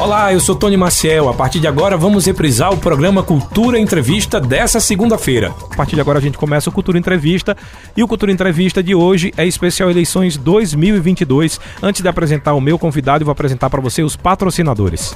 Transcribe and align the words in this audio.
Olá, 0.00 0.32
eu 0.32 0.40
sou 0.40 0.56
Tony 0.56 0.78
Maciel. 0.78 1.28
A 1.28 1.34
partir 1.34 1.60
de 1.60 1.66
agora 1.66 1.94
vamos 1.94 2.24
reprisar 2.24 2.72
o 2.72 2.78
programa 2.78 3.22
Cultura 3.22 3.78
Entrevista 3.78 4.40
dessa 4.40 4.80
segunda-feira. 4.80 5.54
A 5.70 5.76
partir 5.76 5.94
de 5.94 6.00
agora 6.00 6.18
a 6.18 6.22
gente 6.22 6.38
começa 6.38 6.70
o 6.70 6.72
Cultura 6.72 6.98
Entrevista 6.98 7.54
e 7.94 8.02
o 8.02 8.08
Cultura 8.08 8.32
Entrevista 8.32 8.82
de 8.82 8.94
hoje 8.94 9.30
é 9.36 9.46
especial 9.46 9.90
eleições 9.90 10.38
2022. 10.38 11.60
Antes 11.82 12.00
de 12.00 12.08
apresentar 12.08 12.54
o 12.54 12.62
meu 12.62 12.78
convidado, 12.78 13.20
eu 13.20 13.26
vou 13.26 13.32
apresentar 13.32 13.68
para 13.68 13.82
você 13.82 14.02
os 14.02 14.16
patrocinadores. 14.16 15.14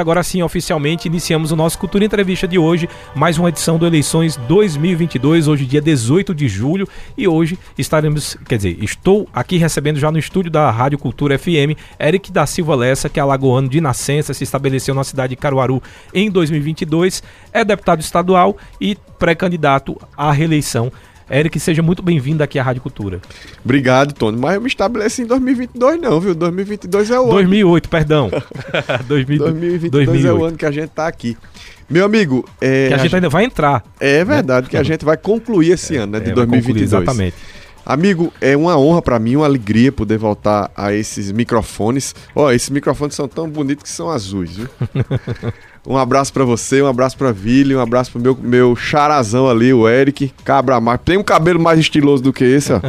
Agora 0.00 0.22
sim, 0.22 0.40
oficialmente 0.40 1.06
iniciamos 1.06 1.52
o 1.52 1.56
nosso 1.56 1.78
Cultura 1.78 2.02
Entrevista 2.02 2.48
de 2.48 2.58
hoje, 2.58 2.88
mais 3.14 3.36
uma 3.36 3.50
edição 3.50 3.76
do 3.76 3.86
Eleições 3.86 4.34
2022, 4.48 5.46
hoje 5.46 5.66
dia 5.66 5.80
18 5.82 6.34
de 6.34 6.48
julho, 6.48 6.88
e 7.18 7.28
hoje 7.28 7.58
estaremos, 7.76 8.34
quer 8.48 8.56
dizer, 8.56 8.82
estou 8.82 9.28
aqui 9.30 9.58
recebendo 9.58 9.98
já 9.98 10.10
no 10.10 10.18
estúdio 10.18 10.50
da 10.50 10.70
Rádio 10.70 10.98
Cultura 10.98 11.38
FM, 11.38 11.76
Eric 12.00 12.32
da 12.32 12.46
Silva 12.46 12.74
Lessa, 12.74 13.10
que 13.10 13.20
é 13.20 13.22
alagoano 13.22 13.68
de 13.68 13.78
nascença, 13.78 14.32
se 14.32 14.42
estabeleceu 14.42 14.94
na 14.94 15.04
cidade 15.04 15.36
de 15.36 15.36
Caruaru 15.36 15.82
em 16.14 16.30
2022, 16.30 17.22
é 17.52 17.62
deputado 17.62 18.00
estadual 18.00 18.56
e 18.80 18.96
pré-candidato 19.18 20.00
à 20.16 20.32
reeleição 20.32 20.90
Eric, 21.30 21.60
seja 21.60 21.80
muito 21.80 22.02
bem-vindo 22.02 22.42
aqui 22.42 22.58
à 22.58 22.62
Rádio 22.62 22.82
Cultura. 22.82 23.20
Obrigado, 23.64 24.12
Tony. 24.12 24.36
Mas 24.36 24.56
eu 24.56 24.60
me 24.60 24.66
estabeleci 24.66 25.22
em 25.22 25.26
2022 25.26 26.00
não, 26.00 26.20
viu? 26.20 26.34
2022 26.34 27.10
é 27.10 27.20
o 27.20 27.22
ano. 27.22 27.32
2008, 27.34 27.88
perdão. 27.88 28.30
2022 29.06 30.06
2008. 30.06 30.26
é 30.26 30.32
o 30.32 30.44
ano 30.44 30.56
que 30.56 30.66
a 30.66 30.72
gente 30.72 30.88
tá 30.88 31.06
aqui. 31.06 31.36
Meu 31.88 32.04
amigo... 32.04 32.44
É, 32.60 32.88
que 32.88 32.94
a, 32.94 32.96
a 32.96 33.00
gente, 33.00 33.14
ainda 33.14 33.28
vai 33.28 33.44
entrar. 33.44 33.84
É 34.00 34.24
verdade, 34.24 34.66
né? 34.66 34.70
que 34.70 34.76
a 34.76 34.82
gente 34.82 35.04
vai 35.04 35.16
concluir 35.16 35.70
esse 35.70 35.96
é, 35.96 36.00
ano, 36.00 36.12
né? 36.12 36.20
De 36.20 36.30
é, 36.30 36.34
2022. 36.34 36.90
Concluir, 36.90 37.04
exatamente. 37.04 37.36
Amigo, 37.86 38.32
é 38.40 38.56
uma 38.56 38.76
honra 38.76 39.00
para 39.00 39.18
mim, 39.18 39.36
uma 39.36 39.46
alegria 39.46 39.90
poder 39.90 40.18
voltar 40.18 40.70
a 40.76 40.92
esses 40.92 41.32
microfones. 41.32 42.14
Ó, 42.34 42.46
oh, 42.46 42.50
esses 42.50 42.70
microfones 42.70 43.14
são 43.14 43.26
tão 43.26 43.48
bonitos 43.48 43.82
que 43.82 43.88
são 43.88 44.10
azuis, 44.10 44.56
viu? 44.56 44.68
Um 45.86 45.96
abraço 45.96 46.32
para 46.32 46.44
você, 46.44 46.82
um 46.82 46.86
abraço 46.86 47.16
para 47.16 47.32
Vili, 47.32 47.74
um 47.74 47.80
abraço 47.80 48.12
pro 48.12 48.20
meu, 48.20 48.36
meu 48.36 48.76
charazão 48.76 49.48
ali, 49.48 49.72
o 49.72 49.88
Eric, 49.88 50.32
cabra 50.44 50.78
mais. 50.78 51.00
Tem 51.02 51.16
um 51.16 51.22
cabelo 51.22 51.58
mais 51.58 51.78
estiloso 51.78 52.22
do 52.22 52.32
que 52.32 52.44
esse, 52.44 52.72
ó. 52.72 52.80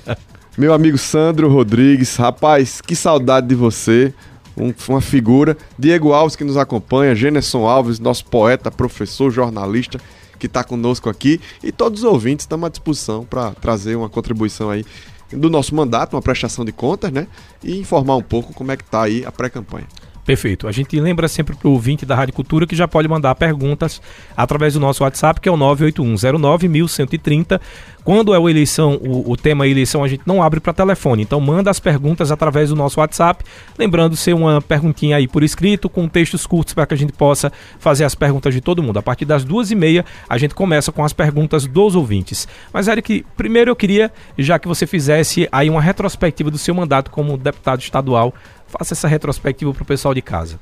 meu 0.56 0.72
amigo 0.72 0.96
Sandro 0.96 1.48
Rodrigues, 1.50 2.16
rapaz, 2.16 2.80
que 2.80 2.96
saudade 2.96 3.46
de 3.46 3.54
você. 3.54 4.14
Um, 4.56 4.74
uma 4.88 5.00
figura. 5.00 5.56
Diego 5.78 6.12
Alves 6.12 6.34
que 6.34 6.42
nos 6.42 6.56
acompanha, 6.56 7.14
Generson 7.14 7.64
Alves, 7.64 8.00
nosso 8.00 8.24
poeta, 8.24 8.72
professor, 8.72 9.30
jornalista, 9.30 10.00
que 10.36 10.46
está 10.46 10.64
conosco 10.64 11.08
aqui. 11.08 11.40
E 11.62 11.70
todos 11.70 12.02
os 12.02 12.04
ouvintes 12.04 12.42
estamos 12.42 12.66
à 12.66 12.70
disposição 12.70 13.24
para 13.24 13.52
trazer 13.52 13.94
uma 13.94 14.08
contribuição 14.08 14.68
aí 14.68 14.84
do 15.30 15.48
nosso 15.48 15.74
mandato, 15.76 16.16
uma 16.16 16.22
prestação 16.22 16.64
de 16.64 16.72
contas, 16.72 17.12
né? 17.12 17.28
E 17.62 17.78
informar 17.78 18.16
um 18.16 18.22
pouco 18.22 18.52
como 18.52 18.72
é 18.72 18.76
que 18.76 18.82
está 18.82 19.02
aí 19.02 19.24
a 19.24 19.30
pré-campanha. 19.30 19.86
Perfeito. 20.28 20.68
A 20.68 20.72
gente 20.72 21.00
lembra 21.00 21.26
sempre 21.26 21.56
para 21.56 21.66
o 21.66 21.72
ouvinte 21.72 22.04
da 22.04 22.14
Rádio 22.14 22.34
Cultura 22.34 22.66
que 22.66 22.76
já 22.76 22.86
pode 22.86 23.08
mandar 23.08 23.34
perguntas 23.34 24.02
através 24.36 24.74
do 24.74 24.80
nosso 24.80 25.02
WhatsApp, 25.02 25.40
que 25.40 25.48
é 25.48 25.52
o 25.52 25.56
981091130. 25.56 27.58
Quando 28.08 28.32
é 28.32 28.38
o 28.38 28.48
eleição, 28.48 28.94
o, 29.02 29.32
o 29.32 29.36
tema 29.36 29.68
eleição, 29.68 30.02
a 30.02 30.08
gente 30.08 30.22
não 30.24 30.42
abre 30.42 30.60
para 30.60 30.72
telefone. 30.72 31.24
Então 31.24 31.38
manda 31.42 31.70
as 31.70 31.78
perguntas 31.78 32.32
através 32.32 32.70
do 32.70 32.74
nosso 32.74 33.00
WhatsApp. 33.00 33.44
Lembrando 33.78 34.16
ser 34.16 34.32
uma 34.32 34.62
perguntinha 34.62 35.18
aí 35.18 35.28
por 35.28 35.42
escrito, 35.42 35.90
com 35.90 36.08
textos 36.08 36.46
curtos 36.46 36.72
para 36.72 36.86
que 36.86 36.94
a 36.94 36.96
gente 36.96 37.12
possa 37.12 37.52
fazer 37.78 38.04
as 38.04 38.14
perguntas 38.14 38.54
de 38.54 38.62
todo 38.62 38.82
mundo. 38.82 38.98
A 38.98 39.02
partir 39.02 39.26
das 39.26 39.44
duas 39.44 39.70
e 39.70 39.74
meia, 39.74 40.06
a 40.26 40.38
gente 40.38 40.54
começa 40.54 40.90
com 40.90 41.04
as 41.04 41.12
perguntas 41.12 41.66
dos 41.66 41.94
ouvintes. 41.94 42.48
Mas, 42.72 42.88
Eric, 42.88 43.26
primeiro 43.36 43.70
eu 43.70 43.76
queria, 43.76 44.10
já 44.38 44.58
que 44.58 44.66
você 44.66 44.86
fizesse 44.86 45.46
aí 45.52 45.68
uma 45.68 45.82
retrospectiva 45.82 46.50
do 46.50 46.56
seu 46.56 46.74
mandato 46.74 47.10
como 47.10 47.36
deputado 47.36 47.80
estadual 47.80 48.32
Faça 48.68 48.94
essa 48.94 49.08
retrospectiva 49.08 49.72
para 49.72 49.82
o 49.82 49.86
pessoal 49.86 50.14
de 50.14 50.22
casa. 50.22 50.60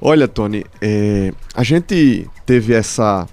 Olha, 0.00 0.28
Tony, 0.28 0.64
é, 0.80 1.32
a 1.54 1.62
gente 1.62 2.28
teve 2.46 2.72
essa, 2.72 3.26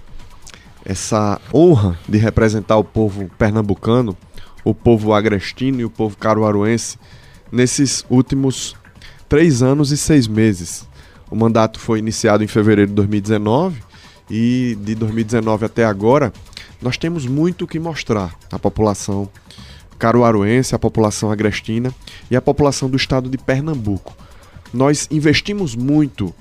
essa 0.86 1.40
honra 1.52 1.98
de 2.08 2.16
representar 2.16 2.76
o 2.76 2.84
povo 2.84 3.28
pernambucano, 3.36 4.16
o 4.64 4.72
povo 4.72 5.12
agrestino 5.12 5.80
e 5.80 5.84
o 5.84 5.90
povo 5.90 6.16
caruaruense 6.16 6.96
nesses 7.50 8.06
últimos 8.08 8.76
três 9.28 9.62
anos 9.62 9.90
e 9.90 9.96
seis 9.96 10.28
meses. 10.28 10.86
O 11.28 11.34
mandato 11.34 11.80
foi 11.80 11.98
iniciado 11.98 12.44
em 12.44 12.46
fevereiro 12.46 12.90
de 12.90 12.94
2019 12.94 13.82
e 14.30 14.78
de 14.80 14.94
2019 14.94 15.64
até 15.64 15.84
agora 15.84 16.32
nós 16.80 16.96
temos 16.96 17.26
muito 17.26 17.64
o 17.64 17.66
que 17.66 17.80
mostrar 17.80 18.36
à 18.52 18.58
população 18.58 19.28
caruaruense, 19.98 20.74
a 20.74 20.78
população 20.78 21.32
agrestina 21.32 21.92
e 22.30 22.36
a 22.36 22.42
população 22.42 22.88
do 22.88 22.96
estado 22.96 23.28
de 23.28 23.38
Pernambuco. 23.38 24.14
Nós 24.72 25.08
investimos 25.10 25.74
muito 25.74 26.32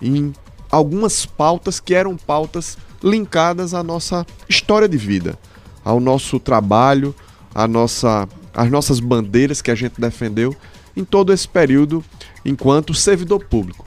em 0.00 0.32
algumas 0.70 1.24
pautas 1.24 1.78
que 1.78 1.94
eram 1.94 2.16
pautas 2.16 2.76
linkadas 3.02 3.74
à 3.74 3.82
nossa 3.82 4.26
história 4.48 4.88
de 4.88 4.96
vida, 4.96 5.38
ao 5.84 6.00
nosso 6.00 6.38
trabalho, 6.38 7.14
à 7.54 7.66
nossa, 7.66 8.28
às 8.54 8.70
nossas 8.70 9.00
bandeiras 9.00 9.60
que 9.60 9.70
a 9.70 9.74
gente 9.74 10.00
defendeu 10.00 10.54
em 10.96 11.04
todo 11.04 11.32
esse 11.32 11.48
período 11.48 12.04
enquanto 12.44 12.94
servidor 12.94 13.44
público. 13.44 13.84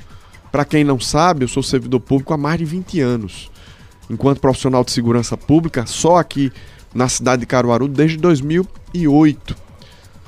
Para 0.52 0.66
quem 0.66 0.84
não 0.84 1.00
sabe, 1.00 1.44
eu 1.44 1.48
sou 1.48 1.62
servidor 1.62 2.00
público 2.00 2.34
há 2.34 2.38
mais 2.38 2.58
de 2.58 2.66
20 2.66 3.02
anos. 3.02 3.52
Enquanto 4.10 4.40
profissional 4.40 4.84
de 4.84 4.92
segurança 4.92 5.36
pública, 5.36 5.86
só 5.86 6.18
aqui 6.18 6.52
na 6.94 7.10
cidade 7.10 7.42
de 7.42 7.46
Caruaru 7.46 7.88
desde 7.88 8.18
2008. 8.18 9.56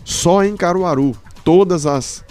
Só 0.04 0.44
em 0.44 0.58
Caruaru. 0.58 1.16
Todas 1.44 1.86
as 1.86 2.26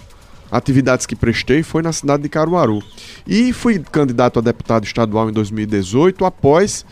atividades 0.51 1.05
que 1.05 1.15
prestei 1.15 1.63
foi 1.63 1.81
na 1.81 1.91
cidade 1.91 2.23
de 2.23 2.29
Caruaru. 2.29 2.81
E 3.25 3.51
fui 3.53 3.79
candidato 3.79 4.39
a 4.39 4.41
deputado 4.41 4.85
estadual 4.85 5.29
em 5.29 5.33
2018 5.33 6.25
após 6.25 6.85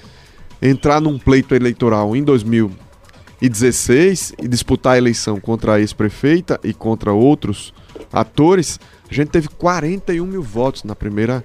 entrar 0.61 1.01
num 1.01 1.17
pleito 1.17 1.55
eleitoral 1.55 2.15
em 2.15 2.23
2016 2.23 4.33
e 4.41 4.47
disputar 4.47 4.93
a 4.93 4.97
eleição 4.97 5.39
contra 5.39 5.73
a 5.73 5.79
ex-prefeita 5.79 6.59
e 6.63 6.73
contra 6.73 7.11
outros 7.11 7.73
atores. 8.11 8.79
A 9.09 9.13
gente 9.13 9.29
teve 9.29 9.47
41 9.47 10.25
mil 10.25 10.41
votos 10.41 10.83
na 10.83 10.95
primeira 10.95 11.43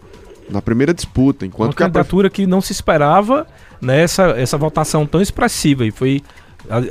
na 0.49 0.61
primeira 0.61 0.93
disputa. 0.93 1.47
Enquanto 1.47 1.71
Uma 1.71 1.77
candidatura 1.77 2.27
a... 2.27 2.31
que 2.31 2.45
não 2.45 2.61
se 2.61 2.73
esperava 2.73 3.47
nessa 3.81 4.31
essa 4.31 4.59
votação 4.59 5.07
tão 5.07 5.21
expressiva 5.21 5.87
e 5.87 5.93
foi 5.93 6.23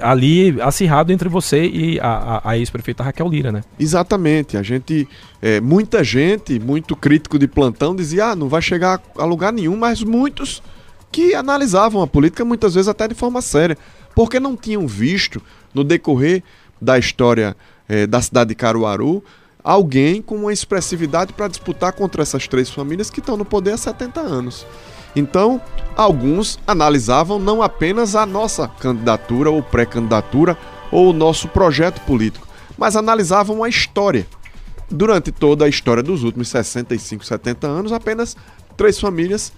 ali 0.02 0.62
acirrado 0.62 1.12
entre 1.12 1.30
você 1.30 1.66
e 1.66 2.00
a, 2.00 2.42
a, 2.44 2.50
a 2.52 2.58
ex-prefeita 2.58 3.04
Raquel 3.04 3.28
Lira, 3.30 3.52
né? 3.52 3.62
Exatamente. 3.80 4.58
A 4.58 4.64
gente, 4.64 5.08
é, 5.42 5.62
muita 5.62 6.04
gente, 6.04 6.60
muito 6.60 6.96
crítico 6.96 7.40
de 7.40 7.48
plantão, 7.48 7.96
dizia: 7.96 8.28
ah, 8.28 8.36
não 8.36 8.50
vai 8.50 8.62
chegar 8.62 9.02
a 9.18 9.26
lugar 9.26 9.54
nenhum, 9.54 9.78
mas 9.78 10.04
muitos 10.04 10.62
que 11.12 11.34
analisavam 11.34 12.02
a 12.02 12.08
política 12.08 12.46
muitas 12.46 12.76
vezes 12.76 12.88
até 12.88 13.08
de 13.08 13.16
forma 13.16 13.42
séria, 13.42 13.78
porque 14.14 14.40
não 14.40 14.56
tinham 14.56 14.88
visto 14.88 15.42
no 15.74 15.84
decorrer 15.84 16.44
da 16.82 17.00
história 17.00 17.56
é, 17.88 18.06
da 18.06 18.22
cidade 18.22 18.50
de 18.50 18.56
Caruaru 18.56 19.24
alguém 19.64 20.22
com 20.22 20.36
uma 20.36 20.54
expressividade 20.54 21.34
para 21.34 21.48
disputar 21.48 21.94
contra 21.94 22.22
essas 22.22 22.48
três 22.48 22.70
famílias 22.70 23.10
que 23.10 23.20
estão 23.20 23.36
no 23.36 23.46
poder 23.46 23.72
há 23.72 23.78
70 23.78 24.20
anos. 24.20 24.66
Então, 25.16 25.62
alguns 25.96 26.60
analisavam 26.66 27.40
não 27.40 27.62
apenas 27.62 28.16
a 28.16 28.26
nossa 28.26 28.68
candidatura 28.68 29.50
ou 29.50 29.62
pré-candidatura 29.62 30.58
ou 30.92 31.10
o 31.10 31.14
nosso 31.14 31.48
projeto 31.48 32.02
político, 32.02 32.48
mas 32.78 32.96
analisavam 32.96 33.64
a 33.64 33.70
história. 33.70 34.26
Durante 34.90 35.32
toda 35.32 35.66
a 35.66 35.70
história 35.70 36.02
dos 36.02 36.24
últimos 36.24 36.50
65, 36.50 37.24
70 37.24 37.68
anos, 37.68 37.92
apenas 37.92 38.36
três 38.76 39.00
famílias 39.00 39.54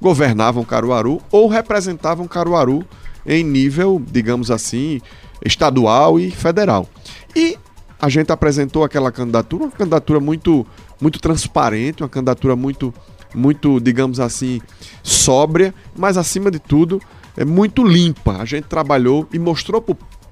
governavam 0.00 0.64
Caruaru 0.64 1.22
ou 1.30 1.48
representavam 1.48 2.28
Caruaru 2.28 2.84
em 3.24 3.42
nível, 3.42 4.02
digamos 4.10 4.50
assim, 4.50 5.00
estadual 5.44 6.20
e 6.20 6.30
federal. 6.30 6.86
E 7.34 7.56
a 7.98 8.08
gente 8.10 8.30
apresentou 8.30 8.84
aquela 8.84 9.10
candidatura, 9.10 9.64
uma 9.64 9.70
candidatura 9.70 10.20
muito, 10.20 10.66
muito 11.00 11.18
transparente, 11.18 12.02
uma 12.02 12.08
candidatura 12.08 12.54
muito 12.54 12.92
muito, 13.34 13.80
digamos 13.80 14.20
assim, 14.20 14.60
sóbria, 15.02 15.74
mas 15.96 16.16
acima 16.16 16.50
de 16.50 16.58
tudo, 16.58 17.00
é 17.36 17.44
muito 17.44 17.82
limpa. 17.82 18.38
A 18.38 18.44
gente 18.44 18.64
trabalhou 18.64 19.28
e 19.32 19.38
mostrou 19.38 19.82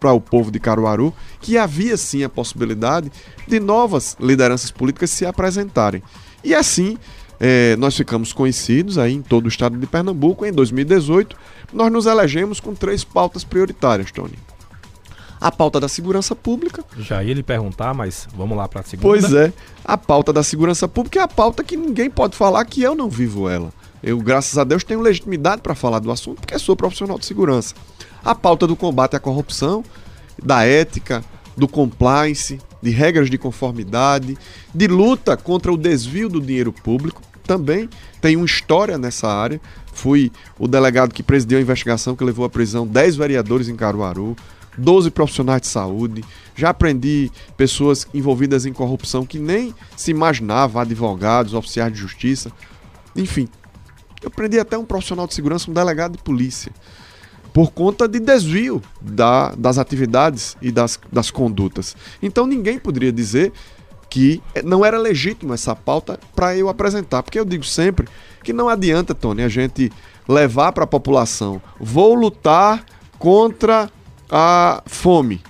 para 0.00 0.12
o 0.12 0.20
povo 0.20 0.50
de 0.50 0.60
Caruaru 0.60 1.12
que 1.40 1.58
havia 1.58 1.96
sim 1.96 2.22
a 2.22 2.28
possibilidade 2.28 3.10
de 3.46 3.58
novas 3.58 4.16
lideranças 4.20 4.70
políticas 4.70 5.10
se 5.10 5.26
apresentarem. 5.26 6.02
E 6.44 6.54
assim, 6.54 6.96
é, 7.40 7.76
nós 7.76 7.96
ficamos 7.96 8.32
conhecidos 8.32 8.99
aí 8.99 9.14
em 9.14 9.22
todo 9.22 9.46
o 9.46 9.48
estado 9.48 9.76
de 9.76 9.87
Pernambuco. 9.87 10.46
Em 10.46 10.52
2018, 10.52 11.37
nós 11.72 11.90
nos 11.90 12.06
elegemos 12.06 12.60
com 12.60 12.75
três 12.75 13.02
pautas 13.02 13.44
prioritárias, 13.44 14.12
Tony 14.12 14.37
a 15.42 15.50
pauta 15.50 15.80
da 15.80 15.88
segurança 15.88 16.36
pública. 16.36 16.84
Já 16.98 17.22
ia 17.24 17.34
lhe 17.34 17.42
perguntar, 17.42 17.92
mas 17.92 18.28
vamos 18.36 18.56
lá 18.56 18.68
para 18.68 18.80
a 18.80 18.84
segunda. 18.84 19.08
Pois 19.08 19.34
é, 19.34 19.52
a 19.84 19.98
pauta 19.98 20.32
da 20.32 20.42
segurança 20.44 20.86
pública 20.86 21.18
é 21.18 21.22
a 21.22 21.28
pauta 21.28 21.64
que 21.64 21.76
ninguém 21.76 22.08
pode 22.08 22.36
falar 22.36 22.64
que 22.64 22.80
eu 22.80 22.94
não 22.94 23.10
vivo 23.10 23.48
ela. 23.48 23.72
Eu, 24.00 24.18
graças 24.18 24.56
a 24.56 24.62
Deus, 24.62 24.84
tenho 24.84 25.00
legitimidade 25.00 25.60
para 25.60 25.74
falar 25.74 25.98
do 25.98 26.12
assunto 26.12 26.40
porque 26.40 26.56
sou 26.60 26.76
profissional 26.76 27.18
de 27.18 27.26
segurança. 27.26 27.74
A 28.24 28.36
pauta 28.36 28.68
do 28.68 28.76
combate 28.76 29.16
à 29.16 29.20
corrupção, 29.20 29.84
da 30.40 30.64
ética, 30.64 31.24
do 31.56 31.66
compliance, 31.66 32.60
de 32.80 32.90
regras 32.90 33.28
de 33.28 33.36
conformidade, 33.36 34.38
de 34.72 34.86
luta 34.86 35.36
contra 35.36 35.72
o 35.72 35.76
desvio 35.76 36.28
do 36.28 36.40
dinheiro 36.40 36.72
público, 36.72 37.20
também 37.44 37.88
tem 38.20 38.36
uma 38.36 38.46
história 38.46 38.96
nessa 38.96 39.28
área. 39.28 39.60
Fui 39.92 40.30
o 40.56 40.68
delegado 40.68 41.12
que 41.12 41.22
presidiu 41.22 41.58
a 41.58 41.60
investigação 41.60 42.14
que 42.14 42.22
levou 42.22 42.44
à 42.44 42.50
prisão 42.50 42.86
10 42.86 43.16
vereadores 43.16 43.68
em 43.68 43.74
Caruaru. 43.74 44.36
12 44.76 45.10
profissionais 45.10 45.62
de 45.62 45.69
saúde, 45.69 46.24
já 46.54 46.70
aprendi 46.70 47.30
pessoas 47.56 48.06
envolvidas 48.12 48.66
em 48.66 48.72
corrupção 48.72 49.24
que 49.24 49.38
nem 49.38 49.74
se 49.96 50.10
imaginava, 50.10 50.82
advogados, 50.82 51.54
oficiais 51.54 51.92
de 51.92 51.98
justiça. 51.98 52.50
Enfim, 53.14 53.48
eu 54.22 54.28
aprendi 54.28 54.58
até 54.58 54.78
um 54.78 54.84
profissional 54.84 55.26
de 55.26 55.34
segurança, 55.34 55.70
um 55.70 55.74
delegado 55.74 56.12
de 56.12 56.22
polícia, 56.22 56.72
por 57.52 57.70
conta 57.72 58.08
de 58.08 58.19
desvio 58.19 58.82
da, 59.00 59.54
das 59.54 59.78
atividades 59.78 60.56
e 60.62 60.70
das, 60.72 60.98
das 61.10 61.30
condutas. 61.30 61.96
Então 62.22 62.46
ninguém 62.46 62.78
poderia 62.78 63.12
dizer 63.12 63.52
que 64.08 64.42
não 64.62 64.84
era 64.84 64.98
legítimo 64.98 65.54
essa 65.54 65.74
pauta 65.74 66.20
para 66.34 66.56
eu 66.56 66.69
apresentar, 66.69 67.22
porque 67.22 67.38
eu 67.38 67.44
digo 67.44 67.64
sempre 67.64 68.06
que 68.44 68.52
não 68.52 68.69
adianta, 68.69 69.14
Tony, 69.14 69.42
a 69.42 69.48
gente 69.48 69.90
levar 70.28 70.72
para 70.72 70.84
a 70.84 70.86
população, 70.86 71.62
vou 71.80 72.14
lutar 72.14 72.84
contra 73.19 73.90
a 74.32 74.82
fome. 74.87 75.43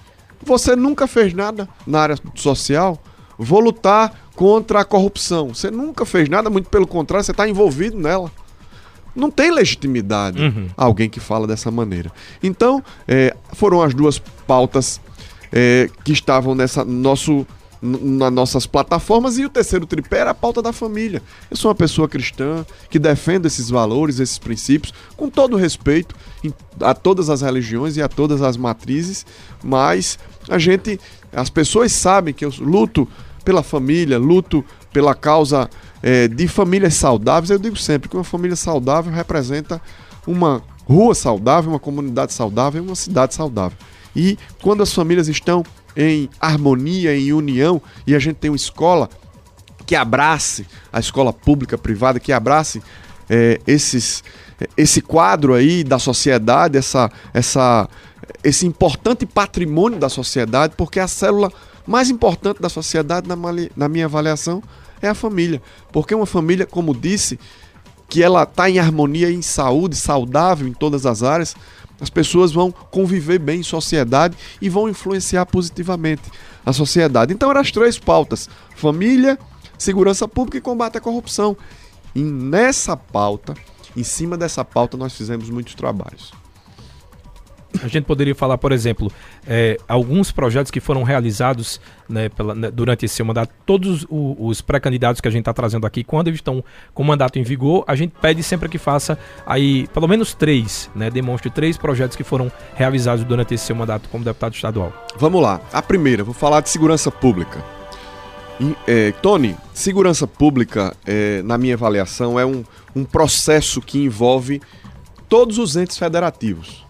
Você 0.45 0.75
nunca 0.75 1.07
fez 1.07 1.33
nada 1.33 1.69
na 1.87 2.01
área 2.01 2.19
social. 2.35 3.01
Vou 3.39 3.61
lutar 3.61 4.13
contra 4.35 4.81
a 4.81 4.85
corrupção. 4.85 5.55
Você 5.55 5.71
nunca 5.71 6.05
fez 6.05 6.29
nada, 6.29 6.51
muito 6.51 6.69
pelo 6.69 6.87
contrário, 6.87 7.25
você 7.25 7.31
está 7.31 7.49
envolvido 7.49 7.97
nela. 7.97 8.31
Não 9.15 9.31
tem 9.31 9.53
legitimidade 9.53 10.43
uhum. 10.43 10.69
alguém 10.77 11.09
que 11.09 11.21
fala 11.21 11.47
dessa 11.47 11.71
maneira. 11.71 12.11
Então, 12.43 12.83
é, 13.07 13.37
foram 13.53 13.83
as 13.83 13.95
duas 13.95 14.19
pautas 14.19 15.01
é, 15.53 15.89
que 16.03 16.13
estavam 16.13 16.55
nessa 16.55 16.85
nosso 16.85 17.47
nas 17.83 18.33
nossas 18.33 18.65
plataformas 18.65 19.39
e 19.39 19.45
o 19.45 19.51
terceiro 19.51 19.85
tripé 19.85 20.19
era 20.19 20.31
a 20.31 20.35
pauta 20.35 20.63
da 20.63 20.73
família. 20.73 21.21
Eu 21.51 21.57
sou 21.57 21.69
uma 21.69 21.75
pessoa 21.75 22.09
cristã 22.09 22.65
que 22.89 22.99
defende 22.99 23.49
esses 23.49 23.69
valores, 23.69 24.21
esses 24.21 24.39
princípios, 24.39 24.95
com 25.17 25.29
todo 25.29 25.57
respeito 25.57 26.15
a 26.81 26.95
todas 26.95 27.29
as 27.29 27.43
religiões 27.43 27.97
e 27.97 28.03
a 28.03 28.09
todas 28.09 28.41
as 28.41 28.57
matrizes, 28.57 29.27
mas 29.63 30.17
a 30.49 30.59
gente, 30.59 31.01
as 31.33 31.51
pessoas 31.51 31.91
sabem 31.91 32.33
que 32.33 32.45
eu 32.45 32.53
luto 32.61 33.09
pela 33.45 33.65
família, 33.65 34.17
luto 34.17 34.65
pela 34.93 35.15
causa 35.15 35.69
é, 36.01 36.29
de 36.29 36.47
famílias 36.47 36.95
saudáveis. 36.95 37.51
Eu 37.51 37.59
digo 37.59 37.77
sempre 37.77 38.09
que 38.09 38.17
uma 38.17 38.23
família 38.23 38.55
saudável 38.55 39.13
representa 39.13 39.83
uma 40.25 40.63
rua 40.85 41.15
saudável, 41.17 41.73
uma 41.73 41.81
comunidade 41.81 42.33
saudável, 42.33 42.83
uma 42.83 42.95
cidade 42.95 43.35
saudável. 43.35 43.77
E 44.15 44.39
quando 44.61 44.83
as 44.83 44.93
famílias 44.93 45.27
estão 45.27 45.65
em 45.97 46.29
harmonia, 46.41 47.17
em 47.17 47.33
união, 47.33 47.81
e 48.07 48.15
a 48.15 48.19
gente 48.19 48.37
tem 48.37 48.51
uma 48.51 48.57
escola 48.57 49.09
que 49.85 49.97
abrace 49.97 50.67
a 50.93 51.01
escola 51.01 51.33
pública, 51.33 51.77
privada, 51.77 52.21
que 52.21 52.33
abrace 52.33 52.83
é, 53.29 53.61
esses, 53.67 54.23
esse 54.77 55.01
quadro 55.01 55.55
aí 55.55 55.85
da 55.85 55.99
sociedade, 55.99 56.79
essa, 56.79 57.11
essa, 57.35 57.89
esse 58.43 58.67
importante 58.67 59.27
patrimônio 59.27 59.99
da 59.99 60.09
sociedade, 60.09 60.75
porque 60.77 61.01
a 61.01 61.09
célula 61.09 61.53
mais 61.87 62.11
importante 62.11 62.61
da 62.61 62.69
sociedade, 62.69 63.29
na, 63.29 63.37
na 63.77 63.89
minha 63.89 64.07
avaliação, 64.07 64.63
é 65.01 65.09
a 65.09 65.15
família. 65.15 65.61
Porque 65.91 66.15
uma 66.15 66.27
família, 66.27 66.65
como 66.65 66.95
disse, 66.95 67.39
que 68.09 68.23
ela 68.23 68.45
está 68.45 68.69
em 68.71 68.79
harmonia, 68.79 69.31
em 69.31 69.43
saúde, 69.43 69.97
saudável 69.97 70.69
em 70.69 70.73
todas 70.73 71.07
as 71.07 71.23
áreas, 71.23 71.57
as 72.03 72.11
pessoas 72.11 72.51
vão 72.51 72.73
conviver 72.73 73.39
bem 73.39 73.61
em 73.61 73.63
sociedade 73.63 74.37
e 74.61 74.69
vão 74.69 74.89
influenciar 74.89 75.47
positivamente 75.47 76.23
a 76.67 76.73
sociedade. 76.73 77.33
Então 77.33 77.49
eram 77.49 77.61
as 77.61 77.71
três 77.71 77.97
pautas: 77.97 78.51
família, 78.75 79.39
segurança 79.79 80.27
pública 80.27 80.59
e 80.59 80.61
combate 80.61 80.99
à 80.99 81.01
corrupção. 81.01 81.57
E 82.13 82.21
nessa 82.21 82.97
pauta, 82.97 83.55
em 83.97 84.03
cima 84.03 84.37
dessa 84.37 84.65
pauta, 84.65 84.97
nós 84.97 85.15
fizemos 85.15 85.49
muitos 85.49 85.77
trabalhos. 85.77 86.33
A 87.83 87.89
gente 87.89 88.05
poderia 88.05 88.35
falar, 88.35 88.59
por 88.59 88.73
exemplo, 88.73 89.11
é, 89.47 89.79
alguns 89.89 90.31
projetos 90.31 90.71
que 90.71 90.81
foram 90.81 91.03
realizados 91.03 91.81
né, 92.09 92.29
pela, 92.29 92.55
né, 92.55 92.71
durante 92.71 93.07
esse 93.07 93.23
mandato, 93.23 93.53
todos 93.65 94.03
os, 94.03 94.37
os 94.39 94.61
pré-candidatos 94.61 95.21
que 95.21 95.29
a 95.29 95.31
gente 95.31 95.41
está 95.41 95.53
trazendo 95.53 95.87
aqui, 95.87 96.05
quando 96.05 96.29
eles 96.29 96.39
estão 96.39 96.63
com 96.93 97.03
o 97.03 97.07
mandato 97.07 97.39
em 97.39 97.43
vigor, 97.43 97.85
a 97.87 97.95
gente 97.95 98.13
pede 98.21 98.43
sempre 98.43 98.69
que 98.69 98.79
faça 98.79 99.19
aí 99.47 99.87
pelo 99.89 100.07
menos 100.07 100.35
três, 100.35 100.91
né, 100.95 101.11
demonstre 101.11 101.51
três 101.51 101.77
projetos 101.79 102.17
que 102.17 102.25
foram 102.25 102.53
realizados 102.75 103.25
durante 103.25 103.55
esse 103.55 103.65
seu 103.65 103.77
mandato 103.77 104.09
como 104.09 104.25
deputado 104.25 104.55
estadual. 104.55 104.93
Vamos 105.17 105.41
lá. 105.41 105.61
A 105.73 105.81
primeira, 105.81 106.23
vou 106.23 106.35
falar 106.35 106.61
de 106.61 106.69
segurança 106.69 107.11
pública. 107.11 107.65
E, 108.61 108.77
é, 108.87 109.13
Tony, 109.13 109.57
segurança 109.73 110.27
pública, 110.27 110.95
é, 111.07 111.43
na 111.43 111.57
minha 111.57 111.75
avaliação, 111.75 112.39
é 112.39 112.45
um, 112.45 112.63
um 112.95 113.05
processo 113.05 113.81
que 113.81 114.05
envolve 114.05 114.61
todos 115.29 115.57
os 115.59 115.75
entes 115.77 115.97
federativos 115.97 116.85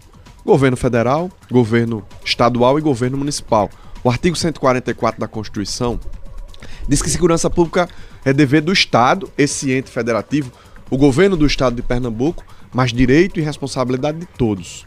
governo 0.45 0.77
federal, 0.77 1.31
governo 1.49 2.05
estadual 2.23 2.77
e 2.77 2.81
governo 2.81 3.17
municipal. 3.17 3.69
O 4.03 4.09
artigo 4.09 4.35
144 4.35 5.19
da 5.19 5.27
Constituição 5.27 5.99
diz 6.87 7.01
que 7.01 7.09
segurança 7.09 7.49
pública 7.49 7.87
é 8.25 8.33
dever 8.33 8.61
do 8.61 8.71
Estado, 8.71 9.31
esse 9.37 9.71
ente 9.71 9.89
federativo, 9.89 10.51
o 10.89 10.97
governo 10.97 11.37
do 11.37 11.45
Estado 11.45 11.75
de 11.75 11.81
Pernambuco, 11.81 12.43
mas 12.73 12.91
direito 12.91 13.39
e 13.39 13.43
responsabilidade 13.43 14.19
de 14.19 14.25
todos. 14.25 14.85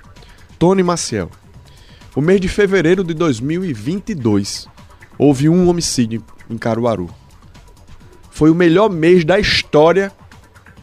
Tony 0.58 0.82
Maciel. 0.82 1.30
O 2.14 2.20
mês 2.20 2.40
de 2.40 2.48
fevereiro 2.48 3.04
de 3.04 3.12
2022 3.12 4.66
houve 5.18 5.48
um 5.48 5.68
homicídio 5.68 6.24
em 6.48 6.56
Caruaru. 6.56 7.10
Foi 8.30 8.50
o 8.50 8.54
melhor 8.54 8.88
mês 8.88 9.24
da 9.24 9.38
história 9.38 10.12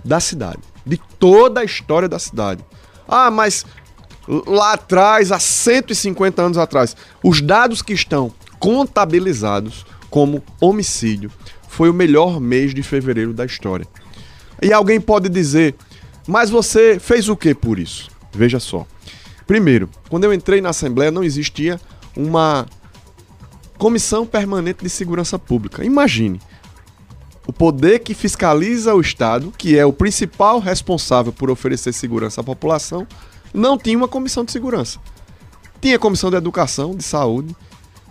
da 0.03 0.19
cidade, 0.19 0.59
de 0.85 0.97
toda 0.97 1.61
a 1.61 1.63
história 1.63 2.07
da 2.07 2.19
cidade. 2.19 2.63
Ah, 3.07 3.31
mas 3.31 3.65
lá 4.27 4.73
atrás, 4.73 5.31
há 5.31 5.39
150 5.39 6.41
anos 6.41 6.57
atrás. 6.57 6.95
Os 7.23 7.41
dados 7.41 7.81
que 7.81 7.93
estão 7.93 8.31
contabilizados 8.59 9.85
como 10.09 10.43
homicídio 10.61 11.31
foi 11.67 11.89
o 11.89 11.93
melhor 11.93 12.39
mês 12.39 12.73
de 12.73 12.83
fevereiro 12.83 13.33
da 13.33 13.45
história. 13.45 13.87
E 14.61 14.71
alguém 14.71 15.01
pode 15.01 15.27
dizer, 15.27 15.75
mas 16.27 16.49
você 16.49 16.99
fez 16.99 17.27
o 17.27 17.35
que 17.35 17.53
por 17.53 17.79
isso? 17.79 18.09
Veja 18.31 18.59
só. 18.59 18.85
Primeiro, 19.45 19.89
quando 20.09 20.23
eu 20.23 20.33
entrei 20.33 20.61
na 20.61 20.69
Assembleia 20.69 21.11
não 21.11 21.23
existia 21.23 21.79
uma 22.15 22.65
Comissão 23.77 24.25
Permanente 24.25 24.83
de 24.83 24.89
Segurança 24.89 25.37
Pública. 25.37 25.83
Imagine, 25.83 26.39
o 27.45 27.51
poder 27.51 27.99
que 27.99 28.13
fiscaliza 28.13 28.93
o 28.93 29.01
Estado, 29.01 29.51
que 29.57 29.77
é 29.77 29.85
o 29.85 29.91
principal 29.91 30.59
responsável 30.59 31.33
por 31.33 31.49
oferecer 31.49 31.91
segurança 31.91 32.39
à 32.39 32.43
população, 32.43 33.05
não 33.53 33.77
tinha 33.77 33.97
uma 33.97 34.07
comissão 34.07 34.43
de 34.43 34.51
segurança. 34.51 34.99
Tinha 35.79 35.99
comissão 35.99 36.29
de 36.29 36.37
educação, 36.37 36.95
de 36.95 37.03
saúde, 37.03 37.55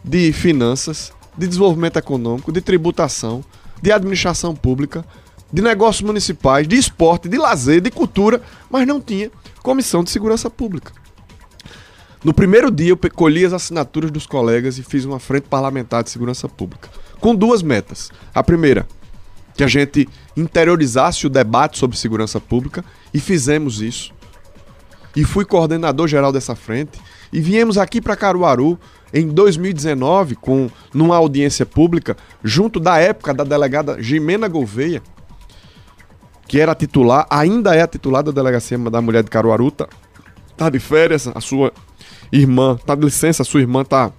de 0.04 0.32
finanças, 0.32 1.12
de 1.36 1.46
desenvolvimento 1.46 1.98
econômico, 1.98 2.52
de 2.52 2.60
tributação, 2.60 3.44
de 3.80 3.90
administração 3.90 4.54
pública, 4.54 5.04
de 5.52 5.60
negócios 5.60 6.02
municipais, 6.02 6.66
de 6.66 6.76
esporte, 6.76 7.28
de 7.28 7.36
lazer, 7.36 7.80
de 7.80 7.90
cultura, 7.90 8.40
mas 8.70 8.86
não 8.86 9.00
tinha 9.00 9.30
comissão 9.62 10.02
de 10.02 10.10
segurança 10.10 10.48
pública. 10.48 10.92
No 12.24 12.32
primeiro 12.32 12.70
dia, 12.70 12.90
eu 12.90 12.98
colhi 13.14 13.44
as 13.44 13.52
assinaturas 13.52 14.10
dos 14.10 14.26
colegas 14.26 14.78
e 14.78 14.82
fiz 14.82 15.04
uma 15.04 15.18
frente 15.18 15.48
parlamentar 15.48 16.04
de 16.04 16.10
segurança 16.10 16.48
pública, 16.48 16.88
com 17.20 17.34
duas 17.34 17.62
metas. 17.62 18.10
A 18.32 18.44
primeira, 18.44 18.86
que 19.56 19.64
a 19.64 19.66
gente 19.66 20.08
interiorizasse 20.36 21.26
o 21.26 21.30
debate 21.30 21.78
sobre 21.78 21.96
segurança 21.96 22.40
pública, 22.40 22.84
e 23.12 23.18
fizemos 23.18 23.80
isso. 23.82 24.14
E 25.14 25.24
fui 25.24 25.44
coordenador 25.44 26.08
geral 26.08 26.32
dessa 26.32 26.54
frente, 26.54 27.00
e 27.32 27.40
viemos 27.40 27.76
aqui 27.76 28.00
para 28.00 28.16
Caruaru 28.16 28.78
em 29.12 29.28
2019, 29.28 30.36
com 30.36 30.70
numa 30.92 31.16
audiência 31.16 31.66
pública, 31.66 32.16
junto 32.42 32.80
da 32.80 32.98
época 32.98 33.34
da 33.34 33.44
delegada 33.44 34.02
Jimena 34.02 34.48
Gouveia, 34.48 35.02
que 36.48 36.60
era 36.60 36.74
titular, 36.74 37.26
ainda 37.30 37.74
é 37.74 37.82
a 37.82 37.86
titular 37.86 38.22
da 38.22 38.30
delegacia 38.30 38.78
da 38.78 39.00
mulher 39.00 39.22
de 39.22 39.30
Caruaru, 39.30 39.70
tá, 39.70 39.88
tá 40.56 40.70
de 40.70 40.78
férias, 40.78 41.28
a 41.34 41.40
sua 41.40 41.72
irmã, 42.32 42.78
tá 42.86 42.94
de 42.94 43.04
licença, 43.04 43.42
a 43.42 43.44
sua 43.44 43.60
irmã 43.60 43.84
tá. 43.84 44.10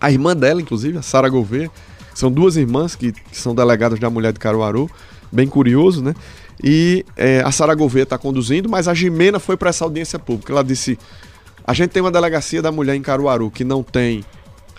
A 0.00 0.12
irmã 0.12 0.36
dela, 0.36 0.60
inclusive, 0.60 0.98
a 0.98 1.02
Sara 1.02 1.28
Gouveia. 1.28 1.70
São 2.14 2.30
duas 2.30 2.56
irmãs 2.56 2.94
que, 2.94 3.12
que, 3.12 3.36
são 3.36 3.54
delegadas 3.54 3.98
da 3.98 4.10
mulher 4.10 4.32
de 4.32 4.38
Caruaru. 4.38 4.90
Bem 5.30 5.46
curioso, 5.46 6.02
né? 6.02 6.14
E 6.62 7.04
é, 7.16 7.40
a 7.40 7.52
Sara 7.52 7.74
Gouveia 7.74 8.02
está 8.02 8.18
conduzindo, 8.18 8.68
mas 8.68 8.88
a 8.88 8.94
Jimena 8.94 9.38
foi 9.38 9.56
para 9.56 9.70
essa 9.70 9.84
audiência 9.84 10.18
pública. 10.18 10.52
Ela 10.52 10.64
disse: 10.64 10.98
a 11.64 11.74
gente 11.74 11.90
tem 11.90 12.02
uma 12.02 12.10
delegacia 12.10 12.62
da 12.62 12.72
mulher 12.72 12.94
em 12.96 13.02
Caruaru 13.02 13.50
que 13.50 13.62
não 13.62 13.82
tem 13.82 14.24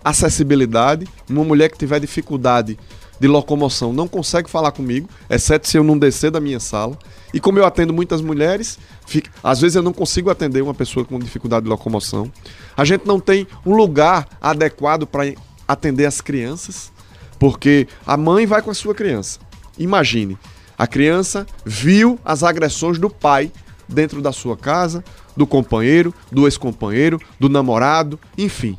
acessibilidade. 0.03 1.07
Uma 1.29 1.43
mulher 1.43 1.69
que 1.69 1.77
tiver 1.77 1.99
dificuldade 1.99 2.77
de 3.19 3.27
locomoção 3.27 3.93
não 3.93 4.07
consegue 4.07 4.49
falar 4.49 4.71
comigo, 4.71 5.07
exceto 5.29 5.67
se 5.67 5.77
eu 5.77 5.83
não 5.83 5.97
descer 5.97 6.31
da 6.31 6.39
minha 6.39 6.59
sala. 6.59 6.97
E 7.33 7.39
como 7.39 7.59
eu 7.59 7.65
atendo 7.65 7.93
muitas 7.93 8.21
mulheres, 8.21 8.79
fica, 9.05 9.29
às 9.43 9.61
vezes 9.61 9.75
eu 9.75 9.83
não 9.83 9.93
consigo 9.93 10.29
atender 10.29 10.61
uma 10.63 10.73
pessoa 10.73 11.05
com 11.05 11.19
dificuldade 11.19 11.65
de 11.65 11.69
locomoção. 11.69 12.31
A 12.75 12.83
gente 12.83 13.05
não 13.05 13.19
tem 13.19 13.45
um 13.65 13.75
lugar 13.75 14.27
adequado 14.41 15.05
para 15.05 15.31
atender 15.67 16.05
as 16.05 16.21
crianças, 16.21 16.91
porque 17.37 17.87
a 18.05 18.17
mãe 18.17 18.45
vai 18.47 18.61
com 18.61 18.71
a 18.71 18.73
sua 18.73 18.95
criança. 18.95 19.39
Imagine, 19.79 20.37
a 20.77 20.85
criança 20.85 21.47
viu 21.65 22.19
as 22.23 22.43
agressões 22.43 22.99
do 22.99 23.09
pai 23.09 23.51
dentro 23.87 24.21
da 24.21 24.31
sua 24.31 24.55
casa, 24.55 25.03
do 25.35 25.47
companheiro, 25.47 26.13
do 26.31 26.45
ex-companheiro, 26.45 27.19
do 27.39 27.49
namorado, 27.49 28.19
enfim. 28.37 28.77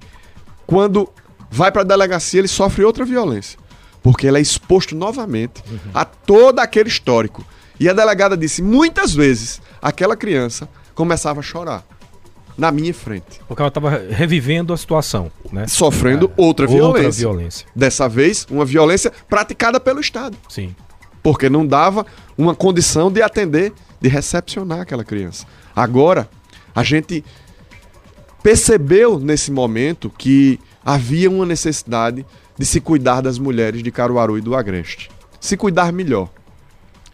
Quando 0.67 1.09
vai 1.51 1.73
para 1.73 1.83
a 1.83 1.85
delegacia, 1.85 2.39
ele 2.39 2.47
sofre 2.47 2.85
outra 2.85 3.05
violência 3.05 3.59
porque 4.03 4.27
ele 4.27 4.39
é 4.39 4.41
exposto 4.41 4.95
novamente 4.95 5.63
uhum. 5.71 5.79
a 5.93 6.05
todo 6.05 6.59
aquele 6.59 6.89
histórico. 6.89 7.45
E 7.79 7.89
a 7.89 7.93
delegada 7.93 8.37
disse 8.37 8.63
muitas 8.63 9.15
vezes 9.15 9.61
aquela 9.81 10.17
criança 10.17 10.69
começava 10.95 11.41
a 11.41 11.43
chorar 11.43 11.85
na 12.57 12.71
minha 12.71 12.93
frente. 12.93 13.41
Porque 13.49 13.63
ela 13.63 13.69
estava 13.69 13.91
revivendo 14.11 14.73
a 14.73 14.77
situação, 14.77 15.33
né? 15.51 15.67
Sofrendo 15.67 16.27
é, 16.27 16.43
outra, 16.43 16.67
violência. 16.67 17.07
outra 17.07 17.11
violência. 17.11 17.67
Dessa 17.75 18.07
vez, 18.07 18.47
uma 18.51 18.67
violência 18.67 19.11
praticada 19.29 19.81
pelo 19.81 20.01
Estado. 20.01 20.37
Sim. 20.49 20.75
Porque 21.23 21.49
não 21.49 21.67
dava 21.67 22.07
uma 22.37 22.55
condição 22.55 23.11
de 23.11 23.23
atender, 23.23 23.73
de 24.01 24.09
recepcionar 24.09 24.81
aquela 24.81 25.05
criança. 25.05 25.47
Agora, 25.75 26.29
a 26.75 26.83
gente 26.83 27.25
percebeu 28.43 29.19
nesse 29.19 29.51
momento 29.51 30.11
que 30.11 30.59
havia 30.85 31.31
uma 31.31 31.45
necessidade 31.45 32.25
de 32.59 32.65
se 32.67 32.81
cuidar 32.81 33.21
das 33.21 33.39
mulheres 33.39 33.83
de 33.83 33.91
Caruaru 33.91 34.39
e 34.39 34.41
do 34.41 34.55
Agreste. 34.55 35.11
Se 35.41 35.57
cuidar 35.57 35.93
melhor. 35.93 36.29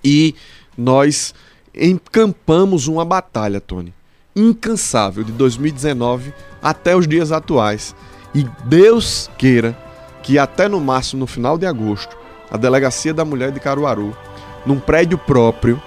E 0.03 0.35
nós 0.77 1.35
encampamos 1.75 2.87
uma 2.87 3.05
batalha, 3.05 3.61
Tony, 3.61 3.93
incansável 4.35 5.25
de 5.25 5.33
2019 5.33 6.33
até 6.63 6.97
os 6.97 7.07
dias 7.07 7.33
atuais. 7.33 7.95
E 8.35 8.45
Deus 8.65 9.31
queira 9.39 9.77
que 10.23 10.39
até 10.39 10.69
no 10.69 10.81
máximo, 10.81 11.21
no 11.21 11.27
final 11.27 11.57
de 11.57 11.67
agosto, 11.67 12.17
a 12.50 12.57
Delegacia 12.57 13.12
da 13.12 13.25
Mulher 13.25 13.53
de 13.53 13.61
Caruaru, 13.61 14.17
num 14.65 14.79
prédio 14.79 15.19
próprio, 15.19 15.81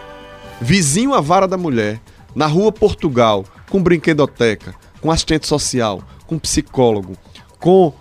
vizinho 0.61 1.13
à 1.13 1.21
Vara 1.21 1.47
da 1.47 1.57
Mulher, 1.57 2.01
na 2.35 2.45
Rua 2.45 2.71
Portugal, 2.71 3.45
com 3.69 3.81
brinquedoteca, 3.81 4.75
com 5.01 5.11
assistente 5.11 5.47
social, 5.47 6.01
com 6.27 6.37
psicólogo, 6.37 7.17
com 7.59 7.93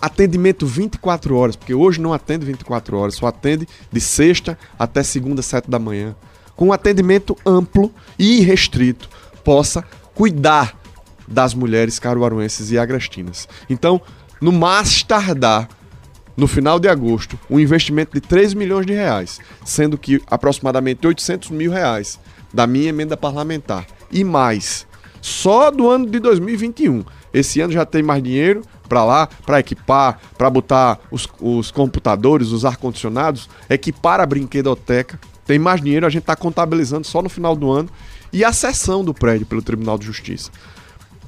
atendimento 0.00 0.66
24 0.66 1.36
horas, 1.36 1.56
porque 1.56 1.74
hoje 1.74 2.00
não 2.00 2.12
atende 2.12 2.46
24 2.46 2.96
horas, 2.96 3.14
só 3.14 3.26
atende 3.26 3.68
de 3.90 4.00
sexta 4.00 4.58
até 4.78 5.02
segunda, 5.02 5.42
sete 5.42 5.70
da 5.70 5.78
manhã. 5.78 6.14
Com 6.54 6.72
atendimento 6.72 7.36
amplo 7.44 7.92
e 8.18 8.40
restrito, 8.40 9.08
possa 9.44 9.84
cuidar 10.14 10.78
das 11.28 11.54
mulheres 11.54 11.98
caruaruenses 11.98 12.70
e 12.70 12.78
agrestinas. 12.78 13.48
Então, 13.68 14.00
no 14.40 14.52
mais 14.52 15.02
tardar, 15.02 15.68
no 16.36 16.46
final 16.46 16.78
de 16.78 16.88
agosto, 16.88 17.38
um 17.48 17.58
investimento 17.58 18.12
de 18.12 18.20
3 18.20 18.54
milhões 18.54 18.84
de 18.84 18.92
reais, 18.92 19.40
sendo 19.64 19.96
que 19.96 20.20
aproximadamente 20.26 21.06
800 21.06 21.50
mil 21.50 21.72
reais 21.72 22.20
da 22.52 22.66
minha 22.66 22.88
emenda 22.88 23.16
parlamentar 23.16 23.86
e 24.10 24.22
mais, 24.22 24.86
só 25.20 25.70
do 25.70 25.88
ano 25.88 26.06
de 26.06 26.20
2021. 26.20 27.04
Esse 27.32 27.60
ano 27.60 27.72
já 27.72 27.84
tem 27.84 28.02
mais 28.02 28.22
dinheiro, 28.22 28.62
para 28.88 29.04
lá, 29.04 29.28
para 29.44 29.60
equipar, 29.60 30.20
para 30.38 30.48
botar 30.48 31.00
os, 31.10 31.28
os 31.40 31.70
computadores, 31.70 32.48
os 32.48 32.64
ar-condicionados, 32.64 33.48
equipar 33.68 34.20
a 34.20 34.26
brinquedoteca. 34.26 35.18
Tem 35.44 35.58
mais 35.58 35.80
dinheiro, 35.80 36.06
a 36.06 36.10
gente 36.10 36.22
está 36.22 36.36
contabilizando 36.36 37.06
só 37.06 37.20
no 37.20 37.28
final 37.28 37.54
do 37.54 37.70
ano. 37.70 37.88
E 38.32 38.44
a 38.44 38.52
sessão 38.52 39.04
do 39.04 39.12
prédio 39.12 39.46
pelo 39.46 39.62
Tribunal 39.62 39.98
de 39.98 40.06
Justiça. 40.06 40.50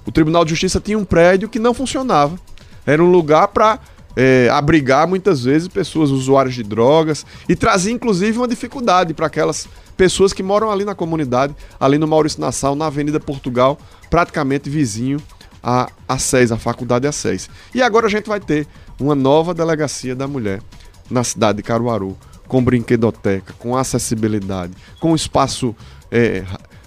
O 0.06 0.12
Tribunal 0.12 0.44
de 0.44 0.50
Justiça 0.50 0.80
tinha 0.80 0.98
um 0.98 1.04
prédio 1.04 1.48
que 1.48 1.58
não 1.58 1.74
funcionava. 1.74 2.38
Era 2.86 3.02
um 3.02 3.10
lugar 3.10 3.48
para 3.48 3.78
é, 4.20 4.48
abrigar 4.50 5.06
muitas 5.06 5.44
vezes 5.44 5.68
pessoas 5.68 6.10
usuárias 6.10 6.52
de 6.52 6.64
drogas 6.64 7.25
e 7.48 7.54
trazia 7.54 7.92
inclusive 7.92 8.37
uma 8.37 8.48
dificuldade 8.48 9.14
para 9.14 9.28
aquelas 9.28 9.68
pessoas 9.96 10.32
que 10.32 10.42
moram 10.42 10.72
ali 10.72 10.84
na 10.84 10.92
comunidade, 10.92 11.54
ali 11.78 11.98
no 11.98 12.08
Maurício 12.08 12.40
Nassau, 12.40 12.75
na 12.75 12.87
Avenida 12.87 13.20
Portugal, 13.20 13.78
praticamente 14.10 14.68
vizinho 14.68 15.22
a, 15.62 15.88
a 16.08 16.18
SES, 16.18 16.50
a 16.50 16.56
Faculdade 16.56 17.06
a 17.06 17.12
SES. 17.12 17.48
E 17.72 17.80
agora 17.80 18.06
a 18.06 18.10
gente 18.10 18.28
vai 18.28 18.40
ter 18.40 18.66
uma 18.98 19.14
nova 19.14 19.54
delegacia 19.54 20.16
da 20.16 20.26
mulher 20.26 20.60
na 21.08 21.22
cidade 21.22 21.58
de 21.58 21.62
Caruaru, 21.62 22.18
com 22.48 22.60
brinquedoteca, 22.60 23.54
com 23.56 23.76
acessibilidade, 23.76 24.72
com 24.98 25.14
espaço 25.14 25.76
é, 26.10 26.42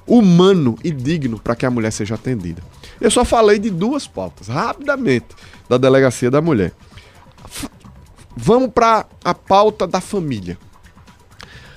humano 0.05 0.77
e 0.83 0.91
digno 0.91 1.39
para 1.39 1.55
que 1.55 1.65
a 1.65 1.71
mulher 1.71 1.91
seja 1.91 2.15
atendida. 2.15 2.61
Eu 2.99 3.09
só 3.09 3.23
falei 3.23 3.57
de 3.57 3.69
duas 3.69 4.05
pautas, 4.05 4.49
rapidamente, 4.49 5.27
da 5.69 5.77
delegacia 5.77 6.29
da 6.29 6.41
mulher. 6.41 6.73
Vamos 8.35 8.71
para 8.71 9.05
a 9.23 9.33
pauta 9.33 9.85
da 9.85 10.01
família. 10.01 10.57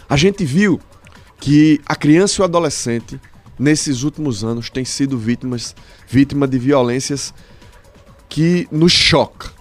A 0.09 0.16
gente 0.16 0.45
viu 0.45 0.81
que 1.40 1.81
a 1.87 1.97
criança 1.97 2.40
e 2.40 2.43
o 2.43 2.45
adolescente 2.45 3.21
nesses 3.59 4.02
últimos 4.02 4.45
anos 4.45 4.71
têm 4.71 4.85
sido 4.85 5.19
vítimas 5.19 5.75
vítima 6.09 6.47
de 6.47 6.59
violências 6.59 7.35
que 8.28 8.66
nos 8.71 8.93
choca, 8.93 9.52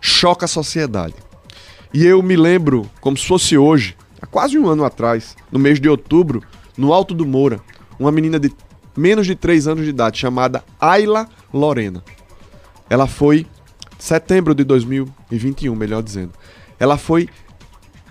choca 0.00 0.44
a 0.44 0.48
sociedade. 0.48 1.14
E 1.92 2.04
eu 2.04 2.22
me 2.22 2.36
lembro, 2.36 2.90
como 3.00 3.16
se 3.16 3.26
fosse 3.26 3.56
hoje, 3.56 3.96
há 4.20 4.26
quase 4.26 4.58
um 4.58 4.68
ano 4.68 4.84
atrás, 4.84 5.36
no 5.50 5.58
mês 5.58 5.78
de 5.78 5.88
outubro, 5.88 6.42
no 6.76 6.92
Alto 6.92 7.14
do 7.14 7.26
Moura, 7.26 7.60
uma 7.98 8.10
menina 8.10 8.40
de 8.40 8.52
menos 8.96 9.26
de 9.26 9.34
3 9.34 9.68
anos 9.68 9.84
de 9.84 9.90
idade, 9.90 10.18
chamada 10.18 10.64
Ayla 10.80 11.28
Lorena. 11.52 12.02
Ela 12.88 13.06
foi, 13.06 13.46
setembro 14.02 14.52
de 14.52 14.64
2021, 14.64 15.76
melhor 15.76 16.02
dizendo, 16.02 16.32
ela 16.76 16.98
foi 16.98 17.28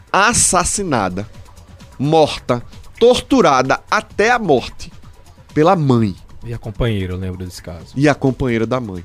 assassinada, 0.10 1.28
morta, 2.00 2.64
torturada 2.98 3.82
até 3.92 4.32
a 4.32 4.40
morte 4.40 4.90
pela 5.54 5.76
mãe. 5.76 6.16
E 6.46 6.54
a 6.54 6.58
companheira, 6.58 7.14
eu 7.14 7.18
lembro 7.18 7.44
desse 7.44 7.62
caso. 7.62 7.88
E 7.94 8.08
a 8.08 8.16
companheira 8.16 8.66
da 8.66 8.80
mãe. 8.80 9.04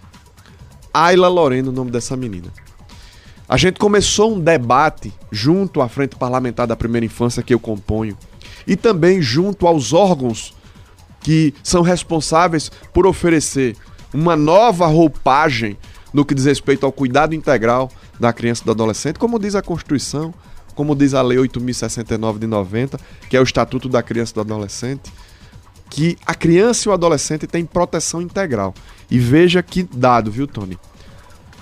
Ayla 0.95 1.27
Lorena, 1.27 1.71
o 1.71 1.73
nome 1.73 1.91
dessa 1.91 2.17
menina. 2.17 2.53
A 3.49 3.57
gente 3.57 3.81
começou 3.81 4.33
um 4.33 4.39
debate 4.41 5.13
junto 5.33 5.81
à 5.81 5.89
Frente 5.89 6.15
Parlamentar 6.15 6.69
da 6.69 6.77
Primeira 6.77 7.05
Infância 7.05 7.43
que 7.43 7.53
eu 7.53 7.59
componho. 7.59 8.17
e 8.65 8.77
também 8.77 9.21
junto 9.21 9.67
aos 9.67 9.93
órgãos 9.93 10.55
que 11.21 11.53
são 11.65 11.83
responsáveis 11.83 12.71
por 12.93 13.07
oferecer 13.07 13.77
uma 14.15 14.37
nova 14.37 14.87
roupagem 14.87 15.77
no 16.13 16.25
que 16.25 16.35
diz 16.35 16.45
respeito 16.45 16.87
ao 16.87 16.93
cuidado 16.93 17.35
integral 17.35 17.91
da 18.19 18.33
criança 18.33 18.63
e 18.63 18.65
do 18.65 18.71
adolescente, 18.71 19.19
como 19.19 19.39
diz 19.39 19.55
a 19.55 19.63
Constituição, 19.63 20.33
como 20.75 20.95
diz 20.95 21.15
a 21.15 21.23
Lei 21.23 21.39
8069 21.39 22.39
de 22.39 22.47
90, 22.47 22.99
que 23.29 23.37
é 23.37 23.41
o 23.41 23.43
Estatuto 23.43 23.89
da 23.89 24.03
Criança 24.03 24.33
e 24.33 24.35
do 24.35 24.41
Adolescente, 24.43 25.13
que 25.89 26.19
a 26.27 26.35
criança 26.35 26.89
e 26.89 26.91
o 26.91 26.93
adolescente 26.93 27.47
têm 27.47 27.65
proteção 27.65 28.21
integral. 28.21 28.75
E 29.11 29.19
veja 29.19 29.63
que 29.63 29.83
dado, 29.83 30.31
viu, 30.31 30.47
Tony? 30.47 30.79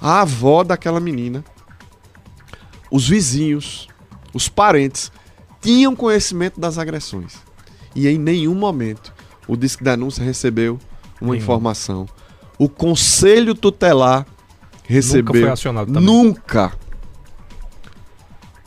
A 0.00 0.22
avó 0.22 0.64
daquela 0.64 0.98
menina, 0.98 1.44
os 2.90 3.08
vizinhos, 3.08 3.88
os 4.32 4.48
parentes 4.48 5.12
tinham 5.60 5.94
conhecimento 5.94 6.58
das 6.58 6.78
agressões. 6.78 7.34
E 7.94 8.08
em 8.08 8.18
nenhum 8.18 8.54
momento 8.54 9.12
o 9.46 9.56
Disque 9.56 9.84
Denúncia 9.84 10.24
recebeu 10.24 10.78
uma 11.20 11.32
Nenhum. 11.32 11.42
informação. 11.42 12.08
O 12.58 12.68
Conselho 12.68 13.54
Tutelar 13.54 14.26
recebeu. 14.84 15.34
Nunca 15.34 15.40
foi 15.40 15.50
acionado 15.50 15.92
também. 15.92 16.04
Nunca. 16.04 16.72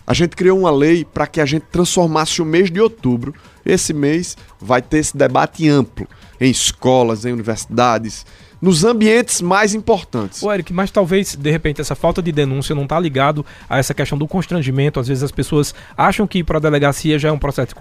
A 0.05 0.13
gente 0.13 0.36
criou 0.36 0.59
uma 0.59 0.71
lei 0.71 1.03
para 1.03 1.27
que 1.27 1.41
a 1.41 1.45
gente 1.45 1.65
transformasse 1.71 2.41
o 2.41 2.45
mês 2.45 2.71
de 2.71 2.79
outubro. 2.79 3.33
Esse 3.65 3.93
mês 3.93 4.38
vai 4.59 4.81
ter 4.81 5.00
esse 5.00 5.17
debate 5.17 5.67
amplo 5.67 6.07
em 6.39 6.50
escolas, 6.50 7.25
em 7.25 7.33
universidades, 7.33 8.25
nos 8.62 8.84
ambientes 8.84 9.42
mais 9.42 9.74
importantes. 9.74 10.42
O 10.42 10.52
Eric, 10.52 10.74
mas 10.74 10.92
talvez, 10.92 11.36
de 11.36 11.52
repente, 11.52 11.82
essa 11.82 11.96
falta 11.96 12.22
de 12.22 12.32
denúncia 12.32 12.74
não 12.74 12.84
está 12.84 13.00
ligado 13.00 13.46
a 13.70 13.78
essa 13.78 13.94
questão 13.94 14.18
do 14.18 14.28
constrangimento. 14.28 15.00
Às 15.00 15.08
vezes 15.08 15.24
as 15.24 15.32
pessoas 15.32 15.74
acham 15.96 16.26
que 16.26 16.40
ir 16.40 16.44
para 16.44 16.58
a 16.58 16.62
delegacia 16.62 17.20
já 17.20 17.30
é 17.30 17.32
um 17.32 17.38
processo 17.38 17.74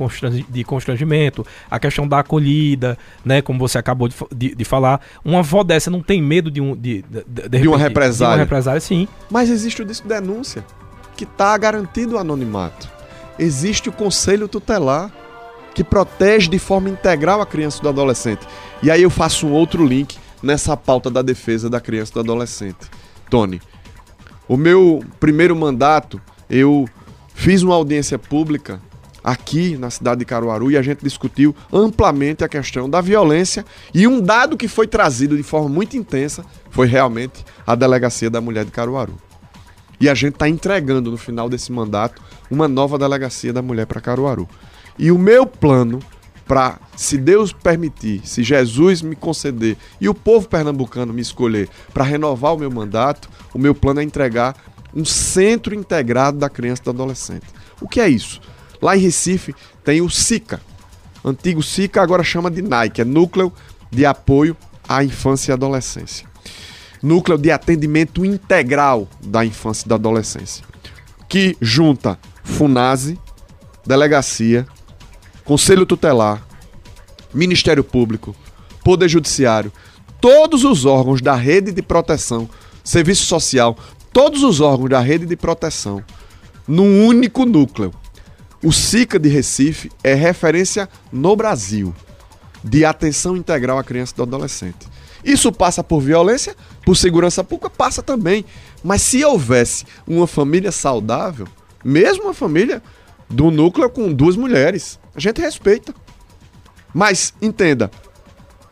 de 0.48 0.64
constrangimento, 0.64 1.46
a 1.70 1.78
questão 1.78 2.06
da 2.06 2.20
acolhida, 2.20 2.98
né? 3.24 3.40
Como 3.40 3.58
você 3.58 3.78
acabou 3.78 4.08
de, 4.08 4.14
de, 4.34 4.54
de 4.54 4.64
falar. 4.64 5.00
Uma 5.24 5.40
avó 5.40 5.62
dessa 5.62 5.90
não 5.90 6.02
tem 6.02 6.22
medo 6.22 6.50
de 6.50 6.60
um. 6.60 6.76
De, 6.76 7.02
de, 7.02 7.24
de, 7.26 7.42
repente, 7.42 7.62
de 7.62 7.68
uma 7.68 7.78
represália. 7.78 8.34
De 8.34 8.38
uma 8.38 8.44
represália, 8.44 8.80
sim. 8.80 9.08
Mas 9.30 9.50
existe 9.50 9.82
o 9.82 9.84
disco 9.84 10.06
de 10.06 10.14
denúncia, 10.14 10.64
que 11.16 11.24
está 11.24 11.56
garantido 11.56 12.16
o 12.16 12.18
anonimato. 12.18 12.88
Existe 13.38 13.88
o 13.88 13.92
conselho 13.92 14.48
tutelar 14.48 15.10
que 15.74 15.84
protege 15.84 16.48
de 16.48 16.58
forma 16.58 16.88
integral 16.88 17.42
a 17.42 17.46
criança 17.46 17.78
e 17.78 17.82
do 17.82 17.88
adolescente. 17.90 18.46
E 18.82 18.90
aí 18.90 19.02
eu 19.02 19.10
faço 19.10 19.46
um 19.46 19.52
outro 19.52 19.84
link 19.84 20.16
nessa 20.46 20.76
pauta 20.76 21.10
da 21.10 21.20
defesa 21.20 21.68
da 21.68 21.80
criança 21.80 22.12
e 22.12 22.14
do 22.14 22.20
adolescente. 22.20 22.88
Tony, 23.28 23.60
o 24.48 24.56
meu 24.56 25.04
primeiro 25.18 25.56
mandato, 25.56 26.20
eu 26.48 26.88
fiz 27.34 27.62
uma 27.62 27.74
audiência 27.74 28.18
pública 28.18 28.80
aqui 29.22 29.76
na 29.76 29.90
cidade 29.90 30.20
de 30.20 30.24
Caruaru 30.24 30.70
e 30.70 30.76
a 30.76 30.82
gente 30.82 31.02
discutiu 31.02 31.54
amplamente 31.72 32.44
a 32.44 32.48
questão 32.48 32.88
da 32.88 33.00
violência 33.00 33.64
e 33.92 34.06
um 34.06 34.20
dado 34.20 34.56
que 34.56 34.68
foi 34.68 34.86
trazido 34.86 35.36
de 35.36 35.42
forma 35.42 35.68
muito 35.68 35.96
intensa 35.96 36.44
foi 36.70 36.86
realmente 36.86 37.44
a 37.66 37.74
delegacia 37.74 38.30
da 38.30 38.40
mulher 38.40 38.64
de 38.64 38.70
Caruaru. 38.70 39.16
E 39.98 40.08
a 40.08 40.14
gente 40.14 40.34
está 40.34 40.48
entregando 40.48 41.10
no 41.10 41.16
final 41.16 41.48
desse 41.48 41.72
mandato 41.72 42.22
uma 42.48 42.68
nova 42.68 42.96
delegacia 42.96 43.52
da 43.52 43.62
mulher 43.62 43.86
para 43.86 44.00
Caruaru. 44.00 44.48
E 44.96 45.10
o 45.10 45.18
meu 45.18 45.44
plano 45.44 45.98
para, 46.46 46.78
se 46.96 47.18
Deus 47.18 47.52
permitir, 47.52 48.22
se 48.24 48.42
Jesus 48.42 49.02
me 49.02 49.16
conceder 49.16 49.76
e 50.00 50.08
o 50.08 50.14
povo 50.14 50.48
pernambucano 50.48 51.12
me 51.12 51.20
escolher 51.20 51.68
para 51.92 52.04
renovar 52.04 52.54
o 52.54 52.58
meu 52.58 52.70
mandato, 52.70 53.28
o 53.52 53.58
meu 53.58 53.74
plano 53.74 54.00
é 54.00 54.02
entregar 54.04 54.56
um 54.94 55.04
centro 55.04 55.74
integrado 55.74 56.38
da 56.38 56.48
criança 56.48 56.82
e 56.82 56.84
do 56.84 56.90
adolescente. 56.90 57.46
O 57.80 57.88
que 57.88 58.00
é 58.00 58.08
isso? 58.08 58.40
Lá 58.80 58.96
em 58.96 59.00
Recife 59.00 59.54
tem 59.84 60.00
o 60.00 60.08
SICA. 60.08 60.60
Antigo 61.24 61.62
SICA 61.62 62.00
agora 62.00 62.22
chama 62.22 62.50
de 62.50 62.62
NAIC, 62.62 63.00
é 63.00 63.04
Núcleo 63.04 63.52
de 63.90 64.06
Apoio 64.06 64.56
à 64.88 65.02
Infância 65.02 65.50
e 65.50 65.54
Adolescência. 65.54 66.26
Núcleo 67.02 67.36
de 67.36 67.50
Atendimento 67.50 68.24
Integral 68.24 69.08
da 69.20 69.44
Infância 69.44 69.84
e 69.84 69.88
da 69.88 69.96
Adolescência, 69.96 70.64
que 71.28 71.56
junta 71.60 72.18
FUNASE, 72.42 73.18
Delegacia, 73.84 74.66
Conselho 75.46 75.86
Tutelar, 75.86 76.44
Ministério 77.32 77.84
Público, 77.84 78.34
Poder 78.82 79.08
Judiciário, 79.08 79.72
todos 80.20 80.64
os 80.64 80.84
órgãos 80.84 81.22
da 81.22 81.36
rede 81.36 81.70
de 81.70 81.82
proteção, 81.82 82.50
Serviço 82.82 83.24
Social, 83.26 83.78
todos 84.12 84.42
os 84.42 84.60
órgãos 84.60 84.90
da 84.90 84.98
rede 84.98 85.24
de 85.24 85.36
proteção, 85.36 86.02
num 86.66 87.06
único 87.06 87.46
núcleo. 87.46 87.94
O 88.60 88.72
SICA 88.72 89.20
de 89.20 89.28
Recife 89.28 89.88
é 90.02 90.14
referência 90.14 90.88
no 91.12 91.36
Brasil 91.36 91.94
de 92.64 92.84
atenção 92.84 93.36
integral 93.36 93.78
à 93.78 93.84
criança 93.84 94.14
e 94.16 94.20
ao 94.20 94.26
adolescente. 94.26 94.88
Isso 95.24 95.52
passa 95.52 95.84
por 95.84 96.00
violência, 96.00 96.56
por 96.84 96.96
segurança 96.96 97.44
pública, 97.44 97.70
passa 97.70 98.02
também. 98.02 98.44
Mas 98.82 99.02
se 99.02 99.24
houvesse 99.24 99.84
uma 100.06 100.26
família 100.26 100.72
saudável, 100.72 101.46
mesmo 101.84 102.24
uma 102.24 102.34
família 102.34 102.82
do 103.28 103.50
núcleo 103.50 103.88
com 103.90 104.12
duas 104.12 104.36
mulheres. 104.36 104.98
A 105.14 105.20
gente 105.20 105.40
respeita. 105.40 105.94
Mas 106.94 107.34
entenda, 107.42 107.90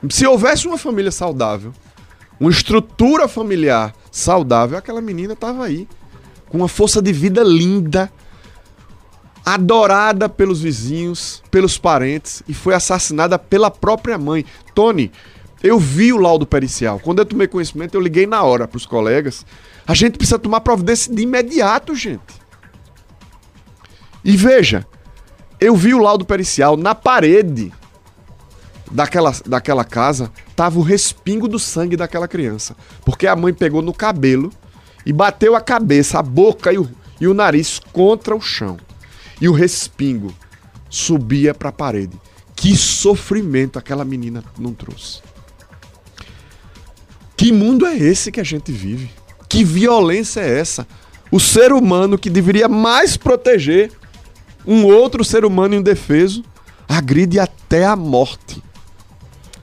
se 0.08 0.26
houvesse 0.26 0.66
uma 0.66 0.78
família 0.78 1.10
saudável, 1.10 1.72
uma 2.40 2.50
estrutura 2.50 3.28
familiar 3.28 3.94
saudável, 4.10 4.78
aquela 4.78 5.00
menina 5.00 5.34
estava 5.34 5.64
aí 5.64 5.86
com 6.48 6.58
uma 6.58 6.68
força 6.68 7.02
de 7.02 7.12
vida 7.12 7.42
linda, 7.42 8.10
adorada 9.44 10.28
pelos 10.28 10.60
vizinhos, 10.60 11.42
pelos 11.50 11.76
parentes 11.76 12.42
e 12.48 12.54
foi 12.54 12.74
assassinada 12.74 13.38
pela 13.38 13.70
própria 13.70 14.16
mãe. 14.16 14.44
Tony, 14.74 15.10
eu 15.62 15.78
vi 15.78 16.12
o 16.12 16.18
laudo 16.18 16.46
pericial. 16.46 17.00
Quando 17.00 17.18
eu 17.18 17.26
tomei 17.26 17.46
conhecimento, 17.46 17.94
eu 17.94 18.00
liguei 18.00 18.26
na 18.26 18.42
hora 18.42 18.68
para 18.68 18.76
os 18.76 18.86
colegas. 18.86 19.44
A 19.86 19.94
gente 19.94 20.16
precisa 20.16 20.38
tomar 20.38 20.60
providência 20.60 21.14
de 21.14 21.22
imediato, 21.22 21.94
gente. 21.94 22.43
E 24.24 24.36
veja, 24.36 24.86
eu 25.60 25.76
vi 25.76 25.94
o 25.94 25.98
laudo 25.98 26.24
pericial 26.24 26.76
na 26.76 26.94
parede 26.94 27.72
daquela, 28.90 29.32
daquela 29.44 29.84
casa, 29.84 30.32
tava 30.56 30.78
o 30.78 30.82
respingo 30.82 31.46
do 31.46 31.58
sangue 31.58 31.96
daquela 31.96 32.26
criança. 32.28 32.76
Porque 33.04 33.26
a 33.26 33.36
mãe 33.36 33.52
pegou 33.52 33.82
no 33.82 33.92
cabelo 33.92 34.52
e 35.04 35.12
bateu 35.12 35.54
a 35.54 35.60
cabeça, 35.60 36.18
a 36.18 36.22
boca 36.22 36.72
e 36.72 36.78
o, 36.78 36.88
e 37.20 37.26
o 37.26 37.34
nariz 37.34 37.80
contra 37.92 38.34
o 38.34 38.40
chão. 38.40 38.78
E 39.40 39.48
o 39.48 39.52
respingo 39.52 40.34
subia 40.88 41.52
para 41.52 41.68
a 41.68 41.72
parede. 41.72 42.18
Que 42.54 42.76
sofrimento 42.76 43.78
aquela 43.78 44.04
menina 44.04 44.42
não 44.58 44.72
trouxe. 44.72 45.20
Que 47.36 47.52
mundo 47.52 47.84
é 47.84 47.96
esse 47.96 48.30
que 48.30 48.40
a 48.40 48.44
gente 48.44 48.72
vive? 48.72 49.10
Que 49.48 49.64
violência 49.64 50.40
é 50.40 50.58
essa? 50.58 50.86
O 51.30 51.40
ser 51.40 51.72
humano 51.72 52.16
que 52.16 52.30
deveria 52.30 52.68
mais 52.68 53.16
proteger 53.16 53.90
um 54.66 54.84
outro 54.84 55.24
ser 55.24 55.44
humano 55.44 55.74
indefeso 55.74 56.42
agride 56.88 57.38
até 57.38 57.84
a 57.84 57.96
morte. 57.96 58.62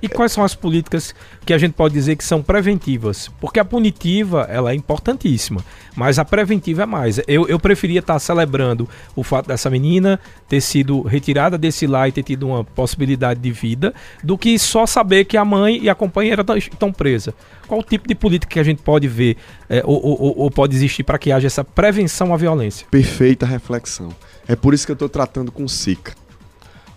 E 0.01 0.09
quais 0.09 0.31
são 0.31 0.43
as 0.43 0.55
políticas 0.55 1.13
que 1.45 1.53
a 1.53 1.57
gente 1.59 1.73
pode 1.73 1.93
dizer 1.93 2.15
que 2.15 2.23
são 2.23 2.41
preventivas? 2.41 3.29
Porque 3.39 3.59
a 3.59 3.65
punitiva 3.65 4.47
ela 4.49 4.71
é 4.71 4.75
importantíssima, 4.75 5.63
mas 5.95 6.17
a 6.17 6.25
preventiva 6.25 6.83
é 6.83 6.85
mais. 6.87 7.21
Eu, 7.27 7.47
eu 7.47 7.59
preferia 7.59 7.99
estar 7.99 8.17
celebrando 8.17 8.89
o 9.15 9.21
fato 9.21 9.47
dessa 9.47 9.69
menina 9.69 10.19
ter 10.49 10.59
sido 10.59 11.03
retirada 11.03 11.55
desse 11.55 11.85
lar 11.85 12.09
e 12.09 12.11
ter 12.11 12.23
tido 12.23 12.47
uma 12.47 12.63
possibilidade 12.63 13.39
de 13.39 13.51
vida, 13.51 13.93
do 14.23 14.37
que 14.37 14.57
só 14.57 14.87
saber 14.87 15.25
que 15.25 15.37
a 15.37 15.45
mãe 15.45 15.79
e 15.83 15.89
a 15.89 15.93
companheira 15.93 16.43
estão 16.57 16.91
presas. 16.91 17.35
Qual 17.67 17.79
o 17.79 17.83
tipo 17.83 18.07
de 18.07 18.15
política 18.15 18.53
que 18.53 18.59
a 18.59 18.63
gente 18.63 18.81
pode 18.81 19.07
ver 19.07 19.37
é, 19.69 19.83
ou, 19.85 20.03
ou, 20.03 20.37
ou 20.39 20.51
pode 20.51 20.75
existir 20.75 21.03
para 21.03 21.19
que 21.19 21.31
haja 21.31 21.45
essa 21.45 21.63
prevenção 21.63 22.33
à 22.33 22.37
violência? 22.37 22.87
Perfeita 22.89 23.45
reflexão. 23.45 24.09
É 24.47 24.55
por 24.55 24.73
isso 24.73 24.85
que 24.85 24.91
eu 24.91 24.95
estou 24.95 25.09
tratando 25.09 25.51
com 25.51 25.67
SICA. 25.67 26.13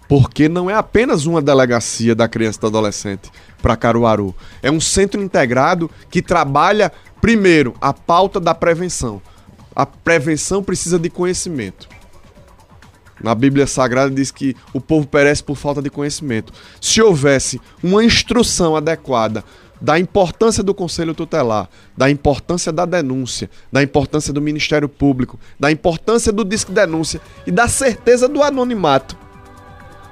Porque 0.08 0.48
não 0.48 0.68
é 0.68 0.74
apenas 0.74 1.26
uma 1.26 1.40
delegacia 1.40 2.14
da 2.14 2.28
criança 2.28 2.58
e 2.58 2.60
do 2.60 2.66
adolescente 2.66 3.30
para 3.62 3.76
Caruaru. 3.76 4.34
É 4.62 4.70
um 4.70 4.80
centro 4.80 5.22
integrado 5.22 5.90
que 6.10 6.20
trabalha, 6.20 6.92
primeiro, 7.20 7.74
a 7.80 7.92
pauta 7.92 8.38
da 8.38 8.54
prevenção. 8.54 9.20
A 9.74 9.86
prevenção 9.86 10.62
precisa 10.62 10.98
de 10.98 11.08
conhecimento. 11.08 11.88
Na 13.22 13.34
Bíblia 13.34 13.66
Sagrada 13.66 14.10
diz 14.10 14.30
que 14.30 14.54
o 14.72 14.80
povo 14.80 15.06
perece 15.06 15.42
por 15.42 15.56
falta 15.56 15.80
de 15.80 15.88
conhecimento. 15.88 16.52
Se 16.80 17.00
houvesse 17.00 17.60
uma 17.82 18.04
instrução 18.04 18.76
adequada 18.76 19.42
da 19.80 19.98
importância 19.98 20.62
do 20.62 20.74
Conselho 20.74 21.14
Tutelar, 21.14 21.68
da 21.96 22.10
importância 22.10 22.72
da 22.72 22.84
denúncia, 22.84 23.50
da 23.72 23.82
importância 23.82 24.32
do 24.32 24.40
Ministério 24.40 24.88
Público, 24.88 25.38
da 25.58 25.70
importância 25.70 26.32
do 26.32 26.44
disque 26.44 26.72
denúncia 26.72 27.20
e 27.46 27.50
da 27.50 27.68
certeza 27.68 28.28
do 28.28 28.42
anonimato, 28.42 29.16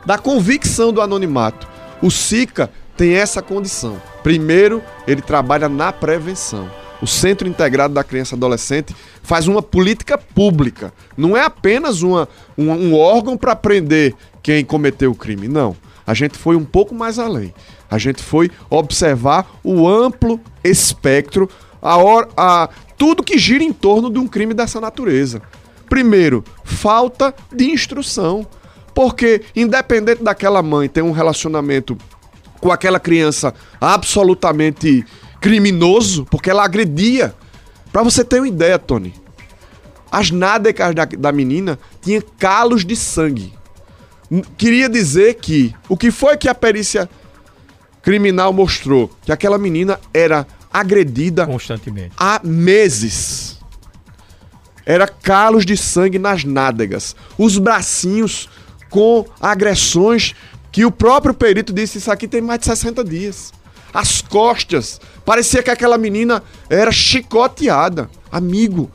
da 0.05 0.19
convicção 0.19 0.93
do 0.93 1.01
anonimato. 1.01 1.69
O 2.03 2.11
SICA 2.11 2.71
tem 2.97 3.15
essa 3.15 3.41
condição. 3.41 4.01
Primeiro, 4.23 4.83
ele 5.07 5.23
trabalha 5.23 5.69
na 5.69 5.93
prevenção. 5.93 6.69
O 7.01 7.07
Centro 7.07 7.49
Integrado 7.49 7.95
da 7.95 8.05
Criança 8.05 8.35
e 8.35 8.37
Adolescente 8.37 8.95
faz 9.23 9.49
uma 9.49 9.61
política 9.61 10.17
pública. 10.17 10.93
Não 11.17 11.37
é 11.37 11.45
apenas 11.45 12.03
uma, 12.03 12.29
um, 12.57 12.71
um 12.71 12.95
órgão 12.95 13.37
para 13.37 13.57
prender 13.57 14.15
quem 14.41 14.65
cometeu 14.65 15.11
o 15.11 15.15
crime. 15.15 15.49
Não. 15.49 15.77
A 16.07 16.15
gente 16.15 16.39
foi 16.39 16.55
um 16.55 16.65
pouco 16.65 16.95
mais 16.95 17.19
além. 17.19 17.53
A 17.93 17.99
gente 17.99 18.23
foi 18.23 18.51
observar 18.71 19.47
o 19.63 19.87
amplo 19.87 20.41
espectro, 20.65 21.47
a, 21.83 21.99
hora, 21.99 22.27
a 22.35 22.71
tudo 22.97 23.23
que 23.23 23.37
gira 23.37 23.63
em 23.63 23.71
torno 23.71 24.09
de 24.09 24.19
um 24.19 24.27
crime 24.27 24.55
dessa 24.55 24.81
natureza. 24.81 25.43
Primeiro, 25.91 26.43
falta 26.65 27.35
de 27.55 27.71
instrução. 27.71 28.47
Porque, 28.95 29.43
independente 29.55 30.23
daquela 30.25 30.63
mãe 30.63 30.89
ter 30.89 31.03
um 31.03 31.13
relacionamento 31.13 31.99
com 32.63 32.73
aquela 32.73 32.99
criança 32.99 33.53
absolutamente 33.79 35.05
criminoso, 35.39 36.25
porque 36.31 36.49
ela 36.49 36.65
agredia. 36.65 37.35
Para 37.93 38.03
você 38.03 38.25
ter 38.25 38.39
uma 38.39 38.49
ideia, 38.49 38.79
Tony, 38.79 39.13
as 40.11 40.31
nádegas 40.31 40.95
da, 40.95 41.05
da 41.05 41.31
menina 41.31 41.79
tinham 42.01 42.23
calos 42.39 42.87
de 42.87 42.97
sangue. 42.97 43.53
Queria 44.57 44.89
dizer 44.89 45.35
que 45.35 45.75
o 45.91 45.97
que 45.97 46.11
foi 46.11 46.39
que 46.39 46.49
a 46.49 46.55
perícia 46.55 47.07
criminal 48.03 48.53
mostrou? 48.53 49.11
Que 49.25 49.33
aquela 49.33 49.57
menina 49.57 49.99
era 50.13 50.47
agredida 50.73 51.47
constantemente 51.47 52.15
há 52.17 52.41
meses. 52.43 53.59
Era 54.85 55.07
calos 55.07 55.65
de 55.65 55.77
sangue 55.77 56.19
nas 56.19 56.43
nádegas, 56.43 57.15
os 57.39 57.57
bracinhos 57.57 58.49
com 58.91 59.25
agressões 59.41 60.35
que 60.73 60.85
o 60.85 60.91
próprio 60.91 61.33
perito 61.35 61.73
disse 61.73 61.99
isso 61.99 62.11
aqui 62.11 62.27
tem 62.27 62.41
mais 62.41 62.61
de 62.61 62.67
60 62.67 63.05
dias. 63.05 63.53
As 63.93 64.23
costas, 64.23 65.01
parecia 65.25 65.63
que 65.63 65.71
aquela 65.71 65.99
menina 65.99 66.43
era 66.69 66.91
chicoteada. 66.91 68.11
Amigo, 68.31 68.91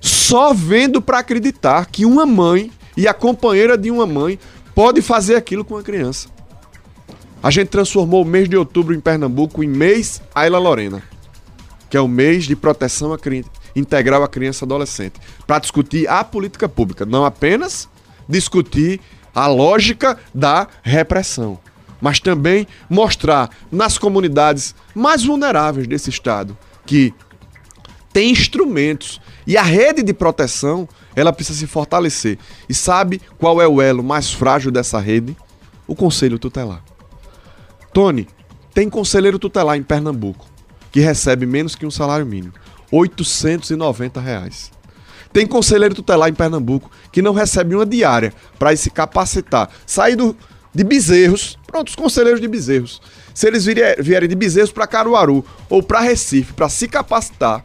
só 0.00 0.52
vendo 0.52 1.00
para 1.00 1.18
acreditar 1.18 1.86
que 1.86 2.04
uma 2.04 2.26
mãe 2.26 2.70
e 2.96 3.08
a 3.08 3.14
companheira 3.14 3.78
de 3.78 3.90
uma 3.90 4.06
mãe 4.06 4.38
pode 4.74 5.00
fazer 5.00 5.36
aquilo 5.36 5.64
com 5.64 5.74
uma 5.74 5.82
criança. 5.82 6.28
A 7.42 7.50
gente 7.50 7.68
transformou 7.68 8.22
o 8.22 8.26
mês 8.26 8.50
de 8.50 8.56
outubro 8.56 8.94
em 8.94 9.00
Pernambuco 9.00 9.64
em 9.64 9.66
mês 9.66 10.20
Ayla 10.34 10.58
Lorena, 10.58 11.02
que 11.88 11.96
é 11.96 12.00
o 12.00 12.06
mês 12.06 12.44
de 12.44 12.54
proteção 12.54 13.16
integral 13.74 14.22
à 14.22 14.28
criança 14.28 14.64
e 14.64 14.66
adolescente, 14.66 15.14
para 15.46 15.58
discutir 15.58 16.06
a 16.06 16.22
política 16.22 16.68
pública, 16.68 17.06
não 17.06 17.24
apenas 17.24 17.88
discutir 18.28 19.00
a 19.34 19.46
lógica 19.46 20.18
da 20.34 20.68
repressão, 20.82 21.58
mas 21.98 22.20
também 22.20 22.66
mostrar 22.90 23.48
nas 23.72 23.96
comunidades 23.96 24.74
mais 24.94 25.24
vulneráveis 25.24 25.86
desse 25.86 26.10
estado 26.10 26.56
que 26.84 27.14
tem 28.12 28.30
instrumentos 28.30 29.18
e 29.46 29.56
a 29.56 29.62
rede 29.62 30.02
de 30.02 30.12
proteção 30.12 30.86
ela 31.16 31.32
precisa 31.32 31.60
se 31.60 31.66
fortalecer. 31.66 32.38
E 32.68 32.74
sabe 32.74 33.20
qual 33.38 33.62
é 33.62 33.66
o 33.66 33.80
elo 33.80 34.02
mais 34.02 34.30
frágil 34.30 34.70
dessa 34.70 35.00
rede? 35.00 35.34
O 35.86 35.94
conselho 35.94 36.38
tutelar. 36.38 36.89
Tony, 37.92 38.28
tem 38.72 38.88
conselheiro 38.88 39.38
tutelar 39.38 39.76
em 39.76 39.82
Pernambuco 39.82 40.46
que 40.92 41.00
recebe 41.00 41.46
menos 41.46 41.74
que 41.74 41.86
um 41.86 41.90
salário 41.90 42.26
mínimo, 42.26 42.52
890 42.90 44.20
reais. 44.20 44.70
Tem 45.32 45.46
conselheiro 45.46 45.94
tutelar 45.94 46.28
em 46.28 46.34
Pernambuco 46.34 46.90
que 47.12 47.22
não 47.22 47.32
recebe 47.32 47.74
uma 47.74 47.86
diária 47.86 48.34
para 48.58 48.74
se 48.76 48.90
capacitar, 48.90 49.70
sair 49.86 50.16
do, 50.16 50.36
de 50.74 50.82
Bezerros, 50.82 51.56
pronto, 51.66 51.88
os 51.88 51.94
conselheiros 51.94 52.40
de 52.40 52.48
Bezerros. 52.48 53.00
Se 53.32 53.46
eles 53.46 53.64
vierem 53.64 54.28
de 54.28 54.34
Bezerros 54.34 54.72
para 54.72 54.86
Caruaru 54.86 55.44
ou 55.68 55.82
para 55.82 56.00
Recife 56.00 56.52
para 56.52 56.68
se 56.68 56.88
capacitar, 56.88 57.62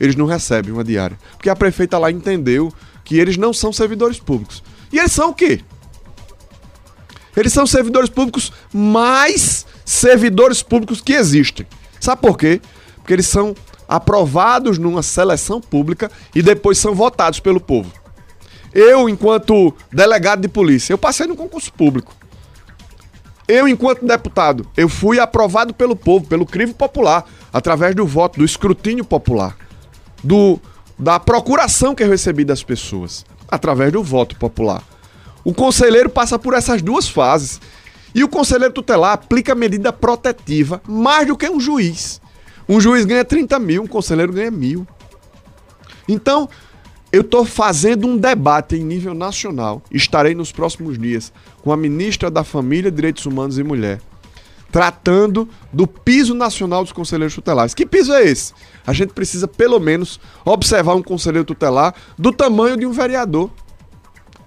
eles 0.00 0.16
não 0.16 0.24
recebem 0.24 0.72
uma 0.72 0.82
diária. 0.82 1.18
Porque 1.32 1.50
a 1.50 1.56
prefeita 1.56 1.98
lá 1.98 2.10
entendeu 2.10 2.72
que 3.04 3.18
eles 3.18 3.36
não 3.36 3.52
são 3.52 3.72
servidores 3.72 4.18
públicos. 4.18 4.62
E 4.90 4.98
eles 4.98 5.12
são 5.12 5.30
o 5.30 5.34
quê? 5.34 5.60
Eles 7.36 7.52
são 7.52 7.66
servidores 7.66 8.10
públicos 8.10 8.52
mais 8.72 9.66
servidores 9.84 10.62
públicos 10.62 11.00
que 11.00 11.12
existem. 11.12 11.66
Sabe 12.00 12.20
por 12.20 12.36
quê? 12.36 12.60
Porque 12.96 13.12
eles 13.12 13.26
são 13.26 13.54
aprovados 13.88 14.78
numa 14.78 15.02
seleção 15.02 15.60
pública 15.60 16.10
e 16.34 16.42
depois 16.42 16.78
são 16.78 16.94
votados 16.94 17.40
pelo 17.40 17.60
povo. 17.60 17.92
Eu, 18.72 19.08
enquanto 19.08 19.74
delegado 19.92 20.40
de 20.40 20.48
polícia, 20.48 20.92
eu 20.92 20.98
passei 20.98 21.26
no 21.26 21.36
concurso 21.36 21.72
público. 21.72 22.14
Eu, 23.46 23.68
enquanto 23.68 24.06
deputado, 24.06 24.66
eu 24.76 24.88
fui 24.88 25.20
aprovado 25.20 25.74
pelo 25.74 25.94
povo, 25.94 26.26
pelo 26.26 26.46
crivo 26.46 26.72
popular, 26.72 27.26
através 27.52 27.94
do 27.94 28.06
voto, 28.06 28.38
do 28.38 28.44
escrutínio 28.44 29.04
popular, 29.04 29.56
do 30.22 30.58
da 30.98 31.18
procuração 31.18 31.94
que 31.94 32.02
eu 32.02 32.08
recebi 32.08 32.44
das 32.44 32.62
pessoas, 32.62 33.26
através 33.50 33.92
do 33.92 34.02
voto 34.02 34.36
popular. 34.36 34.82
O 35.44 35.52
conselheiro 35.52 36.08
passa 36.08 36.38
por 36.38 36.54
essas 36.54 36.82
duas 36.82 37.08
fases. 37.08 37.60
E 38.14 38.22
o 38.22 38.28
conselheiro 38.28 38.74
tutelar 38.74 39.12
aplica 39.12 39.54
medida 39.54 39.92
protetiva 39.92 40.82
mais 40.86 41.26
do 41.26 41.36
que 41.36 41.48
um 41.48 41.58
juiz. 41.58 42.20
Um 42.68 42.80
juiz 42.80 43.04
ganha 43.04 43.24
30 43.24 43.58
mil, 43.58 43.82
um 43.82 43.86
conselheiro 43.86 44.32
ganha 44.32 44.50
mil. 44.50 44.86
Então, 46.06 46.48
eu 47.12 47.20
estou 47.20 47.44
fazendo 47.44 48.06
um 48.06 48.16
debate 48.16 48.76
em 48.76 48.82
nível 48.82 49.14
nacional. 49.14 49.82
Estarei 49.90 50.34
nos 50.34 50.52
próximos 50.52 50.98
dias 50.98 51.32
com 51.62 51.72
a 51.72 51.76
ministra 51.76 52.30
da 52.30 52.42
Família, 52.42 52.90
Direitos 52.90 53.26
Humanos 53.26 53.58
e 53.58 53.62
Mulher, 53.62 54.00
tratando 54.70 55.48
do 55.72 55.86
piso 55.86 56.34
nacional 56.34 56.82
dos 56.82 56.92
conselheiros 56.92 57.34
tutelares. 57.34 57.74
Que 57.74 57.84
piso 57.84 58.12
é 58.14 58.24
esse? 58.24 58.54
A 58.86 58.92
gente 58.92 59.12
precisa, 59.12 59.46
pelo 59.46 59.78
menos, 59.78 60.18
observar 60.44 60.94
um 60.94 61.02
conselheiro 61.02 61.44
tutelar 61.44 61.94
do 62.18 62.32
tamanho 62.32 62.76
de 62.76 62.86
um 62.86 62.92
vereador. 62.92 63.50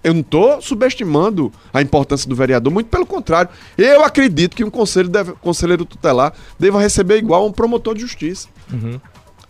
Eu 0.05 0.13
não 0.13 0.21
estou 0.21 0.61
subestimando 0.61 1.51
a 1.73 1.81
importância 1.81 2.29
do 2.29 2.35
vereador, 2.35 2.71
muito 2.71 2.91
pelo 2.91 3.07
contrário. 3.07 3.49
Eu 3.75 4.05
acredito 4.05 4.55
que 4.55 4.63
um 4.63 4.69
conselho 4.69 5.09
deve, 5.09 5.31
conselheiro 5.41 5.83
tutelar 5.83 6.31
deva 6.59 6.79
receber 6.79 7.17
igual 7.17 7.41
a 7.41 7.47
um 7.47 7.51
promotor 7.51 7.95
de 7.95 8.01
justiça. 8.01 8.47
Uhum. 8.71 9.01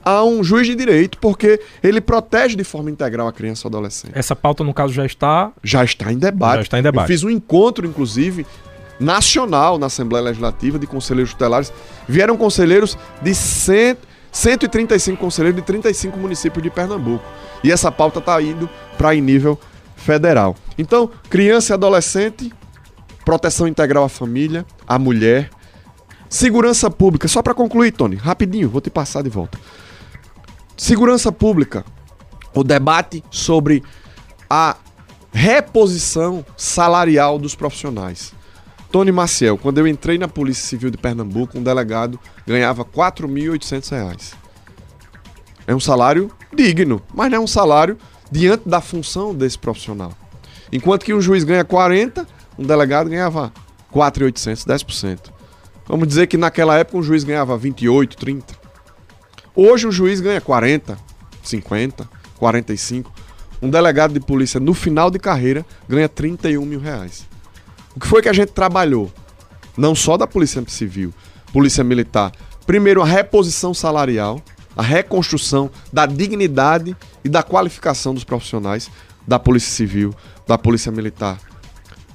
A 0.01 0.23
um 0.23 0.41
juiz 0.45 0.65
de 0.65 0.73
direito, 0.73 1.17
porque 1.17 1.59
ele 1.83 1.99
protege 1.99 2.55
de 2.55 2.63
forma 2.63 2.89
integral 2.89 3.27
a 3.27 3.33
criança 3.33 3.63
e 3.63 3.65
o 3.65 3.67
adolescente. 3.67 4.13
Essa 4.15 4.33
pauta, 4.33 4.63
no 4.63 4.73
caso, 4.73 4.93
já 4.93 5.05
está. 5.05 5.51
Já 5.61 5.83
está 5.83 6.13
em 6.13 6.17
debate. 6.17 6.55
Já 6.55 6.61
está 6.61 6.79
em 6.79 6.83
debate. 6.83 7.03
Eu 7.03 7.07
fiz 7.07 7.23
um 7.25 7.29
encontro, 7.29 7.85
inclusive, 7.85 8.45
nacional 8.97 9.77
na 9.77 9.87
Assembleia 9.87 10.23
Legislativa 10.23 10.79
de 10.79 10.87
conselheiros 10.87 11.33
tutelares. 11.33 11.73
Vieram 12.07 12.37
conselheiros 12.37 12.97
de 13.21 13.35
100, 13.35 13.97
135 14.31 15.17
conselheiros 15.17 15.59
de 15.59 15.67
35 15.67 16.17
municípios 16.17 16.63
de 16.63 16.69
Pernambuco. 16.69 17.25
E 17.61 17.73
essa 17.73 17.91
pauta 17.91 18.19
está 18.19 18.41
indo 18.41 18.69
para 18.97 19.13
em 19.13 19.19
nível 19.19 19.59
federal. 20.05 20.55
Então, 20.77 21.09
criança 21.29 21.73
e 21.73 21.75
adolescente, 21.75 22.53
proteção 23.25 23.67
integral 23.67 24.03
à 24.03 24.09
família, 24.09 24.65
à 24.87 24.99
mulher, 24.99 25.49
segurança 26.29 26.89
pública. 26.91 27.27
Só 27.27 27.41
para 27.41 27.55
concluir, 27.55 27.91
Tony, 27.91 28.15
rapidinho, 28.15 28.69
vou 28.69 28.79
te 28.79 28.89
passar 28.89 29.23
de 29.23 29.29
volta. 29.29 29.59
Segurança 30.77 31.31
pública, 31.31 31.83
o 32.53 32.63
debate 32.63 33.23
sobre 33.31 33.83
a 34.49 34.77
reposição 35.33 36.45
salarial 36.55 37.39
dos 37.39 37.55
profissionais. 37.55 38.33
Tony 38.91 39.11
Maciel, 39.11 39.57
quando 39.57 39.79
eu 39.79 39.87
entrei 39.87 40.17
na 40.17 40.27
Polícia 40.27 40.65
Civil 40.65 40.89
de 40.89 40.97
Pernambuco, 40.97 41.57
um 41.57 41.63
delegado 41.63 42.19
ganhava 42.45 42.83
R$ 42.83 42.89
4.800. 42.95 44.33
É 45.67 45.73
um 45.73 45.79
salário 45.79 46.31
digno, 46.55 47.01
mas 47.13 47.29
não 47.31 47.39
é 47.39 47.41
um 47.41 47.47
salário 47.47 47.97
diante 48.31 48.67
da 48.67 48.81
função 48.81 49.33
desse 49.33 49.57
profissional. 49.57 50.13
Enquanto 50.71 51.05
que 51.05 51.13
um 51.13 51.21
juiz 51.21 51.43
ganha 51.43 51.63
40, 51.63 52.27
um 52.57 52.65
delegado 52.65 53.09
ganhava 53.09 53.51
4.800, 53.93 54.65
10%. 54.65 55.19
Vamos 55.87 56.07
dizer 56.07 56.27
que 56.27 56.37
naquela 56.37 56.77
época 56.77 56.97
um 56.97 57.03
juiz 57.03 57.23
ganhava 57.23 57.57
28, 57.57 58.17
30. 58.17 58.55
Hoje 59.55 59.87
um 59.87 59.91
juiz 59.91 60.19
ganha 60.19 60.41
40, 60.41 60.97
50, 61.43 62.09
45. 62.37 63.11
Um 63.61 63.69
delegado 63.69 64.13
de 64.13 64.19
polícia 64.19 64.59
no 64.59 64.73
final 64.73 65.09
de 65.09 65.19
carreira 65.19 65.65
ganha 65.87 66.09
31 66.09 66.65
mil 66.65 66.79
reais. 66.79 67.27
O 67.95 67.99
que 67.99 68.07
foi 68.07 68.21
que 68.21 68.29
a 68.29 68.33
gente 68.33 68.51
trabalhou? 68.51 69.11
Não 69.77 69.95
só 69.95 70.17
da 70.17 70.27
Polícia 70.27 70.63
Civil, 70.67 71.13
Polícia 71.53 71.83
Militar. 71.83 72.31
Primeiro, 72.65 73.01
a 73.01 73.05
reposição 73.05 73.73
salarial, 73.73 74.41
a 74.75 74.81
reconstrução 74.81 75.69
da 75.91 76.05
dignidade 76.05 76.95
e 77.23 77.29
da 77.29 77.41
qualificação 77.41 78.13
dos 78.13 78.23
profissionais 78.23 78.89
da 79.27 79.39
Polícia 79.39 79.71
Civil, 79.71 80.13
da 80.47 80.57
Polícia 80.57 80.91
Militar, 80.91 81.39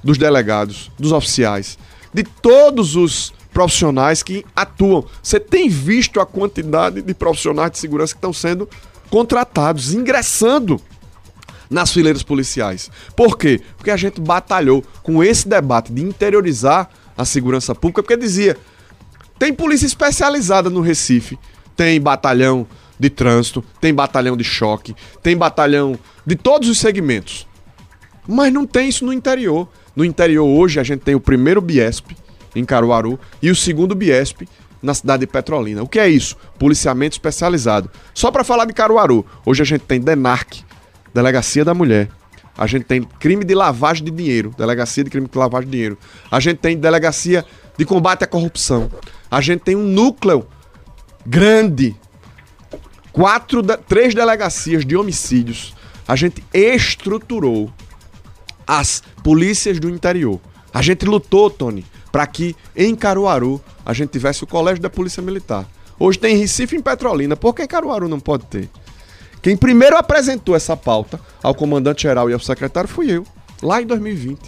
dos 0.03 0.19
delegados, 0.19 0.91
dos 0.99 1.13
oficiais, 1.13 1.79
de 2.13 2.23
todos 2.23 2.97
os 2.97 3.33
profissionais 3.53 4.23
que 4.23 4.45
atuam. 4.55 5.05
Você 5.23 5.41
tem 5.41 5.69
visto 5.69 6.21
a 6.21 6.27
quantidade 6.27 7.03
de 7.03 7.15
profissionais 7.15 7.73
de 7.73 7.79
segurança 7.79 8.15
que 8.15 8.19
estão 8.19 8.33
sendo 8.33 8.69
contratados, 9.11 9.93
ingressando 9.93 10.81
nas 11.69 11.93
fileiras 11.93 12.23
policiais. 12.23 12.91
Por 13.15 13.37
quê? 13.39 13.61
Porque 13.77 13.91
a 13.91 13.97
gente 13.97 14.21
batalhou 14.21 14.85
com 15.03 15.23
esse 15.23 15.49
debate 15.49 15.93
de 15.93 16.03
interiorizar 16.03 16.91
a 17.17 17.25
segurança 17.25 17.75
pública, 17.75 18.03
porque 18.03 18.17
dizia: 18.17 18.57
tem 19.39 19.53
polícia 19.53 19.87
especializada 19.87 20.69
no 20.69 20.81
Recife, 20.81 21.39
tem 21.81 21.99
batalhão 21.99 22.67
de 22.99 23.09
trânsito, 23.09 23.65
tem 23.81 23.95
batalhão 23.95 24.37
de 24.37 24.45
choque, 24.45 24.95
tem 25.23 25.35
batalhão 25.35 25.99
de 26.27 26.37
todos 26.37 26.69
os 26.69 26.77
segmentos. 26.77 27.49
Mas 28.29 28.53
não 28.53 28.67
tem 28.67 28.91
isso 28.91 29.03
no 29.03 29.15
interior. 29.15 29.67
No 29.97 30.05
interior 30.05 30.47
hoje 30.47 30.79
a 30.79 30.83
gente 30.83 31.01
tem 31.01 31.15
o 31.15 31.21
primeiro 31.21 31.59
Biesp 31.59 32.15
em 32.55 32.67
Caruaru 32.67 33.19
e 33.41 33.51
o 33.51 33.57
segundo 33.57 33.95
Biesp 33.95 34.47
na 34.83 34.93
cidade 34.93 35.21
de 35.21 35.27
Petrolina. 35.27 35.83
O 35.83 35.89
que 35.89 35.99
é 35.99 36.07
isso? 36.07 36.37
Policiamento 36.59 37.15
especializado. 37.15 37.91
Só 38.13 38.31
para 38.31 38.45
falar 38.45 38.67
de 38.67 38.75
Caruaru, 38.75 39.25
hoje 39.47 39.63
a 39.63 39.65
gente 39.65 39.85
tem 39.85 39.99
DENARC, 39.99 40.63
Delegacia 41.15 41.65
da 41.65 41.73
Mulher. 41.73 42.11
A 42.59 42.67
gente 42.67 42.85
tem 42.85 43.03
crime 43.03 43.43
de 43.43 43.55
lavagem 43.55 44.05
de 44.05 44.11
dinheiro, 44.11 44.55
Delegacia 44.55 45.03
de 45.03 45.09
crime 45.09 45.27
de 45.27 45.39
lavagem 45.39 45.65
de 45.65 45.73
dinheiro. 45.73 45.97
A 46.31 46.41
gente 46.41 46.59
tem 46.59 46.77
Delegacia 46.77 47.43
de 47.79 47.87
combate 47.87 48.23
à 48.23 48.27
corrupção. 48.27 48.91
A 49.31 49.41
gente 49.41 49.61
tem 49.61 49.75
um 49.75 49.87
núcleo 49.87 50.47
grande, 51.31 51.95
quatro, 53.13 53.63
três 53.87 54.13
delegacias 54.13 54.85
de 54.85 54.97
homicídios. 54.97 55.73
A 56.07 56.17
gente 56.17 56.43
estruturou 56.53 57.73
as 58.67 59.01
polícias 59.23 59.79
do 59.79 59.89
interior. 59.89 60.41
A 60.75 60.83
gente 60.83 61.07
lutou, 61.07 61.49
Tony, 61.49 61.87
para 62.11 62.27
que 62.27 62.57
em 62.75 62.97
Caruaru 62.97 63.63
a 63.87 63.93
gente 63.93 64.11
tivesse 64.11 64.43
o 64.43 64.47
colégio 64.47 64.83
da 64.83 64.91
Polícia 64.91 65.23
Militar. 65.23 65.69
Hoje 66.01 66.19
tem 66.19 66.37
Recife 66.37 66.75
em 66.75 66.83
Petrolina, 66.83 67.37
por 67.37 67.55
que 67.55 67.65
Caruaru 67.65 68.09
não 68.09 68.19
pode 68.19 68.47
ter? 68.47 68.69
Quem 69.41 69.57
primeiro 69.57 69.97
apresentou 69.97 70.57
essa 70.57 70.77
pauta 70.77 71.21
ao 71.41 71.55
comandante-geral 71.55 72.29
e 72.29 72.33
ao 72.33 72.41
secretário 72.41 72.89
fui 72.89 73.09
eu, 73.09 73.25
lá 73.63 73.81
em 73.81 73.87
2020. 73.87 74.41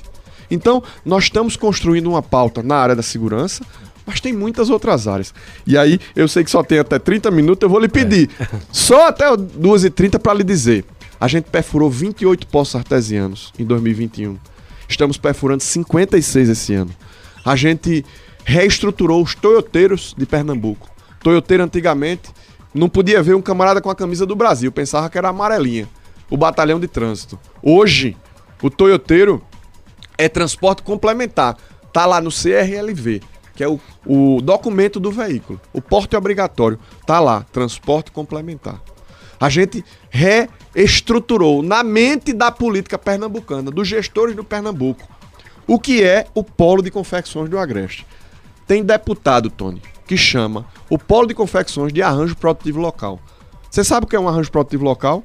Então, 0.50 0.82
nós 1.04 1.24
estamos 1.24 1.56
construindo 1.56 2.08
uma 2.08 2.22
pauta 2.22 2.60
na 2.62 2.76
área 2.76 2.96
da 2.96 3.02
segurança, 3.02 3.64
mas 4.06 4.20
tem 4.20 4.32
muitas 4.32 4.70
outras 4.70 5.06
áreas. 5.06 5.34
E 5.66 5.76
aí, 5.78 5.98
eu 6.14 6.26
sei 6.28 6.44
que 6.44 6.50
só 6.50 6.62
tem 6.62 6.78
até 6.78 6.98
30 6.98 7.30
minutos, 7.30 7.62
eu 7.62 7.68
vou 7.68 7.80
lhe 7.80 7.88
pedir, 7.88 8.30
é. 8.40 8.46
só 8.70 9.08
até 9.08 9.26
2h30 9.30 10.18
para 10.18 10.34
lhe 10.34 10.44
dizer. 10.44 10.84
A 11.20 11.28
gente 11.28 11.44
perfurou 11.50 11.88
28 11.88 12.46
poços 12.48 12.74
artesianos 12.74 13.52
em 13.58 13.64
2021. 13.64 14.36
Estamos 14.88 15.16
perfurando 15.16 15.62
56 15.62 16.48
esse 16.48 16.74
ano 16.74 16.90
a 17.44 17.56
gente 17.56 18.04
reestruturou 18.44 19.22
os 19.22 19.34
toyoteiros 19.34 20.14
de 20.16 20.26
Pernambuco. 20.26 20.88
Toyoteiro 21.20 21.62
antigamente 21.62 22.30
não 22.74 22.88
podia 22.88 23.22
ver 23.22 23.34
um 23.34 23.42
camarada 23.42 23.80
com 23.80 23.90
a 23.90 23.94
camisa 23.94 24.24
do 24.24 24.34
Brasil, 24.34 24.72
pensava 24.72 25.10
que 25.10 25.18
era 25.18 25.28
amarelinha, 25.28 25.88
o 26.30 26.36
batalhão 26.36 26.80
de 26.80 26.88
trânsito. 26.88 27.38
Hoje, 27.62 28.16
o 28.62 28.70
toyoteiro 28.70 29.42
é 30.16 30.28
transporte 30.28 30.82
complementar, 30.82 31.56
tá 31.92 32.06
lá 32.06 32.20
no 32.20 32.30
CRLV, 32.30 33.20
que 33.62 33.64
é 33.64 33.68
o, 33.68 33.78
o 34.04 34.42
documento 34.42 34.98
do 34.98 35.12
veículo. 35.12 35.60
O 35.72 35.80
porte 35.80 36.16
é 36.16 36.18
obrigatório, 36.18 36.78
tá 37.06 37.20
lá, 37.20 37.46
transporte 37.52 38.10
complementar. 38.10 38.82
A 39.38 39.48
gente 39.48 39.84
reestruturou 40.10 41.62
na 41.62 41.84
mente 41.84 42.32
da 42.32 42.50
política 42.50 42.98
pernambucana, 42.98 43.70
dos 43.70 43.86
gestores 43.86 44.34
do 44.34 44.42
Pernambuco, 44.42 45.08
o 45.66 45.78
que 45.78 46.02
é 46.02 46.26
o 46.34 46.42
Polo 46.42 46.82
de 46.82 46.90
Confecções 46.90 47.48
do 47.48 47.58
Agreste? 47.58 48.04
Tem 48.66 48.82
deputado, 48.82 49.48
Tony, 49.48 49.80
que 50.06 50.16
chama 50.16 50.66
o 50.90 50.98
Polo 50.98 51.28
de 51.28 51.34
Confecções 51.34 51.92
de 51.92 52.02
Arranjo 52.02 52.36
Produtivo 52.36 52.80
Local. 52.80 53.20
Você 53.70 53.84
sabe 53.84 54.06
o 54.06 54.08
que 54.08 54.16
é 54.16 54.20
um 54.20 54.28
arranjo 54.28 54.50
produtivo 54.50 54.84
local? 54.84 55.22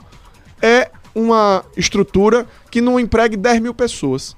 É 0.62 0.92
uma 1.14 1.66
estrutura 1.76 2.46
que 2.70 2.82
não 2.82 3.00
empregue 3.00 3.36
10 3.36 3.62
mil 3.62 3.74
pessoas. 3.74 4.36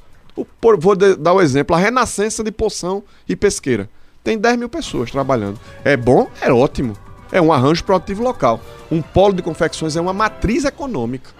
Por, 0.59 0.79
vou 0.79 0.95
de, 0.95 1.15
dar 1.15 1.33
o 1.33 1.37
um 1.37 1.41
exemplo: 1.41 1.75
a 1.75 1.79
Renascença 1.79 2.43
de 2.43 2.51
Poção 2.51 3.03
e 3.27 3.35
Pesqueira. 3.35 3.89
Tem 4.23 4.37
10 4.37 4.57
mil 4.57 4.69
pessoas 4.69 5.11
trabalhando. 5.11 5.59
É 5.83 5.95
bom? 5.95 6.27
É 6.41 6.51
ótimo. 6.51 6.95
É 7.31 7.41
um 7.41 7.53
arranjo 7.53 7.83
produtivo 7.83 8.23
local. 8.23 8.59
Um 8.91 9.01
polo 9.01 9.33
de 9.33 9.41
confecções 9.41 9.95
é 9.95 10.01
uma 10.01 10.13
matriz 10.13 10.65
econômica. 10.65 11.31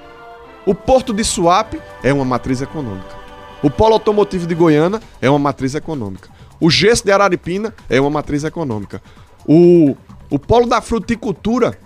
O 0.66 0.76
Porto 0.76 1.14
de 1.14 1.24
Suape 1.24 1.82
é 2.04 2.14
uma 2.14 2.26
matriz 2.26 2.62
econômica. 2.62 3.18
O 3.62 3.70
polo 3.70 3.94
automotivo 3.94 4.48
de 4.48 4.56
Goiânia 4.56 5.02
é 5.22 5.30
uma 5.30 5.40
matriz 5.40 5.76
econômica. 5.76 6.30
O 6.60 6.70
gesso 6.70 7.04
de 7.04 7.12
Araripina 7.12 7.74
é 7.90 8.00
uma 8.00 8.10
matriz 8.10 8.44
econômica. 8.44 9.02
O, 9.46 9.96
o 10.30 10.38
polo 10.38 10.68
da 10.68 10.82
fruticultura 10.82 11.78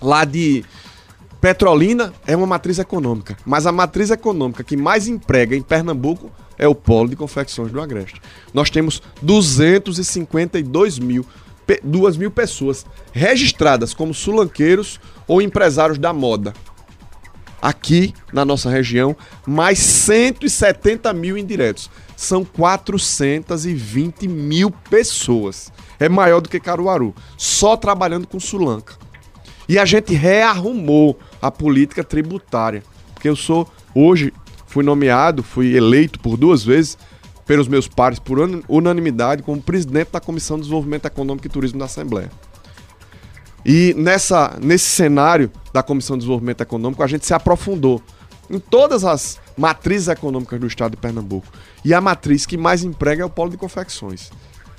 lá 0.00 0.24
de 0.24 0.64
Petrolina 1.42 2.12
é 2.24 2.36
uma 2.36 2.46
matriz 2.46 2.78
econômica. 2.78 3.36
Mas 3.44 3.66
a 3.66 3.72
matriz 3.72 4.12
econômica 4.12 4.62
que 4.62 4.76
mais 4.76 5.08
emprega 5.08 5.56
em 5.56 5.60
Pernambuco 5.60 6.30
é 6.56 6.68
o 6.68 6.74
polo 6.74 7.08
de 7.08 7.16
confecções 7.16 7.72
do 7.72 7.80
Agreste. 7.80 8.22
Nós 8.54 8.70
temos 8.70 9.02
252 9.20 11.00
mil, 11.00 11.26
2 11.82 12.16
mil 12.16 12.30
pessoas 12.30 12.86
registradas 13.10 13.92
como 13.92 14.14
sulanqueiros 14.14 15.00
ou 15.26 15.42
empresários 15.42 15.98
da 15.98 16.12
moda 16.12 16.54
aqui 17.60 18.14
na 18.32 18.44
nossa 18.44 18.70
região, 18.70 19.16
mais 19.44 19.80
170 19.80 21.12
mil 21.12 21.36
indiretos. 21.36 21.90
São 22.16 22.44
420 22.44 24.28
mil 24.28 24.70
pessoas. 24.70 25.72
É 25.98 26.08
maior 26.08 26.40
do 26.40 26.48
que 26.48 26.60
Caruaru, 26.60 27.12
só 27.36 27.76
trabalhando 27.76 28.28
com 28.28 28.38
Sulanca. 28.38 28.94
E 29.68 29.78
a 29.78 29.84
gente 29.84 30.12
rearrumou 30.12 31.18
a 31.42 31.50
política 31.50 32.04
tributária. 32.04 32.82
Porque 33.12 33.28
eu 33.28 33.36
sou, 33.36 33.68
hoje, 33.94 34.32
fui 34.66 34.84
nomeado, 34.84 35.42
fui 35.42 35.76
eleito 35.76 36.20
por 36.20 36.36
duas 36.36 36.64
vezes 36.64 36.96
pelos 37.44 37.66
meus 37.66 37.88
pares, 37.88 38.20
por 38.20 38.38
unanimidade, 38.68 39.42
como 39.42 39.60
presidente 39.60 40.12
da 40.12 40.20
Comissão 40.20 40.56
de 40.56 40.62
Desenvolvimento 40.62 41.06
Econômico 41.06 41.46
e 41.46 41.50
Turismo 41.50 41.78
da 41.80 41.86
Assembleia. 41.86 42.30
E 43.64 43.94
nessa, 43.96 44.56
nesse 44.62 44.86
cenário 44.86 45.50
da 45.72 45.82
Comissão 45.82 46.16
de 46.16 46.20
Desenvolvimento 46.20 46.60
Econômico, 46.60 47.02
a 47.02 47.06
gente 47.06 47.26
se 47.26 47.34
aprofundou 47.34 48.00
em 48.48 48.58
todas 48.58 49.04
as 49.04 49.40
matrizes 49.56 50.08
econômicas 50.08 50.58
do 50.58 50.66
estado 50.66 50.92
de 50.92 50.96
Pernambuco. 50.96 51.46
E 51.84 51.92
a 51.92 52.00
matriz 52.00 52.46
que 52.46 52.56
mais 52.56 52.84
emprega 52.84 53.22
é 53.22 53.26
o 53.26 53.30
polo 53.30 53.50
de 53.50 53.56
confecções. 53.56 54.30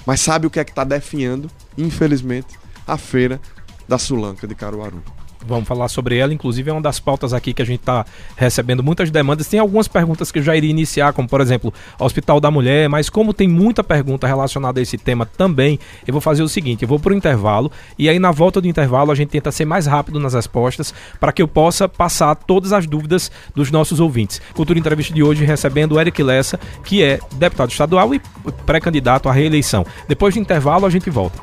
Mas 0.06 0.22
sabe 0.22 0.48
o 0.48 0.50
que 0.50 0.60
é 0.60 0.64
que 0.64 0.72
está 0.72 0.84
definhando, 0.84 1.50
infelizmente, 1.78 2.60
a 2.86 2.98
feira 2.98 3.40
da 3.88 3.98
Sulanca 3.98 4.48
de 4.48 4.56
Caruaru? 4.56 5.02
Vamos 5.46 5.68
falar 5.68 5.88
sobre 5.88 6.18
ela, 6.18 6.34
inclusive 6.34 6.70
é 6.70 6.74
uma 6.74 6.82
das 6.82 7.00
pautas 7.00 7.34
aqui 7.34 7.54
que 7.54 7.62
a 7.62 7.66
gente 7.66 7.80
está 7.82 8.06
recebendo 8.36 8.84
muitas 8.84 9.10
demandas. 9.12 9.48
Tem 9.48 9.60
algumas 9.60 9.88
perguntas 9.88 10.32
que 10.32 10.40
eu 10.40 10.44
já 10.44 10.56
iria 10.56 10.70
iniciar, 10.70 11.14
como 11.14 11.28
por 11.28 11.42
exemplo, 11.42 11.74
Hospital 12.00 12.40
da 12.40 12.50
Mulher, 12.50 12.90
mas 12.90 13.10
como 13.10 13.34
tem 13.34 13.48
muita 13.48 13.84
pergunta 13.84 14.28
relacionada 14.28 14.80
a 14.80 14.84
esse 14.84 14.98
tema 14.98 15.26
também, 15.26 15.80
eu 16.08 16.12
vou 16.12 16.22
fazer 16.22 16.44
o 16.44 16.50
seguinte: 16.50 16.84
eu 16.84 16.88
vou 16.88 17.00
para 17.00 17.14
o 17.14 17.16
intervalo 17.16 17.72
e 17.98 18.10
aí 18.10 18.20
na 18.20 18.32
volta 18.32 18.62
do 18.62 18.68
intervalo 18.68 19.12
a 19.12 19.16
gente 19.16 19.30
tenta 19.30 19.52
ser 19.52 19.66
mais 19.66 19.86
rápido 19.86 20.20
nas 20.20 20.34
respostas 20.34 20.94
para 21.20 21.32
que 21.32 21.42
eu 21.42 21.48
possa 21.48 21.88
passar 21.88 22.36
todas 22.36 22.74
as 22.74 22.86
dúvidas 22.86 23.32
dos 23.56 23.72
nossos 23.72 24.00
ouvintes. 24.00 24.42
Cultura 24.54 24.80
Entrevista 24.80 25.14
de 25.14 25.24
hoje 25.24 25.46
recebendo 25.46 25.94
o 25.94 26.00
Eric 26.00 26.22
Lessa, 26.22 26.60
que 26.84 27.04
é 27.04 27.20
deputado 27.34 27.72
estadual 27.72 28.14
e 28.14 28.22
pré-candidato 28.66 29.30
à 29.30 29.32
reeleição. 29.32 29.86
Depois 30.08 30.34
do 30.34 30.40
intervalo 30.40 30.86
a 30.86 30.90
gente 30.90 31.10
volta. 31.10 31.40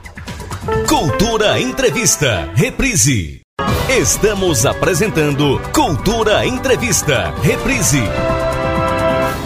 Cultura 0.87 1.61
Entrevista, 1.61 2.51
reprise. 2.55 3.41
Estamos 3.89 4.65
apresentando 4.65 5.61
Cultura 5.73 6.47
Entrevista. 6.47 7.35
Reprise. 7.43 8.03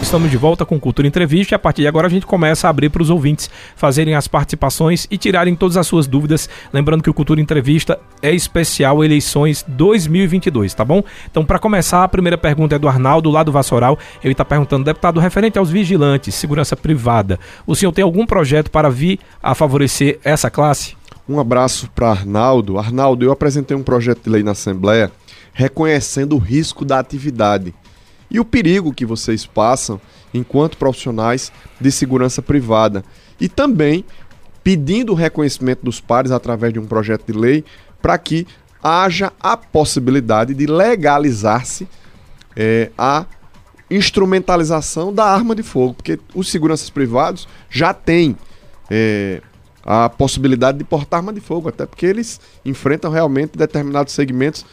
Estamos 0.02 0.30
de 0.30 0.36
volta 0.36 0.66
com 0.66 0.78
Cultura 0.78 1.08
Entrevista 1.08 1.54
e 1.54 1.56
a 1.56 1.58
partir 1.58 1.82
de 1.82 1.88
agora 1.88 2.06
a 2.06 2.10
gente 2.10 2.26
começa 2.26 2.66
a 2.66 2.70
abrir 2.70 2.90
para 2.90 3.02
os 3.02 3.08
ouvintes 3.08 3.50
fazerem 3.74 4.14
as 4.14 4.28
participações 4.28 5.06
e 5.10 5.16
tirarem 5.16 5.56
todas 5.56 5.78
as 5.78 5.86
suas 5.86 6.06
dúvidas. 6.06 6.48
Lembrando 6.72 7.02
que 7.02 7.08
o 7.08 7.14
Cultura 7.14 7.40
Entrevista 7.40 7.98
é 8.20 8.30
especial 8.30 9.02
eleições 9.02 9.64
2022, 9.66 10.74
tá 10.74 10.84
bom? 10.84 11.02
Então, 11.30 11.44
para 11.44 11.58
começar, 11.58 12.04
a 12.04 12.08
primeira 12.08 12.36
pergunta 12.36 12.76
é 12.76 12.78
do 12.78 12.86
Arnaldo, 12.86 13.30
lá 13.30 13.42
do 13.42 13.50
Vassoural. 13.50 13.98
Ele 14.22 14.32
está 14.32 14.44
perguntando, 14.44 14.84
deputado, 14.84 15.18
referente 15.18 15.58
aos 15.58 15.70
vigilantes, 15.70 16.34
segurança 16.34 16.76
privada, 16.76 17.40
o 17.66 17.74
senhor 17.74 17.90
tem 17.90 18.04
algum 18.04 18.26
projeto 18.26 18.70
para 18.70 18.90
vir 18.90 19.18
a 19.42 19.54
favorecer 19.54 20.20
essa 20.22 20.50
classe? 20.50 20.94
Um 21.28 21.40
abraço 21.40 21.90
para 21.94 22.10
Arnaldo. 22.10 22.78
Arnaldo, 22.78 23.24
eu 23.24 23.32
apresentei 23.32 23.76
um 23.76 23.82
projeto 23.82 24.24
de 24.24 24.30
lei 24.30 24.42
na 24.42 24.50
Assembleia 24.50 25.10
reconhecendo 25.52 26.34
o 26.34 26.38
risco 26.38 26.84
da 26.84 26.98
atividade 26.98 27.74
e 28.30 28.38
o 28.40 28.44
perigo 28.44 28.92
que 28.92 29.06
vocês 29.06 29.46
passam 29.46 30.00
enquanto 30.34 30.76
profissionais 30.76 31.52
de 31.80 31.90
segurança 31.90 32.42
privada. 32.42 33.04
E 33.40 33.48
também 33.48 34.04
pedindo 34.62 35.12
o 35.12 35.14
reconhecimento 35.14 35.84
dos 35.84 36.00
pares 36.00 36.30
através 36.30 36.72
de 36.72 36.78
um 36.78 36.86
projeto 36.86 37.32
de 37.32 37.38
lei 37.38 37.64
para 38.02 38.18
que 38.18 38.46
haja 38.82 39.32
a 39.40 39.56
possibilidade 39.56 40.52
de 40.52 40.66
legalizar-se 40.66 41.88
é, 42.54 42.90
a 42.98 43.24
instrumentalização 43.90 45.12
da 45.12 45.24
arma 45.24 45.54
de 45.54 45.62
fogo, 45.62 45.94
porque 45.94 46.18
os 46.34 46.50
seguranças 46.50 46.90
privados 46.90 47.48
já 47.70 47.94
têm 47.94 48.36
é, 48.90 49.40
a 49.84 50.08
possibilidade 50.08 50.78
de 50.78 50.84
portar 50.84 51.20
arma 51.20 51.32
de 51.32 51.40
fogo, 51.40 51.68
até 51.68 51.84
porque 51.84 52.06
eles 52.06 52.40
enfrentam 52.64 53.10
realmente 53.10 53.58
determinados 53.58 54.12
segmentos, 54.12 54.64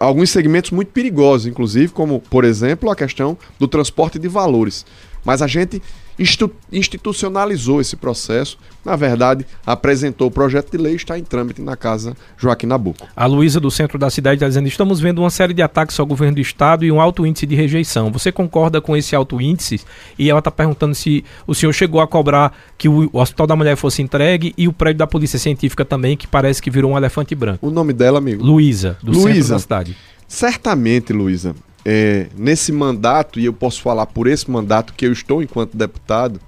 alguns 0.00 0.30
segmentos 0.30 0.70
muito 0.70 0.90
perigosos, 0.90 1.46
inclusive, 1.46 1.92
como, 1.92 2.20
por 2.20 2.44
exemplo, 2.44 2.90
a 2.90 2.96
questão 2.96 3.36
do 3.58 3.68
transporte 3.68 4.18
de 4.18 4.28
valores. 4.28 4.86
Mas 5.24 5.42
a 5.42 5.46
gente 5.46 5.82
institucionalizou 6.18 7.80
esse 7.80 7.96
processo. 7.96 8.58
Na 8.84 8.96
verdade, 8.96 9.46
apresentou 9.64 10.26
o 10.26 10.30
projeto 10.30 10.70
de 10.70 10.76
lei 10.76 10.94
e 10.94 10.96
está 10.96 11.18
em 11.18 11.22
trâmite 11.22 11.62
na 11.62 11.76
casa 11.76 12.16
Joaquim 12.36 12.66
Nabuco. 12.66 13.06
A 13.14 13.26
Luísa, 13.26 13.60
do 13.60 13.70
centro 13.70 13.98
da 13.98 14.10
cidade, 14.10 14.36
está 14.36 14.48
dizendo: 14.48 14.66
estamos 14.66 15.00
vendo 15.00 15.20
uma 15.20 15.30
série 15.30 15.54
de 15.54 15.62
ataques 15.62 15.98
ao 16.00 16.06
governo 16.06 16.34
do 16.34 16.40
estado 16.40 16.84
e 16.84 16.90
um 16.90 17.00
alto 17.00 17.24
índice 17.24 17.46
de 17.46 17.54
rejeição. 17.54 18.10
Você 18.10 18.32
concorda 18.32 18.80
com 18.80 18.96
esse 18.96 19.14
alto 19.14 19.40
índice? 19.40 19.80
E 20.18 20.28
ela 20.28 20.40
está 20.40 20.50
perguntando 20.50 20.94
se 20.94 21.24
o 21.46 21.54
senhor 21.54 21.72
chegou 21.72 22.00
a 22.00 22.08
cobrar 22.08 22.56
que 22.76 22.88
o, 22.88 23.08
Hospital 23.12 23.46
da 23.46 23.56
Mulher 23.56 23.76
fosse 23.76 24.02
entregue 24.02 24.52
e 24.58 24.66
o 24.66 24.72
prédio 24.72 24.98
da 24.98 25.06
Polícia 25.06 25.38
Científica 25.38 25.84
também, 25.84 26.16
que 26.16 26.26
parece 26.26 26.60
que 26.60 26.70
virou 26.70 26.92
um 26.92 26.96
elefante 26.96 27.34
branco. 27.34 27.66
O 27.66 27.70
nome 27.70 27.92
dela, 27.92 28.18
amigo? 28.18 28.44
Luísa, 28.44 28.98
do 29.02 29.14
centro 29.14 29.48
da 29.48 29.58
cidade. 29.58 29.96
Certamente, 30.26 31.12
Luísa, 31.12 31.54
é, 31.84 32.28
nesse 32.36 32.72
mandato, 32.72 33.40
e 33.40 33.44
eu 33.44 33.52
posso 33.52 33.82
falar 33.82 34.06
por 34.06 34.26
esse 34.26 34.50
mandato 34.50 34.92
que 34.94 35.06
eu 35.06 35.12
estou 35.12 35.42
enquanto 35.42 35.76
deputado, 35.76 36.40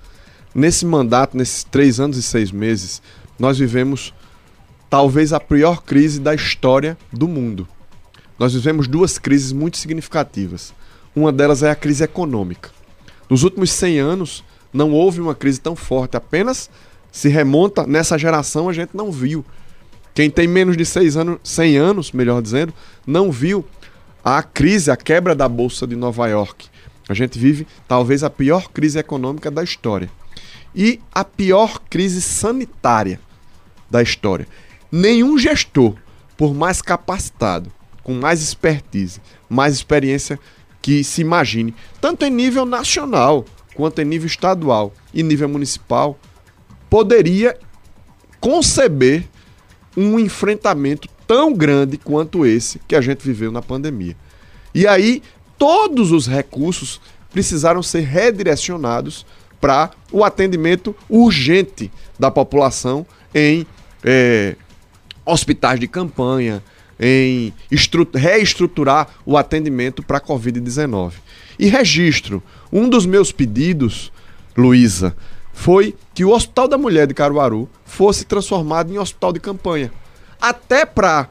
nesse 0.55 0.87
mandato, 0.87 1.37
nesses 1.37 1.65
três 1.65 1.99
anos 1.99 2.17
e 2.17 2.23
seis 2.23 2.53
meses, 2.53 3.03
nós 3.39 3.59
vivemos 3.59 4.15
talvez 4.89 5.33
a 5.33 5.41
pior 5.41 5.83
crise 5.83 6.21
da 6.21 6.35
história 6.35 6.97
do 7.13 7.27
mundo. 7.27 7.67
Nós 8.39 8.55
vivemos 8.55 8.87
duas 8.87 9.19
crises 9.19 9.53
muito 9.53 9.77
significativas. 9.77 10.73
Uma 11.15 11.33
delas 11.33 11.63
é 11.63 11.71
a 11.71 11.75
crise 11.75 12.05
econômica. 12.05 12.71
Nos 13.29 13.43
últimos 13.43 13.71
100 13.71 13.99
anos, 13.99 14.45
não 14.73 14.93
houve 14.93 15.21
uma 15.21 15.35
crise 15.35 15.61
tão 15.61 15.77
forte, 15.77 16.17
apenas 16.17 16.69
se 17.11 17.29
remonta 17.29 17.87
nessa 17.87 18.19
geração, 18.19 18.69
a 18.69 18.73
gente 18.73 18.91
não 18.95 19.11
viu. 19.11 19.45
Quem 20.13 20.29
tem 20.29 20.47
menos 20.47 20.77
de 20.77 20.85
seis 20.85 21.17
anos, 21.17 21.39
100 21.43 21.77
anos, 21.77 22.13
melhor 22.13 22.43
dizendo, 22.43 22.73
não 23.07 23.31
viu 23.31 23.65
a 24.25 24.43
crise, 24.43 24.91
a 24.91 24.97
quebra 24.97 25.35
da 25.35 25.47
Bolsa 25.47 25.87
de 25.87 25.95
Nova 25.95 26.27
York. 26.27 26.69
A 27.07 27.13
gente 27.13 27.39
vive 27.39 27.67
talvez 27.87 28.25
a 28.25 28.31
pior 28.31 28.71
crise 28.71 28.99
econômica 28.99 29.51
da 29.51 29.63
história. 29.63 30.11
E 30.75 30.99
a 31.15 31.23
pior 31.23 31.79
crise 31.91 32.23
sanitária 32.23 33.21
da 33.91 34.03
história. 34.03 34.49
Nenhum 34.91 35.39
gestor, 35.39 35.95
por 36.39 36.55
mais 36.55 36.81
capacitado, 36.81 37.71
com 38.03 38.15
mais 38.15 38.43
expertise, 38.43 39.21
mais 39.49 39.75
experiência 39.75 40.41
que 40.81 41.05
se 41.05 41.21
imagine, 41.21 41.75
tanto 42.01 42.25
em 42.25 42.31
nível 42.31 42.65
nacional 42.65 43.45
quanto 43.75 44.01
em 44.01 44.05
nível 44.05 44.27
estadual 44.27 44.93
e 45.13 45.23
nível 45.23 45.49
municipal, 45.49 46.19
poderia 46.89 47.59
conceber 48.41 49.25
um 49.97 50.19
enfrentamento 50.19 51.09
tão 51.27 51.53
grande 51.53 51.97
quanto 51.97 52.47
esse 52.47 52.81
que 52.87 52.95
a 52.95 53.01
gente 53.01 53.25
viveu 53.25 53.51
na 53.51 53.63
pandemia. 53.63 54.17
E 54.75 54.87
aí, 54.87 55.23
todos 55.59 56.13
os 56.13 56.27
recursos 56.27 57.01
precisaram 57.31 57.83
ser 57.83 58.01
redirecionados 58.01 59.25
para 59.61 59.91
o 60.13 60.23
atendimento 60.23 60.95
urgente 61.09 61.91
da 62.19 62.31
população 62.31 63.07
em 63.35 63.67
hospitais 65.25 65.81
de 65.81 65.89
campanha, 65.89 66.63
em 67.01 67.53
reestruturar 68.15 69.09
o 69.25 69.37
atendimento 69.37 70.03
para 70.03 70.19
a 70.19 70.21
Covid-19. 70.21 71.13
E 71.59 71.67
registro, 71.67 72.43
um 72.73 72.89
dos 72.89 73.07
meus 73.07 73.33
pedidos, 73.33 74.13
Luísa, 74.57 75.17
foi 75.53 75.95
que 76.13 76.25
o 76.25 76.31
Hospital 76.31 76.69
da 76.69 76.77
Mulher 76.77 77.07
de 77.07 77.15
Caruaru 77.15 77.69
fosse 77.85 78.25
transformado 78.25 78.93
em 78.93 78.99
hospital 78.99 79.33
de 79.33 79.41
campanha 79.41 79.91
até 80.45 80.85
para 80.85 81.27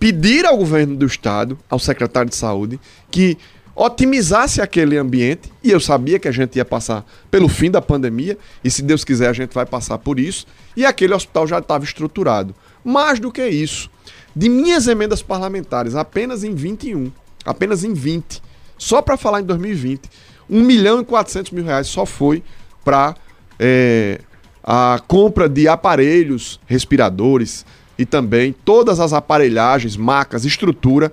pedir 0.00 0.44
ao 0.44 0.56
governo 0.56 0.96
do 0.96 1.06
estado, 1.06 1.56
ao 1.70 1.78
secretário 1.78 2.28
de 2.28 2.34
saúde, 2.34 2.80
que 3.08 3.38
otimizasse 3.72 4.60
aquele 4.60 4.98
ambiente, 4.98 5.52
e 5.62 5.70
eu 5.70 5.78
sabia 5.78 6.18
que 6.18 6.26
a 6.26 6.32
gente 6.32 6.56
ia 6.56 6.64
passar 6.64 7.06
pelo 7.30 7.48
fim 7.48 7.70
da 7.70 7.80
pandemia, 7.80 8.36
e 8.64 8.68
se 8.68 8.82
Deus 8.82 9.04
quiser 9.04 9.28
a 9.28 9.32
gente 9.32 9.54
vai 9.54 9.64
passar 9.64 9.96
por 9.98 10.18
isso, 10.18 10.44
e 10.76 10.84
aquele 10.84 11.14
hospital 11.14 11.46
já 11.46 11.60
estava 11.60 11.84
estruturado. 11.84 12.52
Mais 12.84 13.20
do 13.20 13.30
que 13.30 13.46
isso, 13.46 13.88
de 14.34 14.48
minhas 14.48 14.88
emendas 14.88 15.22
parlamentares, 15.22 15.94
apenas 15.94 16.42
em 16.42 16.52
21, 16.52 17.12
apenas 17.44 17.84
em 17.84 17.94
20, 17.94 18.42
só 18.76 19.00
para 19.00 19.16
falar 19.16 19.40
em 19.40 19.44
2020, 19.44 20.02
1 20.50 20.64
milhão 20.64 21.00
e 21.00 21.04
400 21.04 21.52
mil 21.52 21.64
reais 21.64 21.86
só 21.86 22.04
foi 22.04 22.42
para 22.84 23.14
é, 23.56 24.20
a 24.64 25.00
compra 25.06 25.48
de 25.48 25.68
aparelhos 25.68 26.58
respiradores, 26.66 27.64
e 27.98 28.06
também 28.06 28.54
todas 28.64 29.00
as 29.00 29.12
aparelhagens, 29.12 29.96
macas, 29.96 30.44
estrutura, 30.44 31.12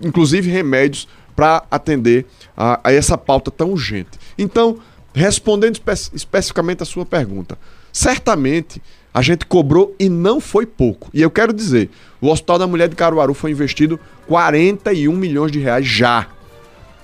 inclusive 0.00 0.50
remédios 0.50 1.08
para 1.34 1.64
atender 1.70 2.24
a, 2.56 2.80
a, 2.84 2.92
essa 2.92 3.18
pauta 3.18 3.50
tão 3.50 3.70
urgente. 3.72 4.18
Então, 4.38 4.78
respondendo 5.12 5.74
espe 5.74 5.92
especificamente 6.14 6.82
a 6.82 6.86
sua 6.86 7.04
pergunta, 7.04 7.58
certamente 7.92 8.80
a 9.12 9.22
gente 9.22 9.46
cobrou 9.46 9.94
e 9.98 10.08
não 10.08 10.40
foi 10.40 10.66
pouco. 10.66 11.08
E 11.12 11.22
eu 11.22 11.30
quero 11.30 11.52
dizer, 11.52 11.90
o 12.20 12.28
Hospital 12.28 12.58
da 12.58 12.66
Mulher 12.66 12.88
de 12.88 12.94
Caruaru 12.94 13.32
foi 13.34 13.50
investido 13.50 13.98
41 14.26 15.12
milhões 15.12 15.50
de 15.50 15.58
reais 15.58 15.86
já. 15.86 16.28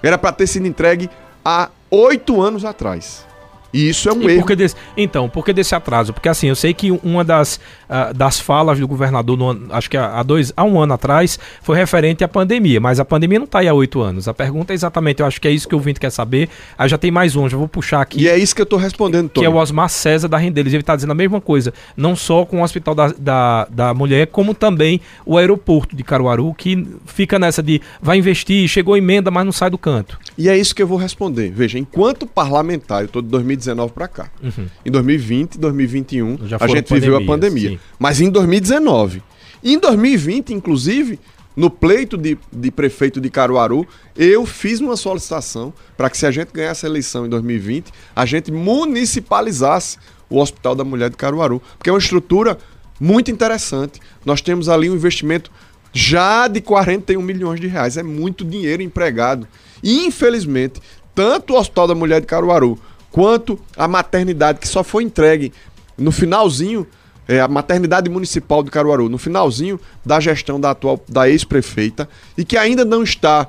Era 0.03 0.19
para 0.19 0.33
ter 0.33 0.47
sido 0.47 0.67
entregue 0.67 1.09
há 1.45 1.71
oito 1.91 2.41
anos 2.41 2.65
atrás. 2.65 3.25
E 3.73 3.89
isso 3.89 4.09
é 4.09 4.13
um 4.13 4.23
e 4.23 4.35
erro. 4.35 4.47
Por 4.47 4.57
desse, 4.57 4.77
então, 4.97 5.29
por 5.29 5.45
que 5.45 5.53
desse 5.53 5.75
atraso? 5.75 6.13
Porque 6.13 6.29
assim, 6.29 6.49
eu 6.49 6.55
sei 6.55 6.75
que 6.75 6.91
uma 6.91 7.25
das, 7.25 7.59
uh, 7.93 8.15
das 8.15 8.41
falas 8.41 8.79
do 8.79 8.89
governador, 8.89 9.37
no, 9.37 9.73
acho 9.75 9.91
que 9.91 9.97
há, 9.97 10.23
dois, 10.23 10.53
há 10.57 10.65
um 10.65 10.81
ano 10.81 10.95
atrás, 10.95 11.39
foi 11.63 11.77
referente 11.77 12.25
à 12.25 12.29
pandemia, 12.29 12.81
mas 12.81 12.99
a 12.99 13.05
pandemia 13.05 13.39
não 13.39 13.45
está 13.45 13.59
aí 13.59 13.69
há 13.69 13.75
oito 13.75 14.01
anos. 14.01 14.27
A 14.27 14.35
pergunta 14.35 14.73
é 14.73 14.75
exatamente, 14.75 15.21
eu 15.21 15.27
acho 15.27 15.41
que 15.41 15.47
é 15.47 15.51
isso 15.51 15.69
que 15.69 15.75
o 15.75 15.79
ouvinte 15.79 16.01
quer 16.01 16.11
saber. 16.11 16.49
Aí 16.79 16.89
já 16.89 16.97
tem 16.97 17.11
mais 17.11 17.37
um, 17.37 17.49
já 17.49 17.57
vou 17.57 17.69
puxar 17.69 18.01
aqui. 18.01 18.23
E 18.23 18.29
é 18.29 18.39
isso 18.39 18.55
que 18.55 18.63
eu 18.63 18.65
estou 18.65 18.79
respondendo, 18.79 19.29
Tony. 19.29 19.47
Que 19.47 19.51
é 19.51 19.55
o 19.55 19.57
Osmar 19.57 19.89
César 19.89 20.29
da 20.29 20.39
Rendeles. 20.39 20.73
Ele 20.73 20.83
está 20.83 20.97
dizendo 20.97 21.11
a 21.11 21.15
mesma 21.15 21.41
coisa, 21.41 21.73
não 21.97 22.17
só 22.17 22.45
com 22.45 22.61
o 22.61 22.65
Hospital 22.65 22.95
da, 22.95 23.09
da, 23.09 23.67
da 23.71 23.95
Mulher, 23.95 24.29
como 24.29 24.55
também 24.55 25.01
o 25.27 25.37
aeroporto 25.37 25.95
de 25.95 26.03
Caruaru, 26.03 26.55
que 26.55 26.87
fica 27.07 27.39
nessa 27.39 27.63
de 27.63 27.81
vai 28.01 28.19
investir, 28.19 28.67
chegou 28.69 28.97
emenda, 28.97 29.31
mas 29.31 29.45
não 29.45 29.53
sai 29.53 29.69
do 29.71 29.79
canto. 29.79 30.19
E 30.39 30.49
é 30.49 30.57
isso 30.57 30.75
que 30.75 30.83
eu 30.83 30.87
vou 30.87 30.99
responder. 30.99 31.51
Veja, 31.51 31.79
enquanto 31.79 32.27
parlamentar, 32.27 33.01
eu 33.01 33.07
estou 33.07 33.21
de 33.21 33.29
2019 33.29 33.93
para 33.93 34.09
cá. 34.09 34.31
Uhum. 34.43 34.67
Em 34.85 34.91
2020 34.91 35.55
e 35.55 35.59
2021, 35.59 36.39
a 36.59 36.67
gente 36.69 36.93
viveu 36.95 37.17
a 37.17 37.25
pandemia. 37.25 37.71
Sim. 37.71 37.79
Mas 37.99 38.21
em 38.21 38.31
2019. 38.31 39.23
em 39.63 39.79
2020, 39.79 40.53
inclusive, 40.53 41.21
no 41.55 41.71
pleito 41.71 42.17
de, 42.17 42.39
de 42.51 42.71
prefeito 42.71 43.21
de 43.21 43.29
Caruaru, 43.29 43.87
eu 44.17 44.47
fiz 44.47 44.81
uma 44.81 44.97
solicitação 44.97 45.73
para 45.97 46.09
que, 46.09 46.17
se 46.17 46.27
a 46.27 46.31
gente 46.31 46.51
ganhasse 46.53 46.87
a 46.87 46.89
eleição 46.89 47.27
em 47.27 47.29
2020, 47.29 47.93
a 48.17 48.25
gente 48.25 48.51
municipalizasse 48.51 49.99
o 50.31 50.39
Hospital 50.39 50.75
da 50.75 50.85
Mulher 50.85 51.11
de 51.11 51.17
Caruaru. 51.17 51.61
Porque 51.77 51.91
é 51.91 51.93
uma 51.93 51.99
estrutura 51.99 52.59
muito 52.99 53.31
interessante. 53.31 54.01
Nós 54.25 54.41
temos 54.41 54.69
ali 54.69 54.89
um 54.89 54.95
investimento 54.95 55.51
já 55.93 56.49
de 56.49 56.61
41 56.61 57.21
milhões 57.21 57.61
de 57.61 57.67
reais. 57.67 57.97
É 57.97 58.03
muito 58.03 58.45
dinheiro 58.45 58.83
empregado. 58.83 59.47
E, 59.83 60.07
infelizmente, 60.07 60.81
tanto 61.15 61.53
o 61.53 61.59
Hospital 61.59 61.89
da 61.89 61.95
Mulher 61.95 62.21
de 62.21 62.27
Caruaru 62.27 62.79
quanto 63.11 63.59
a 63.77 63.87
maternidade 63.87 64.59
que 64.59 64.67
só 64.67 64.83
foi 64.83 65.05
entregue 65.05 65.53
no 65.99 66.11
finalzinho, 66.11 66.87
é, 67.27 67.41
a 67.41 67.49
maternidade 67.49 68.11
municipal 68.11 68.63
de 68.63 68.71
Caruaru, 68.71 69.09
no 69.09 69.19
finalzinho 69.19 69.81
da 70.05 70.21
gestão 70.21 70.61
da 70.61 70.71
atual 70.71 71.03
da 71.09 71.29
ex-prefeita 71.29 72.09
e 72.37 72.45
que 72.45 72.57
ainda 72.57 72.85
não 72.85 73.03
está 73.03 73.49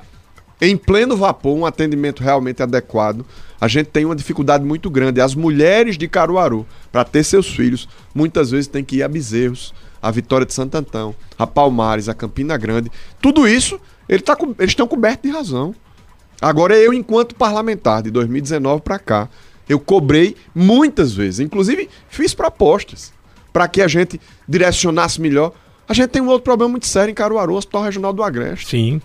em 0.60 0.76
pleno 0.76 1.16
vapor, 1.16 1.56
um 1.56 1.66
atendimento 1.66 2.22
realmente 2.22 2.62
adequado. 2.62 3.24
A 3.60 3.68
gente 3.68 3.86
tem 3.86 4.04
uma 4.04 4.14
dificuldade 4.14 4.64
muito 4.64 4.88
grande. 4.90 5.20
As 5.20 5.34
mulheres 5.34 5.98
de 5.98 6.08
Caruaru, 6.08 6.66
para 6.92 7.04
ter 7.04 7.24
seus 7.24 7.48
filhos, 7.48 7.88
muitas 8.14 8.50
vezes 8.50 8.68
têm 8.68 8.84
que 8.84 8.96
ir 8.96 9.02
a 9.02 9.08
Bezerros, 9.08 9.74
a 10.00 10.10
Vitória 10.10 10.46
de 10.46 10.52
Santo 10.52 10.76
Antão, 10.76 11.14
a 11.38 11.46
Palmares, 11.46 12.08
a 12.08 12.14
Campina 12.14 12.56
Grande. 12.56 12.90
Tudo 13.20 13.48
isso, 13.48 13.80
ele 14.08 14.22
tá, 14.22 14.36
eles 14.58 14.70
estão 14.70 14.86
cobertos 14.86 15.30
de 15.30 15.36
razão. 15.36 15.74
Agora, 16.40 16.76
eu, 16.76 16.92
enquanto 16.92 17.34
parlamentar, 17.34 18.02
de 18.02 18.10
2019 18.10 18.82
para 18.82 18.98
cá, 18.98 19.28
eu 19.68 19.80
cobrei 19.80 20.36
muitas 20.54 21.14
vezes. 21.14 21.40
Inclusive, 21.40 21.88
fiz 22.08 22.34
propostas 22.34 23.13
para 23.54 23.68
que 23.68 23.80
a 23.80 23.86
gente 23.86 24.20
direcionasse 24.48 25.20
melhor. 25.20 25.52
A 25.88 25.94
gente 25.94 26.08
tem 26.08 26.20
um 26.20 26.26
outro 26.26 26.42
problema 26.42 26.72
muito 26.72 26.88
sério 26.88 27.12
em 27.12 27.14
Caruaru, 27.14 27.54
Hospital 27.54 27.84
Regional 27.84 28.12
do 28.12 28.24
Agreste. 28.24 28.66
Sim. 28.66 29.00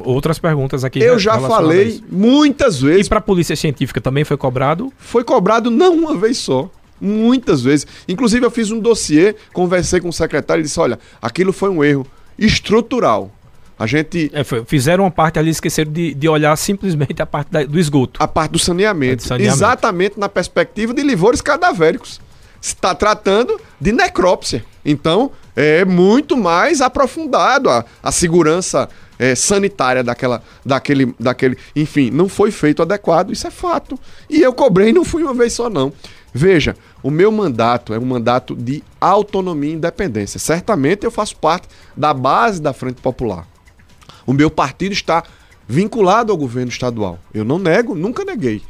Outras 0.00 0.38
perguntas 0.38 0.82
aqui. 0.82 0.98
Eu 0.98 1.18
já 1.18 1.38
falei 1.38 2.02
muitas 2.10 2.80
vezes. 2.80 3.06
E 3.06 3.08
para 3.08 3.18
a 3.18 3.22
Polícia 3.22 3.54
Científica 3.54 4.00
também 4.00 4.24
foi 4.24 4.38
cobrado? 4.38 4.90
Foi 4.96 5.22
cobrado 5.22 5.70
não 5.70 5.94
uma 5.94 6.16
vez 6.16 6.38
só. 6.38 6.70
Muitas 6.98 7.60
vezes. 7.60 7.86
Inclusive, 8.08 8.46
eu 8.46 8.50
fiz 8.50 8.70
um 8.70 8.80
dossiê, 8.80 9.36
conversei 9.52 10.00
com 10.00 10.08
o 10.08 10.12
secretário 10.12 10.62
e 10.62 10.64
disse: 10.64 10.80
olha, 10.80 10.98
aquilo 11.20 11.52
foi 11.52 11.68
um 11.68 11.84
erro 11.84 12.06
estrutural. 12.38 13.30
A 13.78 13.86
gente. 13.86 14.30
É, 14.32 14.42
fizeram 14.64 15.04
uma 15.04 15.10
parte 15.10 15.38
ali, 15.38 15.50
esqueceram 15.50 15.92
de, 15.92 16.14
de 16.14 16.28
olhar 16.28 16.56
simplesmente 16.56 17.20
a 17.20 17.26
parte 17.26 17.52
da, 17.52 17.62
do 17.62 17.78
esgoto. 17.78 18.22
A 18.22 18.26
parte 18.26 18.52
do 18.52 18.58
saneamento. 18.58 19.22
É 19.22 19.28
saneamento. 19.28 19.56
Exatamente 19.56 20.18
na 20.18 20.30
perspectiva 20.30 20.94
de 20.94 21.02
livores 21.02 21.42
cadavéricos. 21.42 22.24
Está 22.66 22.96
tratando 22.96 23.60
de 23.80 23.92
necrópsia. 23.92 24.64
Então, 24.84 25.30
é 25.54 25.84
muito 25.84 26.36
mais 26.36 26.80
aprofundado 26.80 27.70
a, 27.70 27.84
a 28.02 28.10
segurança 28.10 28.88
é, 29.20 29.36
sanitária 29.36 30.02
daquela, 30.02 30.42
daquele, 30.64 31.14
daquele. 31.18 31.56
Enfim, 31.76 32.10
não 32.10 32.28
foi 32.28 32.50
feito 32.50 32.82
adequado, 32.82 33.30
isso 33.30 33.46
é 33.46 33.52
fato. 33.52 33.96
E 34.28 34.42
eu 34.42 34.52
cobrei, 34.52 34.92
não 34.92 35.04
fui 35.04 35.22
uma 35.22 35.32
vez 35.32 35.52
só, 35.52 35.70
não. 35.70 35.92
Veja, 36.34 36.76
o 37.04 37.10
meu 37.10 37.30
mandato 37.30 37.94
é 37.94 38.00
um 38.00 38.04
mandato 38.04 38.56
de 38.56 38.82
autonomia 39.00 39.70
e 39.70 39.74
independência. 39.74 40.40
Certamente 40.40 41.04
eu 41.04 41.10
faço 41.12 41.36
parte 41.36 41.68
da 41.96 42.12
base 42.12 42.60
da 42.60 42.72
Frente 42.72 43.00
Popular. 43.00 43.46
O 44.26 44.32
meu 44.32 44.50
partido 44.50 44.92
está 44.92 45.22
vinculado 45.68 46.32
ao 46.32 46.36
governo 46.36 46.68
estadual. 46.72 47.20
Eu 47.32 47.44
não 47.44 47.60
nego, 47.60 47.94
nunca 47.94 48.24
neguei. 48.24 48.60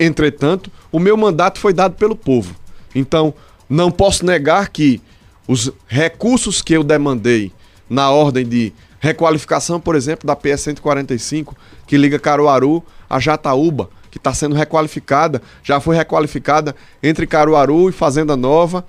Entretanto, 0.00 0.72
o 0.90 0.98
meu 0.98 1.18
mandato 1.18 1.60
foi 1.60 1.74
dado 1.74 1.96
pelo 1.96 2.16
povo. 2.16 2.56
Então, 2.96 3.34
não 3.68 3.90
posso 3.90 4.24
negar 4.24 4.70
que 4.70 5.02
os 5.46 5.70
recursos 5.86 6.62
que 6.62 6.72
eu 6.72 6.82
demandei 6.82 7.52
na 7.90 8.10
ordem 8.10 8.44
de 8.44 8.72
requalificação, 8.98 9.78
por 9.78 9.94
exemplo, 9.94 10.26
da 10.26 10.34
PS 10.34 10.62
145, 10.62 11.54
que 11.86 11.98
liga 11.98 12.18
Caruaru 12.18 12.82
a 13.08 13.20
Jataúba, 13.20 13.90
que 14.10 14.16
está 14.16 14.32
sendo 14.32 14.54
requalificada, 14.54 15.42
já 15.62 15.78
foi 15.78 15.94
requalificada 15.94 16.74
entre 17.02 17.26
Caruaru 17.26 17.90
e 17.90 17.92
Fazenda 17.92 18.34
Nova. 18.34 18.84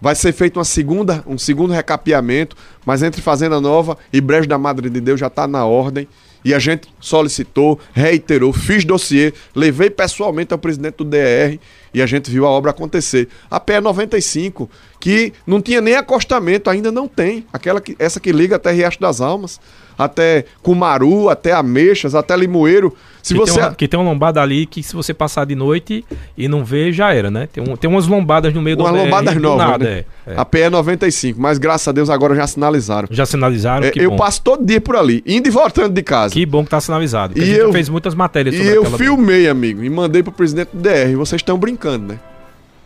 Vai 0.00 0.14
ser 0.14 0.32
feito 0.32 0.56
uma 0.58 0.64
segunda, 0.64 1.22
um 1.26 1.36
segundo 1.36 1.72
recapeamento, 1.72 2.56
mas 2.84 3.02
entre 3.02 3.20
Fazenda 3.20 3.60
Nova 3.60 3.98
e 4.10 4.22
Brejo 4.22 4.48
da 4.48 4.56
Madre 4.56 4.88
de 4.88 5.00
Deus 5.00 5.20
já 5.20 5.26
está 5.26 5.46
na 5.46 5.66
ordem. 5.66 6.08
E 6.44 6.52
a 6.52 6.58
gente 6.58 6.88
solicitou, 7.00 7.80
reiterou, 7.92 8.52
fiz 8.52 8.84
dossiê, 8.84 9.32
levei 9.54 9.88
pessoalmente 9.88 10.52
ao 10.52 10.58
presidente 10.58 10.96
do 10.96 11.04
DR 11.04 11.58
e 11.94 12.02
a 12.02 12.06
gente 12.06 12.30
viu 12.30 12.44
a 12.44 12.50
obra 12.50 12.70
acontecer. 12.70 13.28
A 13.50 13.58
PE 13.58 13.80
95, 13.80 14.68
que 15.00 15.32
não 15.46 15.62
tinha 15.62 15.80
nem 15.80 15.94
acostamento, 15.94 16.68
ainda 16.68 16.92
não 16.92 17.08
tem. 17.08 17.46
Aquela 17.52 17.80
que, 17.80 17.96
essa 17.98 18.20
que 18.20 18.32
liga 18.32 18.56
até 18.56 18.72
Riacho 18.72 19.00
das 19.00 19.20
Almas, 19.20 19.58
até 19.96 20.44
Cumaru, 20.62 21.30
até 21.30 21.52
Ameixas, 21.52 22.14
até 22.14 22.36
Limoeiro. 22.36 22.94
Se 23.24 23.32
que, 23.32 23.40
você... 23.40 23.54
tem 23.54 23.62
uma, 23.62 23.74
que 23.74 23.88
tem 23.88 23.98
uma 23.98 24.10
lombada 24.10 24.42
ali 24.42 24.66
que 24.66 24.82
se 24.82 24.94
você 24.94 25.14
passar 25.14 25.46
de 25.46 25.54
noite 25.54 26.04
e 26.36 26.46
não 26.46 26.62
ver, 26.62 26.92
já 26.92 27.14
era, 27.14 27.30
né? 27.30 27.48
Tem, 27.50 27.64
um, 27.64 27.74
tem 27.74 27.88
umas 27.88 28.06
lombadas 28.06 28.52
no 28.52 28.60
meio 28.60 28.76
uma 28.76 28.90
do 28.90 28.94
Umas 28.94 29.02
lombadas 29.02 29.34
novas, 29.40 29.66
nada, 29.66 29.84
né? 29.84 30.04
é, 30.26 30.34
é. 30.34 30.34
A 30.36 30.44
PE 30.44 30.68
95, 30.68 31.40
mas 31.40 31.56
graças 31.56 31.88
a 31.88 31.92
Deus 31.92 32.10
agora 32.10 32.34
já 32.34 32.46
sinalizaram. 32.46 33.08
Já 33.10 33.24
sinalizaram, 33.24 33.86
é, 33.86 33.92
Eu 33.94 34.10
bom. 34.10 34.16
passo 34.18 34.42
todo 34.42 34.62
dia 34.62 34.78
por 34.78 34.94
ali, 34.94 35.22
indo 35.26 35.48
e 35.48 35.50
voltando 35.50 35.94
de 35.94 36.02
casa. 36.02 36.34
Que 36.34 36.44
bom 36.44 36.64
que 36.64 36.68
tá 36.68 36.78
sinalizado. 36.82 37.40
E 37.40 37.50
eu 37.50 37.72
fez 37.72 37.88
muitas 37.88 38.14
matérias 38.14 38.54
sobre 38.54 38.70
E 38.70 38.74
eu 38.74 38.84
filmei, 38.84 39.48
amigo, 39.48 39.82
e 39.82 39.88
mandei 39.88 40.22
pro 40.22 40.30
presidente 40.30 40.68
do 40.74 40.82
DR. 40.82 41.16
Vocês 41.16 41.40
estão 41.40 41.56
brincando, 41.56 42.06
né? 42.06 42.20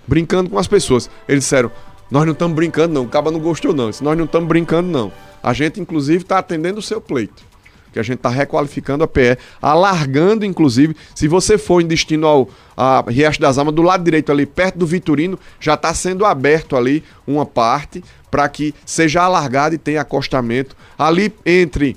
Brincando 0.07 0.49
com 0.49 0.59
as 0.61 0.69
pessoas. 0.69 1.11
Eles 1.29 1.43
disseram: 1.43 1.69
nós 2.13 2.25
não 2.25 2.33
estamos 2.33 2.55
brincando, 2.55 2.95
não. 2.95 3.03
O 3.03 3.09
caba 3.09 3.33
não 3.33 3.41
gostou, 3.41 3.75
não. 3.75 3.91
Disse, 3.91 4.05
nós 4.05 4.17
não 4.17 4.25
estamos 4.25 4.47
brincando, 4.47 4.89
não. 4.89 5.11
A 5.43 5.53
gente, 5.53 5.81
inclusive, 5.81 6.23
está 6.23 6.39
atendendo 6.39 6.79
o 6.79 6.83
seu 6.83 7.01
pleito 7.01 7.49
que 7.93 7.99
a 7.99 8.03
gente 8.03 8.19
está 8.19 8.29
requalificando 8.29 9.05
a 9.05 9.09
PE, 9.09 9.39
alargando, 9.61 10.45
inclusive, 10.45 10.97
se 11.15 11.29
você 11.29 11.57
for 11.59 11.81
em 11.81 11.87
destino 11.87 12.27
ao 12.27 12.49
a 12.81 13.05
Riacho 13.09 13.41
das 13.41 13.59
Almas, 13.59 13.75
do 13.75 13.83
lado 13.83 14.05
direito 14.05 14.31
ali, 14.31 14.47
perto 14.47 14.79
do 14.79 14.87
Vitorino, 14.87 15.37
já 15.59 15.75
está 15.75 15.93
sendo 15.93 16.25
aberto 16.25 16.77
ali 16.77 17.03
uma 17.27 17.45
parte 17.45 18.05
para 18.31 18.49
que 18.49 18.73
seja 18.87 19.23
alargado 19.23 19.75
e 19.75 19.79
tenha 19.79 20.01
acostamento. 20.01 20.77
Ali 20.97 21.35
entre 21.45 21.97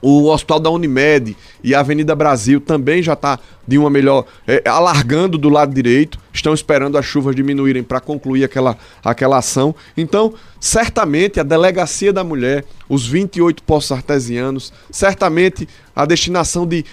o 0.00 0.28
Hospital 0.28 0.60
da 0.60 0.70
Unimed 0.70 1.36
e 1.62 1.74
a 1.74 1.80
Avenida 1.80 2.14
Brasil 2.14 2.60
também 2.60 3.02
já 3.02 3.14
está 3.14 3.38
de 3.66 3.76
uma 3.76 3.90
melhor. 3.90 4.24
É, 4.46 4.62
alargando 4.66 5.36
do 5.36 5.48
lado 5.48 5.74
direito. 5.74 6.18
Estão 6.32 6.54
esperando 6.54 6.96
as 6.96 7.04
chuvas 7.04 7.34
diminuírem 7.34 7.82
para 7.82 8.00
concluir 8.00 8.44
aquela, 8.44 8.78
aquela 9.04 9.38
ação. 9.38 9.74
Então, 9.96 10.34
certamente 10.60 11.40
a 11.40 11.42
Delegacia 11.42 12.12
da 12.12 12.22
Mulher, 12.22 12.64
os 12.88 13.06
28 13.06 13.62
postos 13.64 13.92
artesianos, 13.92 14.72
certamente 14.90 15.68
a 15.94 16.06
destinação 16.06 16.66
de 16.66 16.84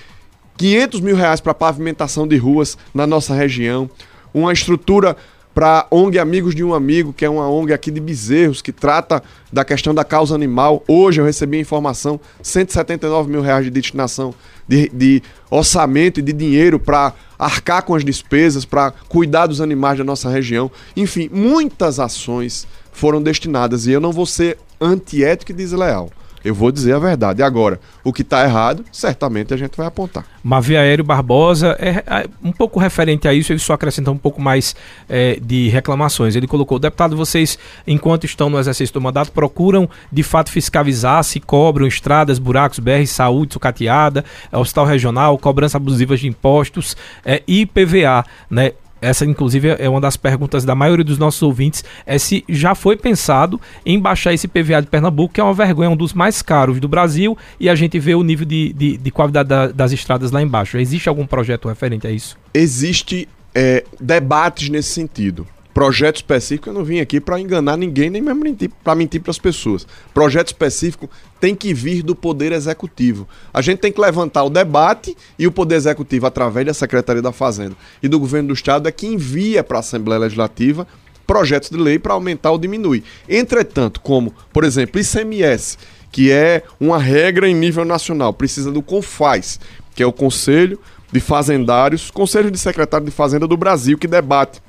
500 0.58 1.00
mil 1.00 1.16
reais 1.16 1.40
para 1.40 1.54
pavimentação 1.54 2.28
de 2.28 2.38
ruas 2.38 2.78
na 2.94 3.06
nossa 3.06 3.34
região, 3.34 3.90
uma 4.34 4.52
estrutura 4.52 5.16
para 5.56 5.88
ONG 5.90 6.20
Amigos 6.20 6.54
de 6.54 6.66
um 6.66 6.74
Amigo, 6.74 7.14
que 7.14 7.24
é 7.24 7.30
uma 7.30 7.50
ONG 7.50 7.72
aqui 7.72 7.90
de 7.90 8.02
Bezerros, 8.02 8.62
que 8.62 8.74
trata 8.74 9.24
da 9.54 9.64
questão 9.64 9.96
da 9.96 10.04
causa 10.04 10.36
animal. 10.36 10.84
Hoje 10.86 11.22
eu 11.22 11.26
recebi 11.26 11.56
a 11.56 11.62
informação, 11.62 12.20
179 12.44 13.32
mil 13.32 13.42
reais 13.42 13.64
de 13.64 13.72
destinação 13.72 14.36
de, 14.68 14.90
de 14.90 15.24
orçamento 15.50 16.20
e 16.20 16.24
de 16.24 16.34
dinheiro 16.34 16.78
para 16.78 17.14
arcar 17.40 17.84
com 17.84 17.96
as 17.96 18.04
despesas, 18.04 18.66
para 18.66 18.92
cuidar 19.08 19.48
dos 19.48 19.62
animais 19.62 19.98
da 19.98 20.04
nossa 20.04 20.30
região. 20.30 20.70
Enfim, 20.94 21.30
muitas 21.32 22.02
ações 22.02 22.68
foram 22.92 23.24
destinadas 23.24 23.88
e 23.88 23.94
eu 23.94 24.02
não 24.02 24.12
vou 24.12 24.26
ser 24.26 24.58
antiético 24.82 25.54
e 25.54 25.56
desleal. 25.56 26.12
Eu 26.46 26.54
vou 26.54 26.72
dizer 26.72 26.94
a 26.94 27.00
verdade. 27.00 27.42
Agora, 27.42 27.80
o 28.04 28.14
que 28.14 28.22
está 28.22 28.44
errado, 28.44 28.86
certamente 28.92 29.52
a 29.52 29.58
gente 29.58 29.76
vai 29.76 29.88
apontar. 29.88 30.24
Mavi 30.44 30.78
Aéreo 30.78 31.04
Barbosa 31.04 31.76
é, 31.80 32.04
é, 32.06 32.30
um 32.44 32.52
pouco 32.52 32.80
referente 32.80 33.28
a 33.28 33.34
isso, 33.34 33.52
ele 33.52 33.58
só 33.58 33.74
acrescentou 33.74 34.14
um 34.14 34.18
pouco 34.18 34.40
mais 34.40 34.76
é, 35.10 35.40
de 35.42 35.70
reclamações. 35.70 36.36
Ele 36.36 36.46
colocou: 36.46 36.78
deputado, 36.78 37.18
vocês, 37.18 37.58
enquanto 37.88 38.26
estão 38.26 38.48
no 38.48 38.60
exercício 38.60 38.94
do 38.94 39.02
mandato, 39.02 39.32
procuram 39.32 39.90
de 40.12 40.22
fato 40.22 40.52
fiscalizar 40.52 41.24
se 41.24 41.40
cobram 41.40 41.88
estradas, 41.88 42.38
buracos, 42.38 42.78
BR, 42.78 43.08
saúde, 43.08 43.54
sucateada, 43.54 44.24
hospital 44.52 44.86
regional, 44.86 45.38
cobrança 45.40 45.78
abusiva 45.78 46.16
de 46.16 46.28
impostos 46.28 46.96
é, 47.26 47.42
e 47.48 47.66
PVA, 47.66 48.24
né? 48.52 48.74
Essa 49.02 49.26
inclusive 49.26 49.76
é 49.80 49.90
uma 49.90 50.02
das 50.02 50.18
perguntas 50.18 50.64
da 50.64 50.76
maioria 50.76 51.04
dos 51.04 51.18
nossos 51.18 51.42
ouvintes, 51.42 51.84
é 52.06 52.18
se 52.18 52.44
já 52.48 52.74
foi 52.74 52.96
pensado 52.96 53.60
em 53.86 54.00
baixar 54.00 54.34
esse 54.34 54.48
PVA 54.48 54.82
de 54.82 54.88
Pernambuco, 54.88 55.34
que 55.34 55.42
é 55.42 55.44
uma 55.44 55.54
vergonha, 55.54 55.90
um 55.90 55.96
dos 55.96 56.14
mais 56.14 56.42
caros 56.42 56.80
do 56.80 56.88
Brasil, 56.88 57.38
e 57.60 57.70
a 57.70 57.76
gente 57.76 58.00
vê 58.00 58.16
o 58.16 58.24
nível 58.24 58.46
de, 58.46 58.74
de, 58.74 58.98
de 58.98 59.12
qualidade 59.12 59.50
da, 59.50 59.68
das 59.68 59.92
estradas 59.92 60.32
lá 60.32 60.42
embaixo. 60.42 60.78
Existe 60.78 61.10
algum 61.10 61.26
projeto 61.26 61.68
referente 61.68 62.08
a 62.08 62.12
isso? 62.12 62.38
Existe 62.54 63.28
é, 63.54 63.84
debates 64.00 64.70
nesse 64.70 64.90
sentido 64.90 65.48
projeto 65.76 66.16
específico, 66.16 66.70
eu 66.70 66.74
não 66.74 66.86
vim 66.86 67.02
aqui 67.02 67.20
para 67.20 67.38
enganar 67.38 67.76
ninguém, 67.76 68.10
nem 68.10 68.22
mesmo 68.22 68.42
para 68.82 68.96
mentir 68.96 69.20
para 69.20 69.32
as 69.32 69.38
pessoas. 69.38 69.86
Projeto 70.14 70.48
específico 70.48 71.10
tem 71.38 71.54
que 71.54 71.74
vir 71.74 72.02
do 72.02 72.16
Poder 72.16 72.54
Executivo. 72.54 73.28
A 73.54 73.62
gente 73.62 73.80
tem 73.80 73.92
que 73.92 74.00
levantar 74.00 74.46
o 74.46 74.50
debate 74.50 75.18
e 75.38 75.46
o 75.46 75.52
Poder 75.52 75.76
Executivo, 75.76 76.28
através 76.28 76.66
da 76.66 76.74
Secretaria 76.74 77.22
da 77.22 77.34
Fazenda 77.34 77.76
e 78.02 78.08
do 78.08 78.18
Governo 78.18 78.48
do 78.48 78.54
Estado, 78.54 78.88
é 78.88 78.92
que 78.92 79.06
envia 79.06 79.66
para 79.66 79.80
a 79.80 79.80
Assembleia 79.82 80.22
Legislativa 80.22 80.88
projetos 81.28 81.70
de 81.70 81.78
lei 81.78 82.00
para 82.00 82.14
aumentar 82.14 82.52
ou 82.52 82.58
diminuir. 82.58 83.04
Entretanto, 83.28 84.00
como, 84.00 84.34
por 84.54 84.64
exemplo, 84.64 85.02
ICMS, 85.02 85.78
que 86.10 86.32
é 86.32 86.64
uma 86.80 86.98
regra 86.98 87.50
em 87.50 87.54
nível 87.54 87.84
nacional, 87.84 88.32
precisa 88.32 88.72
do 88.72 88.82
CONFAS, 88.82 89.60
que 89.94 90.02
é 90.02 90.06
o 90.06 90.14
Conselho 90.14 90.80
de 91.12 91.20
Fazendários, 91.20 92.10
Conselho 92.10 92.50
de 92.50 92.58
Secretário 92.58 93.06
de 93.06 93.12
Fazenda 93.12 93.46
do 93.46 93.58
Brasil, 93.58 93.98
que 93.98 94.08
debate 94.08 94.62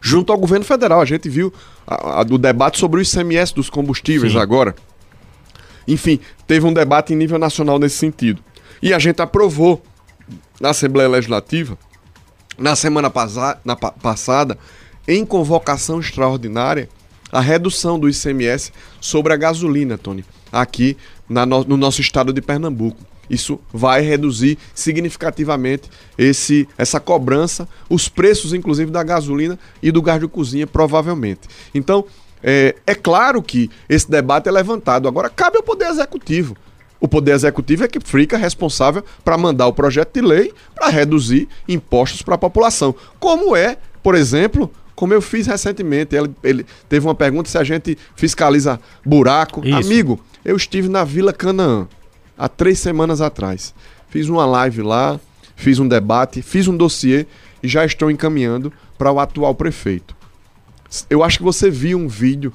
junto 0.00 0.32
ao 0.32 0.38
governo 0.38 0.64
federal. 0.64 1.00
A 1.00 1.04
gente 1.04 1.28
viu 1.28 1.52
a, 1.86 2.20
a, 2.20 2.22
o 2.22 2.38
debate 2.38 2.78
sobre 2.78 3.00
o 3.00 3.02
ICMS 3.02 3.54
dos 3.54 3.68
combustíveis 3.68 4.32
Sim. 4.32 4.38
agora. 4.38 4.74
Enfim, 5.86 6.20
teve 6.46 6.66
um 6.66 6.72
debate 6.72 7.12
em 7.12 7.16
nível 7.16 7.38
nacional 7.38 7.78
nesse 7.78 7.96
sentido. 7.96 8.42
E 8.82 8.94
a 8.94 8.98
gente 8.98 9.20
aprovou 9.20 9.82
na 10.60 10.70
Assembleia 10.70 11.08
Legislativa, 11.08 11.76
na 12.56 12.76
semana 12.76 13.12
na 13.64 13.76
pa 13.76 13.90
passada, 13.90 14.58
em 15.08 15.24
convocação 15.24 15.98
extraordinária, 15.98 16.88
a 17.32 17.40
redução 17.40 17.98
do 17.98 18.08
ICMS 18.08 18.72
sobre 19.00 19.32
a 19.32 19.36
gasolina, 19.36 19.96
Tony, 19.96 20.24
aqui 20.52 20.96
no, 21.28 21.64
no 21.64 21.76
nosso 21.76 22.00
estado 22.00 22.32
de 22.32 22.42
Pernambuco. 22.42 22.98
Isso 23.30 23.60
vai 23.72 24.02
reduzir 24.02 24.58
significativamente 24.74 25.88
esse, 26.18 26.68
essa 26.76 26.98
cobrança, 26.98 27.68
os 27.88 28.08
preços, 28.08 28.52
inclusive, 28.52 28.90
da 28.90 29.04
gasolina 29.04 29.56
e 29.80 29.92
do 29.92 30.02
gás 30.02 30.20
de 30.20 30.26
cozinha, 30.26 30.66
provavelmente. 30.66 31.42
Então, 31.72 32.04
é, 32.42 32.74
é 32.84 32.94
claro 32.94 33.40
que 33.40 33.70
esse 33.88 34.10
debate 34.10 34.48
é 34.48 34.52
levantado. 34.52 35.06
Agora, 35.06 35.30
cabe 35.30 35.56
ao 35.56 35.62
Poder 35.62 35.86
Executivo. 35.86 36.56
O 37.00 37.06
Poder 37.06 37.32
Executivo 37.32 37.84
é 37.84 37.88
que 37.88 38.00
fica 38.00 38.36
responsável 38.36 39.04
para 39.24 39.38
mandar 39.38 39.68
o 39.68 39.72
projeto 39.72 40.12
de 40.14 40.20
lei 40.20 40.52
para 40.74 40.88
reduzir 40.88 41.48
impostos 41.68 42.22
para 42.22 42.34
a 42.34 42.38
população. 42.38 42.94
Como 43.18 43.54
é, 43.54 43.78
por 44.02 44.14
exemplo, 44.14 44.70
como 45.00 45.14
eu 45.14 45.22
fiz 45.22 45.46
recentemente. 45.46 46.14
Ele, 46.14 46.30
ele, 46.44 46.66
teve 46.86 47.06
uma 47.06 47.14
pergunta 47.14 47.48
se 47.48 47.56
a 47.56 47.64
gente 47.64 47.96
fiscaliza 48.14 48.78
buraco. 49.02 49.66
Isso. 49.66 49.78
Amigo, 49.78 50.20
eu 50.44 50.54
estive 50.54 50.90
na 50.90 51.04
Vila 51.04 51.32
Canaã 51.32 51.88
há 52.40 52.48
três 52.48 52.78
semanas 52.78 53.20
atrás. 53.20 53.74
Fiz 54.08 54.28
uma 54.28 54.46
live 54.46 54.80
lá, 54.80 55.20
fiz 55.54 55.78
um 55.78 55.86
debate, 55.86 56.40
fiz 56.40 56.66
um 56.66 56.76
dossiê 56.76 57.26
e 57.62 57.68
já 57.68 57.84
estou 57.84 58.10
encaminhando 58.10 58.72
para 58.96 59.12
o 59.12 59.20
atual 59.20 59.54
prefeito. 59.54 60.16
Eu 61.10 61.22
acho 61.22 61.36
que 61.36 61.44
você 61.44 61.70
viu 61.70 61.98
um 61.98 62.08
vídeo 62.08 62.52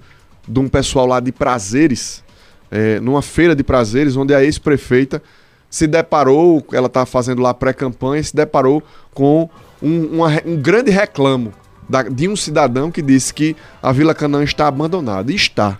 de 0.48 0.60
um 0.60 0.68
pessoal 0.68 1.06
lá 1.06 1.20
de 1.20 1.32
prazeres, 1.32 2.24
é, 2.72 3.00
numa 3.00 3.22
feira 3.22 3.56
de 3.56 3.64
prazeres, 3.64 4.18
onde 4.18 4.34
a 4.34 4.44
ex-prefeita 4.44 5.22
se 5.70 5.86
deparou, 5.86 6.66
ela 6.74 6.88
está 6.88 7.06
fazendo 7.06 7.42
lá 7.42 7.54
pré-campanha, 7.54 8.24
se 8.24 8.36
deparou 8.36 8.82
com 9.14 9.48
um, 9.82 10.06
uma, 10.18 10.30
um 10.46 10.58
grande 10.58 10.90
reclamo 10.90 11.54
da, 11.88 12.02
de 12.02 12.28
um 12.28 12.36
cidadão 12.36 12.90
que 12.90 13.02
disse 13.02 13.34
que 13.34 13.56
a 13.82 13.92
Vila 13.92 14.16
Canaã 14.16 14.44
está 14.44 14.68
abandonada. 14.68 15.32
E 15.32 15.36
está. 15.36 15.78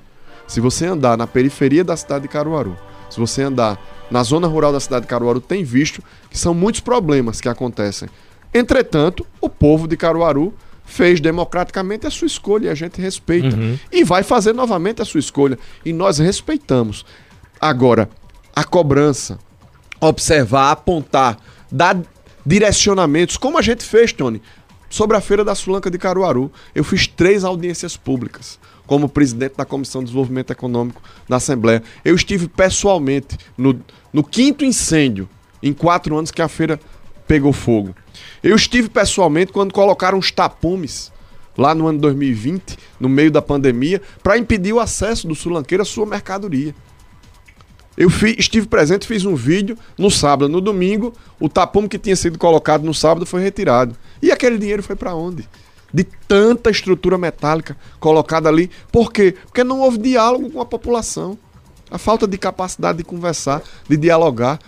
Se 0.48 0.60
você 0.60 0.86
andar 0.86 1.18
na 1.18 1.26
periferia 1.26 1.84
da 1.84 1.98
cidade 1.98 2.24
de 2.24 2.28
Caruaru, 2.28 2.78
se 3.10 3.20
você 3.20 3.42
andar 3.42 3.80
na 4.10 4.24
zona 4.24 4.48
rural 4.48 4.72
da 4.72 4.80
cidade 4.80 5.04
de 5.04 5.08
Caruaru, 5.08 5.42
tem 5.42 5.64
visto 5.64 6.04
que 6.30 6.38
são 6.38 6.54
muitos 6.54 6.82
problemas 6.82 7.42
que 7.42 7.50
acontecem. 7.50 8.10
Entretanto, 8.54 9.26
o 9.42 9.50
povo 9.50 9.88
de 9.88 9.98
Caruaru 9.98 10.54
fez 10.86 11.20
democraticamente 11.20 12.06
a 12.06 12.12
sua 12.12 12.28
escolha 12.28 12.68
e 12.68 12.70
a 12.70 12.76
gente 12.76 13.02
respeita. 13.02 13.56
Uhum. 13.56 13.78
E 13.92 14.04
vai 14.04 14.24
fazer 14.24 14.54
novamente 14.54 15.02
a 15.02 15.06
sua 15.06 15.20
escolha. 15.20 15.58
E 15.84 15.92
nós 15.92 16.20
respeitamos. 16.20 17.06
Agora, 17.60 18.10
a 18.56 18.64
cobrança, 18.64 19.40
observar, 20.00 20.72
apontar, 20.72 21.38
dar 21.72 22.00
direcionamentos, 22.46 23.38
como 23.38 23.58
a 23.58 23.62
gente 23.62 23.84
fez, 23.84 24.14
Tony, 24.14 24.42
sobre 24.90 25.18
a 25.18 25.22
Feira 25.22 25.44
da 25.44 25.56
Sulanca 25.56 25.90
de 25.90 25.98
Caruaru. 25.98 26.52
Eu 26.74 26.84
fiz 26.84 27.08
três 27.08 27.44
audiências 27.44 27.98
públicas 27.98 28.60
como 28.86 29.10
presidente 29.10 29.56
da 29.58 29.66
Comissão 29.66 30.02
de 30.02 30.06
Desenvolvimento 30.06 30.52
Econômico 30.52 31.02
da 31.28 31.38
Assembleia. 31.38 31.82
Eu 32.04 32.16
estive 32.16 32.48
pessoalmente 32.48 33.38
no, 33.58 33.80
no 34.12 34.24
quinto 34.24 34.64
incêndio 34.64 35.28
em 35.62 35.74
quatro 35.74 36.18
anos 36.18 36.32
que 36.32 36.42
a 36.42 36.48
feira 36.48 36.80
pegou 37.28 37.52
fogo. 37.52 37.96
Eu 38.44 38.56
estive 38.56 38.90
pessoalmente 38.90 39.52
quando 39.52 39.74
colocaram 39.74 40.18
os 40.18 40.32
tapumes 40.32 41.12
lá 41.58 41.74
no 41.74 41.88
ano 41.88 42.00
2020, 42.00 42.78
no 43.00 43.10
meio 43.10 43.32
da 43.32 43.42
pandemia, 43.42 44.02
para 44.22 44.38
impedir 44.38 44.74
o 44.74 44.80
acesso 44.80 45.28
do 45.28 45.36
sulanqueiro 45.36 45.82
à 45.82 45.86
sua 45.86 46.06
mercadoria. 46.06 46.76
Eu 47.98 48.10
fi, 48.10 48.36
estive 48.38 48.68
presente, 48.68 49.08
fiz 49.08 49.24
um 49.24 49.36
vídeo 49.36 49.78
no 49.98 50.12
sábado, 50.12 50.50
no 50.50 50.60
domingo, 50.60 51.14
o 51.40 51.48
tapume 51.48 51.88
que 51.88 51.98
tinha 51.98 52.16
sido 52.16 52.38
colocado 52.38 52.84
no 52.84 52.94
sábado 52.94 53.26
foi 53.26 53.42
retirado. 53.42 53.96
E 54.22 54.32
aquele 54.32 54.58
dinheiro 54.58 54.84
foi 54.84 54.98
para 54.98 55.16
onde? 55.16 55.48
De 55.94 56.04
tanta 56.04 56.70
estrutura 56.70 57.18
metálica 57.18 57.78
colocada 58.00 58.50
ali. 58.50 58.70
Por 58.92 59.12
quê? 59.12 59.36
Porque 59.46 59.64
não 59.64 59.80
houve 59.80 59.98
diálogo 59.98 60.50
com 60.50 60.62
a 60.62 60.66
população. 60.66 61.38
A 61.90 61.98
falta 61.98 62.28
de 62.28 62.38
capacidade 62.38 62.98
de 62.98 63.04
conversar, 63.04 63.62
de 63.88 63.96
dialogar. 63.96 64.60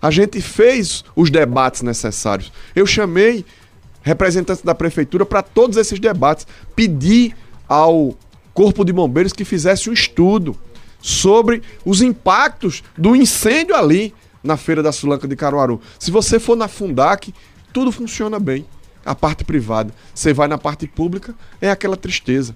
A 0.00 0.10
gente 0.10 0.40
fez 0.40 1.04
os 1.16 1.30
debates 1.30 1.82
necessários. 1.82 2.52
Eu 2.74 2.86
chamei 2.86 3.44
representantes 4.02 4.62
da 4.62 4.74
prefeitura 4.74 5.26
para 5.26 5.42
todos 5.42 5.76
esses 5.76 5.98
debates. 5.98 6.46
Pedi 6.76 7.34
ao 7.68 8.14
Corpo 8.54 8.84
de 8.84 8.92
Bombeiros 8.92 9.32
que 9.32 9.44
fizesse 9.44 9.90
um 9.90 9.92
estudo 9.92 10.56
sobre 11.00 11.62
os 11.84 12.02
impactos 12.02 12.82
do 12.96 13.16
incêndio 13.16 13.74
ali 13.74 14.14
na 14.42 14.56
Feira 14.56 14.82
da 14.82 14.92
Sulanca 14.92 15.26
de 15.26 15.36
Caruaru. 15.36 15.80
Se 15.98 16.10
você 16.10 16.38
for 16.38 16.56
na 16.56 16.68
Fundac, 16.68 17.34
tudo 17.72 17.90
funciona 17.92 18.38
bem. 18.38 18.64
A 19.06 19.14
parte 19.14 19.44
privada. 19.44 19.94
Você 20.12 20.34
vai 20.34 20.48
na 20.48 20.58
parte 20.58 20.86
pública, 20.86 21.34
é 21.60 21.70
aquela 21.70 21.96
tristeza. 21.96 22.54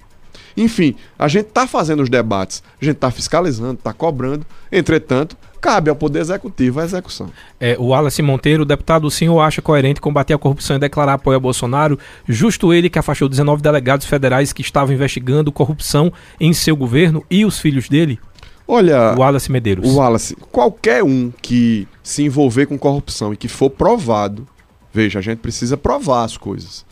Enfim, 0.57 0.97
a 1.19 1.29
gente 1.29 1.47
está 1.47 1.67
fazendo 1.67 2.03
os 2.03 2.09
debates, 2.11 2.63
a 2.81 2.85
gente 2.85 2.97
está 2.97 3.11
fiscalizando, 3.11 3.75
está 3.75 3.93
cobrando. 3.93 4.45
Entretanto, 4.71 5.37
cabe 5.61 5.89
ao 5.91 5.97
Poder 5.97 6.19
Executivo 6.19 6.81
a 6.81 6.85
execução. 6.85 7.31
É, 7.61 7.77
o 7.79 7.87
Wallace 7.89 8.21
Monteiro, 8.21 8.65
deputado, 8.65 9.05
o 9.07 9.11
senhor 9.11 9.41
acha 9.41 9.63
coerente 9.63 10.01
combater 10.01 10.35
a 10.35 10.39
corrupção 10.39 10.77
e 10.77 10.81
declarar 10.81 11.15
apoio 11.15 11.37
a 11.37 11.41
Bolsonaro? 11.41 11.99
Justo 12.29 12.73
ele 12.73 12.91
que 12.91 12.99
afastou 12.99 13.29
19 13.29 13.63
delegados 13.63 14.07
federais 14.07 14.53
que 14.53 14.63
estavam 14.63 14.93
investigando 14.93 15.53
corrupção 15.53 16.13
em 16.41 16.53
seu 16.53 16.77
governo 16.77 17.25
e 17.31 17.45
os 17.45 17.59
filhos 17.61 17.89
dele? 17.89 18.19
Olha, 18.67 19.15
O 19.17 19.21
Wallace 19.21 19.51
Medeiros. 19.51 19.89
o 19.89 19.97
Wallace, 19.97 20.37
qualquer 20.51 21.03
um 21.03 21.33
que 21.43 21.89
se 22.03 22.23
envolver 22.23 22.67
com 22.67 22.79
corrupção 22.79 23.33
e 23.33 23.37
que 23.37 23.49
for 23.49 23.69
provado, 23.71 24.47
veja, 24.93 25.19
a 25.19 25.23
gente 25.23 25.39
precisa 25.39 25.77
provar 25.77 26.25
as 26.25 26.37
coisas. 26.37 26.85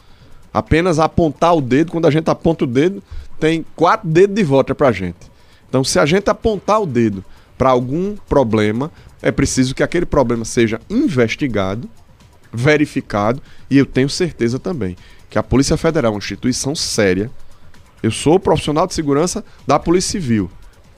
Apenas 0.53 0.99
apontar 0.99 1.55
o 1.55 1.61
dedo, 1.61 1.92
quando 1.92 2.07
a 2.07 2.11
gente 2.11 2.28
aponta 2.28 2.64
o 2.64 2.66
dedo, 2.66 3.03
tem 3.38 3.64
quatro 3.76 4.09
dedos 4.09 4.34
de 4.34 4.42
volta 4.42 4.74
pra 4.74 4.92
gente. 4.92 5.30
Então, 5.68 5.84
se 5.84 5.99
a 5.99 6.07
gente 6.07 6.30
apontar 6.30 6.80
o 6.80 6.86
dedo 6.86 7.24
para 7.57 7.70
algum 7.70 8.16
problema, 8.28 8.90
é 9.20 9.30
preciso 9.30 9.74
que 9.74 9.82
aquele 9.82 10.07
problema 10.07 10.44
seja 10.44 10.80
investigado, 10.88 11.88
verificado, 12.53 13.42
e 13.70 13.76
eu 13.76 13.84
tenho 13.84 14.09
certeza 14.09 14.59
também 14.59 14.96
que 15.28 15.38
a 15.38 15.42
Polícia 15.42 15.76
Federal 15.76 16.12
é 16.12 16.14
uma 16.14 16.18
instituição 16.18 16.74
séria. 16.74 17.30
Eu 18.03 18.11
sou 18.11 18.40
profissional 18.40 18.86
de 18.86 18.94
segurança 18.94 19.44
da 19.66 19.78
Polícia 19.78 20.12
Civil. 20.12 20.51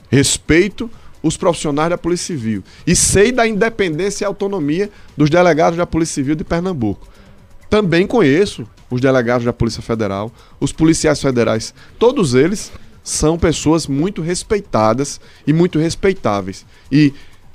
Respeito 0.09 0.89
os 1.21 1.37
profissionais 1.37 1.89
da 1.89 1.97
Polícia 1.97 2.27
Civil 2.27 2.63
e 2.85 2.95
sei 2.95 3.31
da 3.31 3.47
independência 3.47 4.23
e 4.23 4.27
autonomia 4.27 4.89
dos 5.15 5.29
delegados 5.29 5.77
da 5.77 5.85
Polícia 5.85 6.15
Civil 6.15 6.35
de 6.35 6.43
Pernambuco. 6.43 7.07
Também 7.69 8.05
conheço 8.05 8.67
os 8.89 8.99
delegados 8.99 9.45
da 9.45 9.53
Polícia 9.53 9.81
Federal, 9.81 10.31
os 10.59 10.73
policiais 10.73 11.21
federais. 11.21 11.73
Todos 11.97 12.33
eles 12.33 12.71
são 13.03 13.37
pessoas 13.37 13.87
muito 13.87 14.21
respeitadas 14.21 15.21
e 15.47 15.53
muito 15.53 15.79
respeitáveis. 15.79 16.65
E 16.91 17.13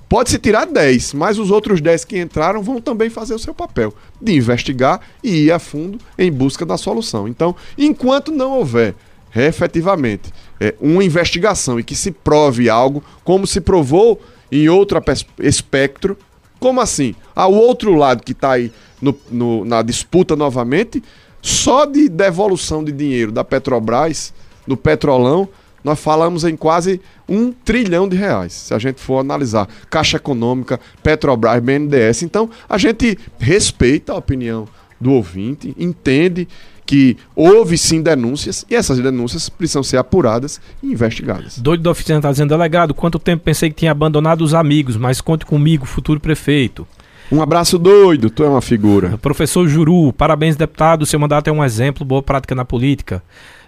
pode-se 0.09 0.39
tirar 0.39 0.67
10, 0.67 1.13
mas 1.13 1.39
os 1.39 1.51
outros 1.51 1.81
10 1.81 2.05
que 2.05 2.19
entraram 2.19 2.63
vão 2.63 2.81
também 2.81 3.11
fazer 3.11 3.35
o 3.35 3.39
seu 3.39 3.55
papel 3.55 3.93
de 4.21 4.35
investigar 4.35 5.01
e 5.23 5.45
ir 5.45 5.53
a 5.53 5.59
fundo 5.59 5.99
em 6.19 6.33
busca 6.33 6.65
da 6.65 6.79
solução. 6.79 7.29
Então, 7.29 7.55
enquanto 7.77 8.33
não 8.33 8.53
houver 8.53 8.95
efetivamente 9.35 10.33
é, 10.61 10.75
uma 10.81 11.05
investigação 11.05 11.79
e 11.79 11.85
que 11.85 11.95
se 11.95 12.11
prove 12.11 12.69
algo, 12.71 13.03
como 13.25 13.47
se 13.47 13.61
provou 13.61 14.21
em 14.51 14.69
outro 14.69 15.03
espectro, 15.41 16.17
como 16.59 16.81
assim? 16.81 17.15
Ao 17.35 17.53
outro 17.53 17.95
lado 17.95 18.23
que 18.23 18.33
está 18.33 18.53
aí 18.53 18.73
no- 19.01 19.17
no- 19.31 19.65
na 19.65 19.83
disputa 19.83 20.35
novamente, 20.37 21.03
só 21.43 21.85
de 21.85 22.09
devolução 22.09 22.83
de 22.83 22.93
dinheiro 22.93 23.31
da 23.31 23.45
Petrobras, 23.45 24.33
do 24.67 24.77
Petrolão, 24.77 25.49
nós 25.85 26.01
falamos 26.01 26.43
em 26.43 26.57
quase 26.57 27.01
um 27.29 27.53
trilhão 27.53 28.09
de 28.09 28.17
reais, 28.17 28.53
se 28.53 28.75
a 28.75 28.79
gente 28.79 29.01
for 29.01 29.19
analisar. 29.21 29.69
Caixa 29.89 30.17
Econômica, 30.17 30.81
Petrobras, 31.03 31.63
BNDES. 31.63 32.23
Então, 32.23 32.51
a 32.69 32.77
gente 32.79 33.17
respeita 33.39 34.13
a 34.13 34.17
opinião 34.17 34.67
do 35.01 35.13
ouvinte, 35.13 35.73
entende 35.79 36.49
que 36.87 37.17
houve 37.35 37.77
sim 37.77 38.01
denúncias 38.01 38.65
e 38.71 38.75
essas 38.75 38.99
denúncias 38.99 39.49
precisam 39.49 39.83
ser 39.83 39.97
apuradas 39.97 40.61
e 40.83 40.93
investigadas. 40.93 41.59
Doido 41.59 41.83
da 41.83 41.91
oficina 41.91 42.21
tá 42.21 42.31
dizendo, 42.31 42.51
delegado, 42.51 42.95
quanto 42.95 43.19
tempo 43.19 43.43
pensei 43.45 43.69
que 43.69 43.77
tinha 43.77 43.91
abandonado 43.91 44.43
os 44.43 44.55
amigos, 44.55 44.97
mas 44.97 45.21
conte 45.21 45.45
comigo, 45.45 45.85
futuro 45.85 46.21
prefeito. 46.21 46.87
Um 47.31 47.43
abraço 47.43 47.77
doido, 47.77 48.31
tu 48.31 48.45
é 48.45 48.49
uma 48.49 48.63
figura. 48.63 49.19
Professor 49.19 49.67
Juru, 49.67 50.13
parabéns, 50.13 50.55
deputado. 50.55 51.05
Seu 51.05 51.19
mandato 51.19 51.49
é 51.49 51.53
um 51.53 51.65
exemplo, 51.65 52.05
boa 52.05 52.23
prática 52.23 52.55
na 52.55 52.65
política. 52.65 53.21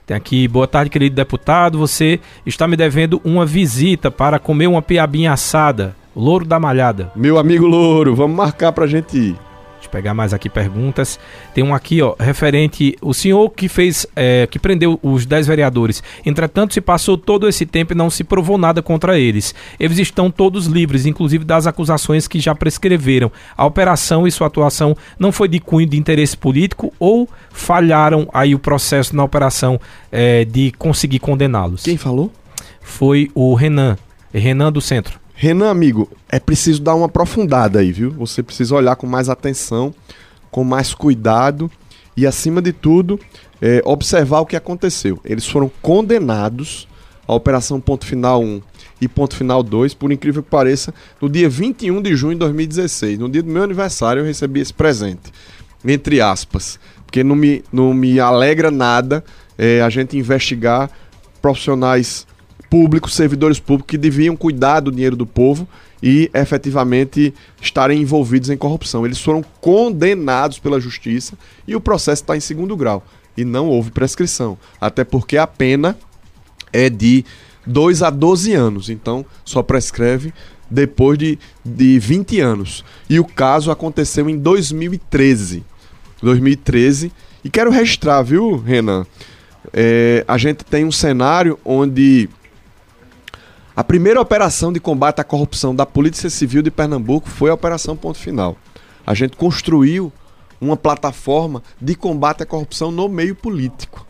Tem 0.06 0.16
aqui, 0.16 0.46
boa 0.46 0.66
tarde, 0.66 0.90
querido 0.90 1.16
deputado. 1.16 1.76
Você 1.76 2.20
está 2.46 2.68
me 2.68 2.76
devendo 2.76 3.20
uma 3.24 3.44
visita 3.44 4.12
para 4.12 4.38
comer 4.38 4.68
uma 4.68 4.80
piabinha 4.80 5.32
assada, 5.32 5.94
louro 6.14 6.46
da 6.46 6.60
malhada. 6.60 7.10
Meu 7.16 7.36
amigo 7.36 7.66
Louro, 7.66 8.14
vamos 8.14 8.36
marcar 8.36 8.72
pra 8.72 8.86
gente 8.86 9.18
ir. 9.18 9.47
Deixa 9.88 9.96
eu 9.96 10.02
pegar 10.02 10.14
mais 10.14 10.34
aqui 10.34 10.50
perguntas. 10.50 11.18
Tem 11.54 11.64
um 11.64 11.74
aqui, 11.74 12.02
ó, 12.02 12.14
referente. 12.18 12.96
O 13.00 13.14
senhor 13.14 13.48
que 13.50 13.68
fez, 13.68 14.06
é, 14.14 14.46
que 14.46 14.58
prendeu 14.58 14.98
os 15.02 15.24
10 15.24 15.46
vereadores. 15.46 16.02
Entretanto, 16.24 16.74
se 16.74 16.80
passou 16.80 17.16
todo 17.16 17.48
esse 17.48 17.64
tempo 17.64 17.92
e 17.92 17.96
não 17.96 18.10
se 18.10 18.22
provou 18.22 18.58
nada 18.58 18.82
contra 18.82 19.18
eles. 19.18 19.54
Eles 19.80 19.98
estão 19.98 20.30
todos 20.30 20.66
livres, 20.66 21.06
inclusive 21.06 21.44
das 21.44 21.66
acusações 21.66 22.28
que 22.28 22.38
já 22.38 22.54
prescreveram. 22.54 23.32
A 23.56 23.64
operação 23.64 24.26
e 24.26 24.30
sua 24.30 24.46
atuação 24.48 24.96
não 25.18 25.32
foi 25.32 25.48
de 25.48 25.58
cunho 25.58 25.88
de 25.88 25.98
interesse 25.98 26.36
político 26.36 26.92
ou 26.98 27.28
falharam 27.50 28.28
aí 28.32 28.54
o 28.54 28.58
processo 28.58 29.16
na 29.16 29.24
operação 29.24 29.80
é, 30.12 30.44
de 30.44 30.70
conseguir 30.72 31.18
condená-los? 31.18 31.82
Quem 31.82 31.96
falou? 31.96 32.30
Foi 32.82 33.30
o 33.34 33.54
Renan. 33.54 33.96
Renan 34.32 34.70
do 34.70 34.80
Centro. 34.80 35.18
Renan, 35.40 35.70
amigo, 35.70 36.10
é 36.28 36.40
preciso 36.40 36.82
dar 36.82 36.96
uma 36.96 37.06
aprofundada 37.06 37.78
aí, 37.78 37.92
viu? 37.92 38.10
Você 38.10 38.42
precisa 38.42 38.74
olhar 38.74 38.96
com 38.96 39.06
mais 39.06 39.28
atenção, 39.28 39.94
com 40.50 40.64
mais 40.64 40.92
cuidado 40.92 41.70
e, 42.16 42.26
acima 42.26 42.60
de 42.60 42.72
tudo, 42.72 43.20
é, 43.62 43.80
observar 43.84 44.40
o 44.40 44.46
que 44.46 44.56
aconteceu. 44.56 45.20
Eles 45.24 45.46
foram 45.46 45.70
condenados 45.80 46.88
à 47.24 47.32
Operação 47.32 47.80
Ponto 47.80 48.04
Final 48.04 48.42
1 48.42 48.60
e 49.00 49.06
Ponto 49.06 49.36
Final 49.36 49.62
2, 49.62 49.94
por 49.94 50.10
incrível 50.10 50.42
que 50.42 50.50
pareça, 50.50 50.92
no 51.22 51.28
dia 51.28 51.48
21 51.48 52.02
de 52.02 52.16
junho 52.16 52.34
de 52.34 52.40
2016. 52.40 53.20
No 53.20 53.28
dia 53.28 53.44
do 53.44 53.48
meu 53.48 53.62
aniversário, 53.62 54.22
eu 54.22 54.26
recebi 54.26 54.58
esse 54.58 54.74
presente. 54.74 55.32
Entre 55.84 56.20
aspas. 56.20 56.80
Porque 57.06 57.22
não 57.22 57.36
me, 57.36 57.62
não 57.72 57.94
me 57.94 58.18
alegra 58.18 58.72
nada 58.72 59.22
é, 59.56 59.82
a 59.82 59.88
gente 59.88 60.18
investigar 60.18 60.90
profissionais 61.40 62.26
públicos, 62.70 63.14
servidores 63.14 63.58
públicos 63.58 63.90
que 63.90 63.98
deviam 63.98 64.36
cuidar 64.36 64.80
do 64.80 64.90
dinheiro 64.90 65.16
do 65.16 65.26
povo 65.26 65.66
e 66.02 66.30
efetivamente 66.34 67.34
estarem 67.60 68.00
envolvidos 68.00 68.50
em 68.50 68.56
corrupção. 68.56 69.04
Eles 69.04 69.20
foram 69.20 69.44
condenados 69.60 70.58
pela 70.58 70.80
justiça 70.80 71.34
e 71.66 71.74
o 71.74 71.80
processo 71.80 72.22
está 72.22 72.36
em 72.36 72.40
segundo 72.40 72.76
grau. 72.76 73.04
E 73.36 73.44
não 73.44 73.68
houve 73.68 73.90
prescrição. 73.90 74.58
Até 74.80 75.04
porque 75.04 75.36
a 75.36 75.46
pena 75.46 75.96
é 76.72 76.90
de 76.90 77.24
2 77.66 78.02
a 78.02 78.10
12 78.10 78.52
anos. 78.52 78.90
Então 78.90 79.24
só 79.44 79.62
prescreve 79.62 80.32
depois 80.70 81.18
de, 81.18 81.38
de 81.64 81.98
20 81.98 82.40
anos. 82.40 82.84
E 83.08 83.18
o 83.18 83.24
caso 83.24 83.70
aconteceu 83.70 84.28
em 84.28 84.36
2013. 84.36 85.64
2013. 86.22 87.12
E 87.44 87.50
quero 87.50 87.70
registrar, 87.70 88.22
viu, 88.22 88.56
Renan? 88.56 89.06
É, 89.72 90.24
a 90.26 90.38
gente 90.38 90.64
tem 90.64 90.84
um 90.84 90.92
cenário 90.92 91.58
onde 91.64 92.28
A 93.78 93.84
primeira 93.84 94.20
operação 94.20 94.72
de 94.72 94.80
combate 94.80 95.20
à 95.20 95.24
corrupção 95.24 95.72
da 95.72 95.86
Polícia 95.86 96.28
Civil 96.28 96.62
de 96.62 96.68
Pernambuco 96.68 97.28
foi 97.28 97.48
a 97.48 97.54
Operação 97.54 97.96
Ponto 97.96 98.18
Final. 98.18 98.56
A 99.06 99.14
gente 99.14 99.36
construiu 99.36 100.12
uma 100.60 100.76
plataforma 100.76 101.62
de 101.80 101.94
combate 101.94 102.42
à 102.42 102.44
corrupção 102.44 102.90
no 102.90 103.08
meio 103.08 103.36
político. 103.36 104.04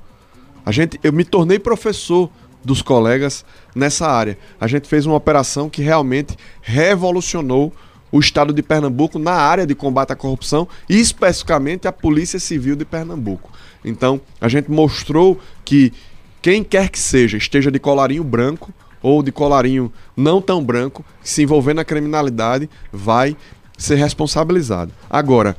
A 0.64 0.72
gente, 0.72 0.98
eu 1.04 1.12
me 1.12 1.22
tornei 1.22 1.58
professor 1.58 2.30
dos 2.64 2.80
colegas 2.80 3.44
nessa 3.74 4.08
área. 4.08 4.38
A 4.58 4.66
gente 4.66 4.88
fez 4.88 5.04
uma 5.04 5.16
operação 5.16 5.68
que 5.68 5.82
realmente 5.82 6.34
revolucionou 6.62 7.70
o 8.10 8.20
estado 8.20 8.54
de 8.54 8.62
Pernambuco 8.62 9.18
na 9.18 9.34
área 9.34 9.66
de 9.66 9.74
combate 9.74 10.14
à 10.14 10.16
corrupção 10.16 10.66
e 10.88 10.98
especificamente 10.98 11.86
a 11.86 11.92
Polícia 11.92 12.40
Civil 12.40 12.74
de 12.74 12.86
Pernambuco. 12.86 13.52
Então, 13.84 14.18
a 14.40 14.48
gente 14.48 14.70
mostrou 14.70 15.38
que 15.62 15.92
quem 16.40 16.64
quer 16.64 16.88
que 16.88 16.98
seja, 16.98 17.36
esteja 17.36 17.70
de 17.70 17.78
colarinho 17.78 18.24
branco 18.24 18.72
ou 19.02 19.22
de 19.22 19.32
colarinho 19.32 19.92
não 20.16 20.40
tão 20.40 20.62
branco, 20.62 21.04
que 21.22 21.28
se 21.28 21.42
envolver 21.42 21.74
na 21.74 21.84
criminalidade, 21.84 22.68
vai 22.92 23.36
ser 23.76 23.96
responsabilizado. 23.96 24.92
Agora, 25.08 25.56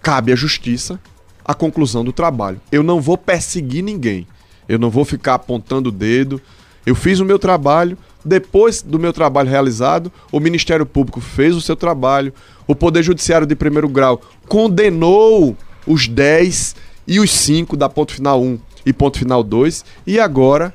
cabe 0.00 0.32
à 0.32 0.36
justiça 0.36 1.00
a 1.44 1.54
conclusão 1.54 2.04
do 2.04 2.12
trabalho. 2.12 2.60
Eu 2.70 2.82
não 2.82 3.00
vou 3.00 3.18
perseguir 3.18 3.82
ninguém. 3.82 4.26
Eu 4.68 4.78
não 4.78 4.90
vou 4.90 5.04
ficar 5.04 5.34
apontando 5.34 5.88
o 5.88 5.92
dedo. 5.92 6.40
Eu 6.86 6.94
fiz 6.94 7.18
o 7.18 7.24
meu 7.24 7.38
trabalho, 7.38 7.98
depois 8.24 8.82
do 8.82 8.98
meu 8.98 9.12
trabalho 9.12 9.48
realizado, 9.48 10.12
o 10.30 10.40
Ministério 10.40 10.86
Público 10.86 11.20
fez 11.20 11.54
o 11.54 11.60
seu 11.60 11.76
trabalho, 11.76 12.32
o 12.66 12.74
Poder 12.74 13.02
Judiciário 13.02 13.46
de 13.46 13.56
primeiro 13.56 13.88
grau 13.88 14.20
condenou 14.48 15.56
os 15.86 16.06
10 16.06 16.76
e 17.06 17.18
os 17.20 17.30
5 17.30 17.76
da 17.76 17.88
ponto 17.88 18.12
final 18.12 18.42
1 18.42 18.58
e 18.86 18.92
ponto 18.92 19.18
final 19.18 19.42
2, 19.42 19.84
e 20.06 20.18
agora 20.18 20.74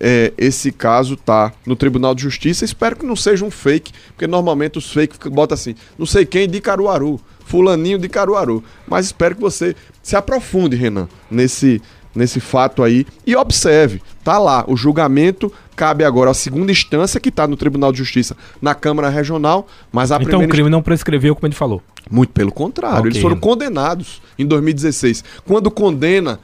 é, 0.00 0.32
esse 0.36 0.70
caso 0.72 1.14
está 1.14 1.52
no 1.66 1.76
Tribunal 1.76 2.14
de 2.14 2.22
Justiça. 2.22 2.64
Espero 2.64 2.96
que 2.96 3.06
não 3.06 3.16
seja 3.16 3.44
um 3.44 3.50
fake, 3.50 3.92
porque 4.08 4.26
normalmente 4.26 4.78
os 4.78 4.92
fakes 4.92 5.18
botam 5.30 5.54
assim, 5.54 5.74
não 5.98 6.06
sei 6.06 6.24
quem 6.26 6.48
de 6.48 6.60
Caruaru, 6.60 7.20
fulaninho 7.44 7.98
de 7.98 8.08
Caruaru. 8.08 8.62
Mas 8.86 9.06
espero 9.06 9.34
que 9.34 9.40
você 9.40 9.74
se 10.02 10.16
aprofunde, 10.16 10.76
Renan, 10.76 11.08
nesse, 11.30 11.80
nesse 12.14 12.40
fato 12.40 12.82
aí 12.82 13.06
e 13.26 13.34
observe, 13.36 14.02
tá 14.22 14.38
lá, 14.38 14.64
o 14.68 14.76
julgamento 14.76 15.52
cabe 15.74 16.04
agora 16.04 16.30
à 16.30 16.34
segunda 16.34 16.72
instância 16.72 17.20
que 17.20 17.28
está 17.28 17.46
no 17.46 17.56
Tribunal 17.56 17.92
de 17.92 17.98
Justiça, 17.98 18.36
na 18.62 18.74
Câmara 18.74 19.08
Regional, 19.08 19.66
mas 19.92 20.10
a 20.10 20.16
Então 20.16 20.24
primeira 20.24 20.46
o 20.46 20.50
crime 20.50 20.70
não 20.70 20.82
prescreveu, 20.82 21.34
como 21.34 21.46
ele 21.46 21.54
falou. 21.54 21.82
muito 22.10 22.32
pelo 22.32 22.50
contrário, 22.52 22.98
Ok, 23.00 23.10
eles 23.10 23.20
foram 23.20 23.36
condenados 23.36 24.22
em 24.38 24.46
2016. 24.46 25.22
Quando 25.44 25.70
condena, 25.70 26.40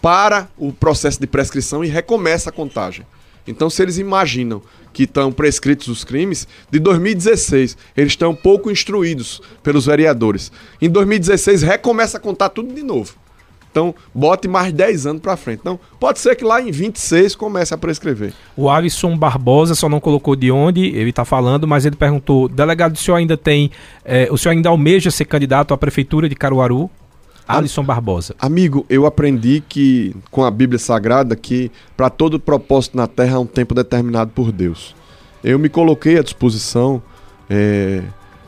para 0.00 0.48
o 0.56 0.72
processo 0.72 1.20
de 1.20 1.26
prescrição 1.26 1.84
e 1.84 1.88
recomeça 1.88 2.50
a 2.50 2.52
contagem. 2.52 3.04
Então, 3.46 3.70
se 3.70 3.82
eles 3.82 3.98
imaginam 3.98 4.62
que 4.92 5.04
estão 5.04 5.32
prescritos 5.32 5.88
os 5.88 6.04
crimes, 6.04 6.46
de 6.70 6.78
2016 6.78 7.76
eles 7.96 8.12
estão 8.12 8.34
pouco 8.34 8.70
instruídos 8.70 9.40
pelos 9.62 9.86
vereadores. 9.86 10.52
Em 10.80 10.88
2016 10.90 11.62
recomeça 11.62 12.18
a 12.18 12.20
contar 12.20 12.50
tudo 12.50 12.74
de 12.74 12.82
novo. 12.82 13.14
Então, 13.70 13.94
bote 14.14 14.48
mais 14.48 14.72
10 14.72 15.06
anos 15.06 15.22
para 15.22 15.36
frente. 15.36 15.60
Então, 15.60 15.78
pode 16.00 16.18
ser 16.18 16.34
que 16.34 16.44
lá 16.44 16.60
em 16.60 16.70
26 16.70 17.36
comece 17.36 17.72
a 17.74 17.78
prescrever. 17.78 18.32
O 18.56 18.68
Alisson 18.68 19.16
Barbosa 19.16 19.74
só 19.74 19.88
não 19.88 20.00
colocou 20.00 20.34
de 20.34 20.50
onde 20.50 20.86
ele 20.86 21.10
está 21.10 21.24
falando, 21.24 21.66
mas 21.68 21.84
ele 21.86 21.94
perguntou: 21.94 22.48
delegado, 22.48 22.94
o 22.94 22.98
senhor 22.98 23.18
ainda 23.18 23.36
tem. 23.36 23.70
eh, 24.04 24.28
o 24.30 24.38
senhor 24.38 24.54
ainda 24.54 24.68
almeja 24.68 25.10
ser 25.10 25.26
candidato 25.26 25.72
à 25.72 25.78
prefeitura 25.78 26.28
de 26.28 26.34
Caruaru? 26.34 26.90
Alisson 27.48 27.82
Barbosa. 27.82 28.34
Amigo, 28.38 28.84
eu 28.90 29.06
aprendi 29.06 29.62
que 29.66 30.14
com 30.30 30.44
a 30.44 30.50
Bíblia 30.50 30.78
Sagrada 30.78 31.34
que 31.34 31.72
para 31.96 32.10
todo 32.10 32.38
propósito 32.38 32.94
na 32.94 33.06
Terra 33.06 33.38
há 33.38 33.40
um 33.40 33.46
tempo 33.46 33.74
determinado 33.74 34.30
por 34.34 34.52
Deus. 34.52 34.94
Eu 35.42 35.58
me 35.58 35.70
coloquei 35.70 36.18
à 36.18 36.22
disposição 36.22 37.02
eh, 37.48 38.02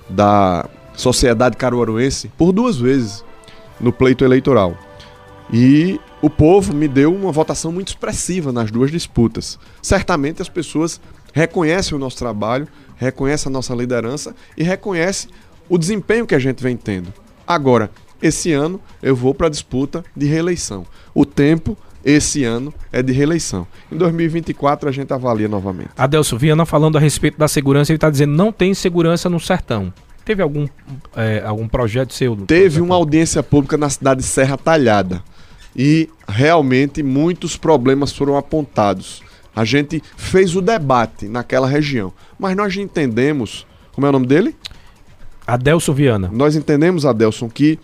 da 0.07 0.69
sociedade 0.95 1.57
caruaruense 1.57 2.31
por 2.37 2.53
duas 2.53 2.77
vezes 2.77 3.25
no 3.81 3.91
pleito 3.91 4.23
eleitoral. 4.23 4.77
E 5.51 5.99
o 6.21 6.29
povo 6.29 6.75
me 6.75 6.87
deu 6.87 7.15
uma 7.15 7.33
votação 7.33 7.73
muito 7.73 7.89
expressiva 7.89 8.53
nas 8.53 8.71
duas 8.71 8.91
disputas. 8.91 9.59
Certamente 9.81 10.43
as 10.43 10.49
pessoas 10.51 11.01
reconhecem 11.33 11.97
o 11.97 11.99
nosso 11.99 12.19
trabalho, 12.19 12.69
reconhecem 12.97 13.49
a 13.49 13.53
nossa 13.53 13.75
liderança 13.75 14.35
e 14.59 14.63
reconhecem 14.63 15.31
o 15.71 15.79
desempenho 15.79 16.27
que 16.27 16.35
a 16.35 16.39
gente 16.39 16.63
vem 16.63 16.77
tendo. 16.77 17.13
Agora, 17.47 17.91
esse 18.23 18.53
ano 18.53 18.81
eu 19.03 19.15
vou 19.15 19.35
para 19.35 19.47
a 19.47 19.51
disputa 19.51 20.05
de 20.17 20.27
reeleição. 20.27 20.87
O 21.15 21.25
tempo, 21.25 21.77
esse 22.05 22.45
ano, 22.45 22.73
é 22.93 23.03
de 23.03 23.13
reeleição. 23.13 23.67
Em 23.91 23.97
2024 23.97 24.89
a 24.89 24.93
gente 24.93 25.13
avalia 25.13 25.49
novamente. 25.49 25.91
Adelso 25.97 26.37
Viana 26.37 26.65
falando 26.65 26.97
a 26.97 27.01
respeito 27.01 27.39
da 27.39 27.49
segurança, 27.49 27.93
ele 27.93 27.97
está 27.97 28.11
dizendo 28.11 28.35
não 28.35 28.53
tem 28.53 28.75
segurança 28.75 29.29
no 29.29 29.41
sertão. 29.41 29.93
Teve 30.25 30.43
algum, 30.43 30.67
eh, 31.17 31.43
algum 31.45 31.67
projeto 31.67 32.13
seu? 32.13 32.37
Teve 32.37 32.81
uma 32.81 32.95
audiência 32.95 33.43
pública 33.43 33.77
na 33.77 33.89
cidade 33.89 34.21
de 34.21 34.27
Serra 34.27 34.57
Talhada 34.57 35.23
e 35.75 36.09
realmente 36.29 37.03
muitos 37.03 37.57
problemas 37.57 38.13
foram 38.13 38.37
apontados. 38.37 39.23
A 39.55 39.65
gente 39.65 40.03
fez 40.17 40.55
o 40.55 40.61
debate 40.61 41.27
naquela 41.27 41.67
região, 41.67 42.13
mas 42.39 42.57
nós 42.57 42.77
entendemos, 42.77 43.67
como 43.93 44.07
é 44.07 44.11
o 44.11 44.13
nome 44.13 44.27
dele? 44.27 44.55
Adelso 45.47 45.93
Viana. 45.93 46.31
Nós 46.33 46.55
entendemos, 46.55 47.05
Adelson, 47.05 47.49
que 47.49 47.79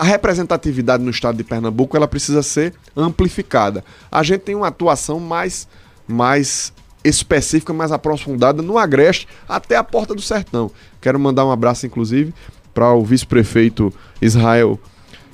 a 0.00 0.04
representatividade 0.04 1.04
no 1.04 1.10
estado 1.10 1.36
de 1.36 1.44
Pernambuco 1.44 1.94
ela 1.94 2.08
precisa 2.08 2.42
ser 2.42 2.72
amplificada. 2.96 3.84
A 4.10 4.22
gente 4.22 4.40
tem 4.40 4.54
uma 4.54 4.68
atuação 4.68 5.20
mais, 5.20 5.68
mais 6.08 6.72
específica, 7.04 7.74
mais 7.74 7.92
aprofundada 7.92 8.62
no 8.62 8.78
Agreste 8.78 9.28
até 9.46 9.76
a 9.76 9.84
Porta 9.84 10.14
do 10.14 10.22
Sertão. 10.22 10.70
Quero 11.02 11.20
mandar 11.20 11.44
um 11.44 11.50
abraço, 11.50 11.84
inclusive, 11.84 12.32
para 12.72 12.90
o 12.94 13.04
vice-prefeito 13.04 13.92
Israel 14.22 14.80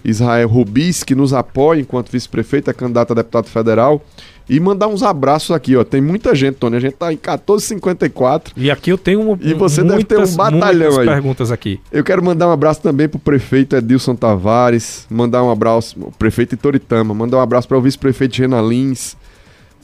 Israel 0.05 0.49
Rubis, 0.49 1.05
que 1.05 1.15
nos 1.15 1.33
apoia 1.33 1.81
enquanto 1.81 2.11
vice-prefeito, 2.11 2.69
é 2.69 2.73
candidato 2.73 3.13
a 3.13 3.15
deputado 3.15 3.47
federal. 3.47 4.05
E 4.49 4.61
mandar 4.61 4.87
uns 4.87 5.03
abraços 5.03 5.51
aqui, 5.51 5.75
ó. 5.77 5.83
Tem 5.83 6.01
muita 6.01 6.35
gente, 6.35 6.55
Tony. 6.57 6.77
A 6.77 6.81
gente 6.81 6.95
tá 6.95 7.13
em 7.13 7.17
1454. 7.17 8.55
E 8.57 8.71
aqui 8.71 8.91
eu 8.91 8.99
tenho 8.99 9.21
um, 9.21 9.39
E 9.41 9.55
você 9.55 9.83
deve 9.83 10.05
ter 10.05 10.15
um 10.15 10.19
muitas, 10.19 10.37
batalhão 10.37 10.89
muitas 10.91 10.99
aí. 10.99 11.07
perguntas 11.07 11.51
aqui. 11.53 11.81
Eu 11.91 12.05
quero 12.05 12.23
mandar 12.25 12.47
um 12.49 12.53
abraço 12.53 12.81
também 12.81 13.09
pro 13.09 13.19
prefeito 13.19 13.75
Edilson 13.75 14.15
Tavares, 14.15 15.07
mandar 15.11 15.43
um 15.43 15.51
abraço, 15.51 15.99
o 16.01 16.13
prefeito 16.13 16.55
Itoritama, 16.55 17.13
mandar 17.13 17.39
um 17.39 17.41
abraço 17.41 17.67
para 17.67 17.77
o 17.77 17.81
vice-prefeito 17.81 18.37
Gena 18.37 18.61
Lins, 18.63 19.17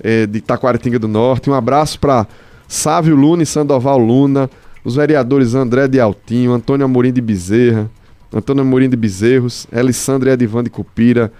eh, 0.02 0.26
de 0.26 0.40
Taquaritinga 0.40 0.98
do 0.98 1.08
Norte, 1.08 1.50
um 1.50 1.54
abraço 1.54 1.98
para 1.98 2.26
Sávio 2.68 3.16
Luna 3.16 3.42
e 3.42 3.46
Sandoval 3.46 3.98
Luna, 3.98 4.48
os 4.84 4.94
vereadores 4.94 5.54
André 5.54 5.88
de 5.88 5.98
Altinho, 6.00 6.52
Antônio 6.52 6.84
Amorim 6.84 7.12
de 7.12 7.20
Bezerra, 7.20 7.90
Antônio 8.32 8.62
Amorim 8.62 8.88
de 8.88 8.96
Bezerros, 8.96 9.66
Alessandro 9.72 10.28
e 10.28 10.32
Edivan 10.32 10.62
de 10.64 10.70
Cupira, 10.70 11.32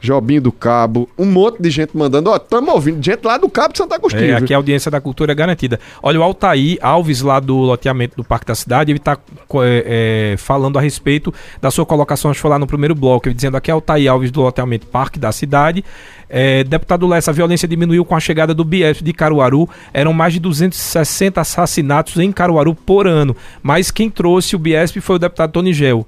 Jobinho 0.00 0.40
do 0.40 0.52
Cabo, 0.52 1.08
um 1.18 1.24
monte 1.24 1.60
de 1.60 1.70
gente 1.70 1.96
mandando, 1.96 2.30
ó, 2.30 2.36
estamos 2.36 2.72
ouvindo, 2.72 3.02
gente 3.02 3.24
lá 3.24 3.36
do 3.38 3.48
Cabo 3.48 3.72
de 3.72 3.78
Santa 3.78 3.94
Agostinho. 3.94 4.32
É, 4.32 4.36
aqui 4.36 4.52
a 4.52 4.56
audiência 4.56 4.90
da 4.90 5.00
cultura 5.00 5.32
é 5.32 5.34
garantida. 5.34 5.80
Olha, 6.02 6.20
o 6.20 6.22
Altair 6.22 6.78
Alves, 6.80 7.22
lá 7.22 7.40
do 7.40 7.56
loteamento 7.56 8.16
do 8.16 8.24
Parque 8.24 8.46
da 8.46 8.54
Cidade, 8.54 8.92
ele 8.92 8.98
está 8.98 9.18
falando 10.38 10.78
a 10.78 10.80
respeito 10.80 11.32
da 11.60 11.70
sua 11.70 11.86
colocação, 11.86 12.30
acho 12.30 12.38
que 12.38 12.42
foi 12.42 12.50
lá 12.50 12.58
no 12.58 12.66
primeiro 12.66 12.94
bloco, 12.94 13.28
ele 13.28 13.34
dizendo 13.34 13.56
aqui 13.56 13.70
Altair 13.70 14.10
Alves 14.10 14.30
do 14.30 14.42
loteamento 14.42 14.86
Parque 14.86 15.18
da 15.18 15.32
Cidade. 15.32 15.84
É, 16.28 16.64
deputado 16.64 17.06
Lessa, 17.06 17.30
a 17.30 17.34
violência 17.34 17.68
diminuiu 17.68 18.04
com 18.04 18.16
a 18.16 18.20
chegada 18.20 18.52
do 18.52 18.64
BF 18.64 19.02
de 19.02 19.12
Caruaru. 19.12 19.68
Eram 19.92 20.12
mais 20.12 20.32
de 20.32 20.40
260 20.40 21.40
assassinatos 21.40 22.16
em 22.18 22.32
Caruaru 22.32 22.74
por 22.74 23.06
ano. 23.06 23.36
Mas 23.62 23.90
quem 23.90 24.10
trouxe 24.10 24.56
o 24.56 24.58
BF 24.58 25.00
foi 25.00 25.16
o 25.16 25.18
deputado 25.18 25.52
Tony 25.52 25.72
Gel. 25.72 26.06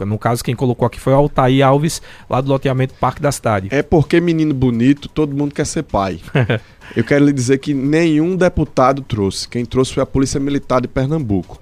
No 0.00 0.18
caso, 0.18 0.42
quem 0.42 0.54
colocou 0.54 0.86
aqui 0.86 0.98
foi 0.98 1.12
o 1.12 1.16
Altair 1.16 1.66
Alves, 1.66 2.00
lá 2.28 2.40
do 2.40 2.48
loteamento 2.48 2.94
Parque 2.94 3.20
da 3.20 3.30
Cidade. 3.30 3.68
É 3.70 3.82
porque 3.82 4.20
menino 4.20 4.54
bonito, 4.54 5.08
todo 5.08 5.36
mundo 5.36 5.54
quer 5.54 5.66
ser 5.66 5.82
pai. 5.82 6.20
Eu 6.96 7.04
quero 7.04 7.24
lhe 7.24 7.32
dizer 7.32 7.58
que 7.58 7.72
nenhum 7.74 8.36
deputado 8.36 9.02
trouxe. 9.02 9.48
Quem 9.48 9.64
trouxe 9.64 9.94
foi 9.94 10.02
a 10.02 10.06
Polícia 10.06 10.40
Militar 10.40 10.80
de 10.80 10.88
Pernambuco. 10.88 11.60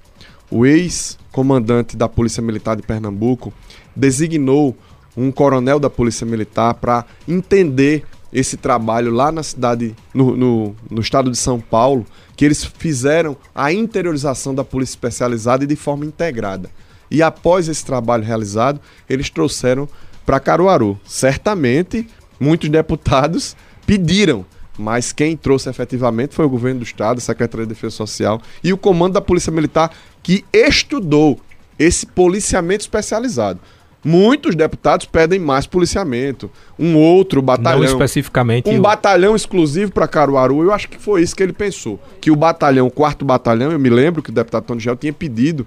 O 0.49 0.65
ex-comandante 0.65 1.97
da 1.97 2.07
Polícia 2.07 2.41
Militar 2.41 2.75
de 2.75 2.83
Pernambuco 2.83 3.53
designou 3.95 4.75
um 5.15 5.31
coronel 5.31 5.79
da 5.79 5.89
Polícia 5.89 6.25
Militar 6.25 6.73
para 6.75 7.05
entender 7.27 8.03
esse 8.33 8.57
trabalho 8.57 9.11
lá 9.11 9.31
na 9.31 9.43
cidade, 9.43 9.95
no, 10.13 10.35
no, 10.35 10.75
no 10.89 11.01
estado 11.01 11.29
de 11.29 11.37
São 11.37 11.59
Paulo, 11.59 12.05
que 12.35 12.43
eles 12.43 12.63
fizeram 12.63 13.37
a 13.53 13.71
interiorização 13.71 14.55
da 14.55 14.63
polícia 14.63 14.93
especializada 14.93 15.63
e 15.63 15.67
de 15.67 15.75
forma 15.75 16.03
integrada. 16.03 16.69
E 17.13 17.21
após 17.21 17.69
esse 17.69 17.85
trabalho 17.85 18.23
realizado, 18.23 18.81
eles 19.07 19.29
trouxeram 19.29 19.87
para 20.25 20.39
Caruaru. 20.39 20.99
Certamente, 21.05 22.07
muitos 22.39 22.67
deputados 22.69 23.55
pediram, 23.85 24.43
mas 24.77 25.11
quem 25.11 25.37
trouxe 25.37 25.69
efetivamente 25.69 26.33
foi 26.33 26.45
o 26.45 26.49
governo 26.49 26.79
do 26.79 26.83
estado, 26.85 27.19
a 27.19 27.21
Secretaria 27.21 27.65
de 27.67 27.73
Defesa 27.73 27.95
Social 27.95 28.41
e 28.63 28.73
o 28.73 28.77
comando 28.77 29.13
da 29.13 29.21
Polícia 29.21 29.51
Militar 29.51 29.91
que 30.23 30.43
estudou 30.51 31.39
esse 31.77 32.05
policiamento 32.05 32.81
especializado. 32.81 33.59
Muitos 34.05 34.53
deputados 34.53 35.05
pedem 35.05 35.39
mais 35.39 35.65
policiamento, 35.65 36.51
um 36.77 36.97
outro 36.97 37.41
batalhão. 37.41 37.79
Não 37.79 37.85
especificamente. 37.87 38.69
Um 38.69 38.79
o- 38.79 38.81
batalhão 38.81 39.33
exclusivo 39.35 39.91
para 39.93 40.07
Caruaru, 40.09 40.61
eu 40.61 40.73
acho 40.73 40.89
que 40.89 40.97
foi 40.97 41.21
isso 41.21 41.33
que 41.35 41.41
ele 41.41 41.53
pensou. 41.53 41.97
Que 42.19 42.29
o 42.29 42.35
batalhão, 42.35 42.87
o 42.87 42.91
quarto 42.91 43.23
batalhão, 43.23 43.71
eu 43.71 43.79
me 43.79 43.89
lembro 43.89 44.21
que 44.21 44.29
o 44.29 44.33
deputado 44.33 44.65
Tony 44.65 44.81
Gel 44.81 44.97
tinha 44.97 45.13
pedido, 45.13 45.65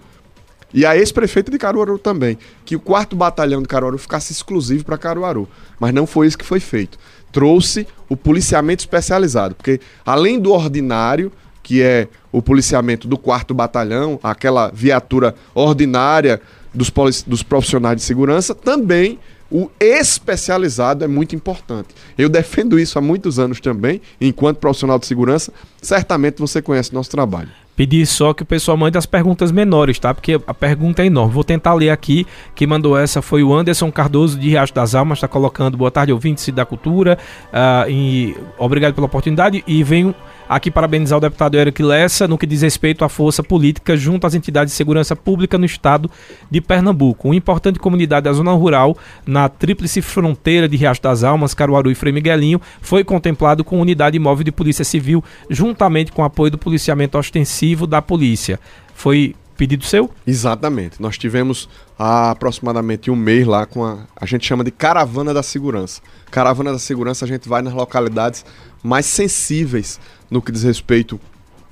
e 0.76 0.84
a 0.84 0.94
ex-prefeita 0.94 1.50
de 1.50 1.56
Caruaru 1.56 1.98
também, 1.98 2.36
que 2.62 2.76
o 2.76 2.80
quarto 2.80 3.16
batalhão 3.16 3.62
de 3.62 3.66
Caruaru 3.66 3.96
ficasse 3.96 4.30
exclusivo 4.30 4.84
para 4.84 4.98
Caruaru. 4.98 5.48
Mas 5.80 5.94
não 5.94 6.06
foi 6.06 6.26
isso 6.26 6.36
que 6.36 6.44
foi 6.44 6.60
feito. 6.60 6.98
Trouxe 7.32 7.88
o 8.10 8.16
policiamento 8.16 8.80
especializado, 8.80 9.54
porque 9.54 9.80
além 10.04 10.38
do 10.38 10.52
ordinário, 10.52 11.32
que 11.62 11.80
é 11.80 12.08
o 12.30 12.42
policiamento 12.42 13.08
do 13.08 13.16
quarto 13.16 13.54
batalhão, 13.54 14.20
aquela 14.22 14.68
viatura 14.68 15.34
ordinária 15.54 16.42
dos, 16.74 16.92
dos 17.26 17.42
profissionais 17.42 17.96
de 17.96 18.02
segurança, 18.02 18.54
também 18.54 19.18
o 19.50 19.70
especializado 19.80 21.04
é 21.04 21.08
muito 21.08 21.34
importante. 21.34 21.88
Eu 22.18 22.28
defendo 22.28 22.78
isso 22.78 22.98
há 22.98 23.00
muitos 23.00 23.38
anos 23.38 23.60
também, 23.60 24.02
enquanto 24.20 24.58
profissional 24.58 24.98
de 24.98 25.06
segurança, 25.06 25.50
certamente 25.80 26.38
você 26.38 26.60
conhece 26.60 26.92
nosso 26.92 27.10
trabalho. 27.10 27.48
Pedir 27.76 28.06
só 28.06 28.32
que 28.32 28.42
o 28.42 28.46
pessoal 28.46 28.76
mande 28.76 28.96
as 28.96 29.06
perguntas 29.06 29.52
menores, 29.52 29.98
tá? 29.98 30.14
Porque 30.14 30.40
a 30.46 30.54
pergunta 30.54 31.02
é 31.02 31.06
enorme. 31.06 31.34
Vou 31.34 31.44
tentar 31.44 31.74
ler 31.74 31.90
aqui. 31.90 32.26
Quem 32.54 32.66
mandou 32.66 32.98
essa 32.98 33.20
foi 33.20 33.42
o 33.42 33.54
Anderson 33.54 33.92
Cardoso 33.92 34.38
de 34.38 34.48
Riacho 34.48 34.74
das 34.74 34.94
Almas, 34.94 35.18
está 35.18 35.28
colocando 35.28 35.76
boa 35.76 35.90
tarde, 35.90 36.12
ouvinte 36.12 36.50
da 36.50 36.64
cultura. 36.64 37.18
ah, 37.52 37.84
e 37.88 38.34
obrigado 38.58 38.94
pela 38.94 39.06
oportunidade. 39.06 39.62
E 39.66 39.82
venho 39.84 40.14
aqui 40.48 40.70
parabenizar 40.70 41.18
o 41.18 41.20
deputado 41.20 41.56
Eric 41.56 41.82
Lessa 41.82 42.28
no 42.28 42.38
que 42.38 42.46
diz 42.46 42.62
respeito 42.62 43.04
à 43.04 43.08
força 43.08 43.42
política 43.42 43.96
junto 43.96 44.26
às 44.26 44.34
entidades 44.34 44.72
de 44.72 44.76
segurança 44.76 45.16
pública 45.16 45.58
no 45.58 45.64
estado 45.64 46.10
de 46.50 46.60
Pernambuco. 46.60 47.28
Uma 47.28 47.36
importante 47.36 47.78
comunidade 47.78 48.24
da 48.24 48.32
zona 48.32 48.52
rural, 48.52 48.96
na 49.26 49.48
tríplice 49.48 50.00
fronteira 50.00 50.68
de 50.68 50.76
Riacho 50.76 51.02
das 51.02 51.24
Almas, 51.24 51.54
Caruaru 51.54 51.90
e 51.90 51.94
Frei 51.94 52.12
Miguelinho, 52.12 52.60
foi 52.80 53.04
contemplado 53.04 53.64
com 53.64 53.80
unidade 53.80 54.18
móvel 54.18 54.44
de 54.44 54.52
polícia 54.52 54.84
civil, 54.84 55.22
juntamente 55.50 56.12
com 56.12 56.24
apoio 56.24 56.50
do 56.50 56.58
policiamento 56.58 57.18
ostensivo 57.18 57.86
da 57.86 58.00
polícia. 58.00 58.60
Foi 58.94 59.34
pedido 59.56 59.84
seu? 59.84 60.10
Exatamente. 60.26 61.00
Nós 61.00 61.16
tivemos 61.16 61.68
há 61.98 62.30
aproximadamente 62.30 63.10
um 63.10 63.16
mês 63.16 63.46
lá 63.46 63.66
com 63.66 63.84
a. 63.84 64.04
A 64.14 64.26
gente 64.26 64.46
chama 64.46 64.62
de 64.62 64.70
Caravana 64.70 65.32
da 65.32 65.42
Segurança. 65.42 66.02
Caravana 66.30 66.72
da 66.72 66.78
Segurança, 66.78 67.24
a 67.24 67.28
gente 67.28 67.48
vai 67.48 67.62
nas 67.62 67.72
localidades 67.72 68.44
mais 68.86 69.06
sensíveis 69.06 69.98
no 70.30 70.40
que 70.40 70.52
diz 70.52 70.62
respeito 70.62 71.20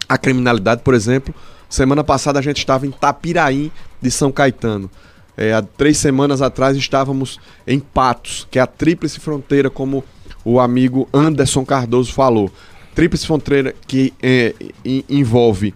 à 0.08 0.18
criminalidade. 0.18 0.82
Por 0.82 0.94
exemplo, 0.94 1.34
semana 1.68 2.02
passada 2.02 2.38
a 2.38 2.42
gente 2.42 2.58
estava 2.58 2.86
em 2.86 2.90
Tapiraí 2.90 3.70
de 4.02 4.10
São 4.10 4.32
Caetano. 4.32 4.90
É, 5.36 5.52
há 5.52 5.62
três 5.62 5.98
semanas 5.98 6.42
atrás 6.42 6.76
estávamos 6.76 7.40
em 7.66 7.80
Patos, 7.80 8.46
que 8.50 8.58
é 8.58 8.62
a 8.62 8.66
tríplice 8.66 9.18
fronteira, 9.18 9.70
como 9.70 10.04
o 10.44 10.60
amigo 10.60 11.08
Anderson 11.12 11.64
Cardoso 11.64 12.12
falou. 12.12 12.52
Tríplice 12.94 13.26
fronteira 13.26 13.74
que 13.86 14.12
é, 14.22 14.54
en- 14.84 15.04
envolve 15.08 15.74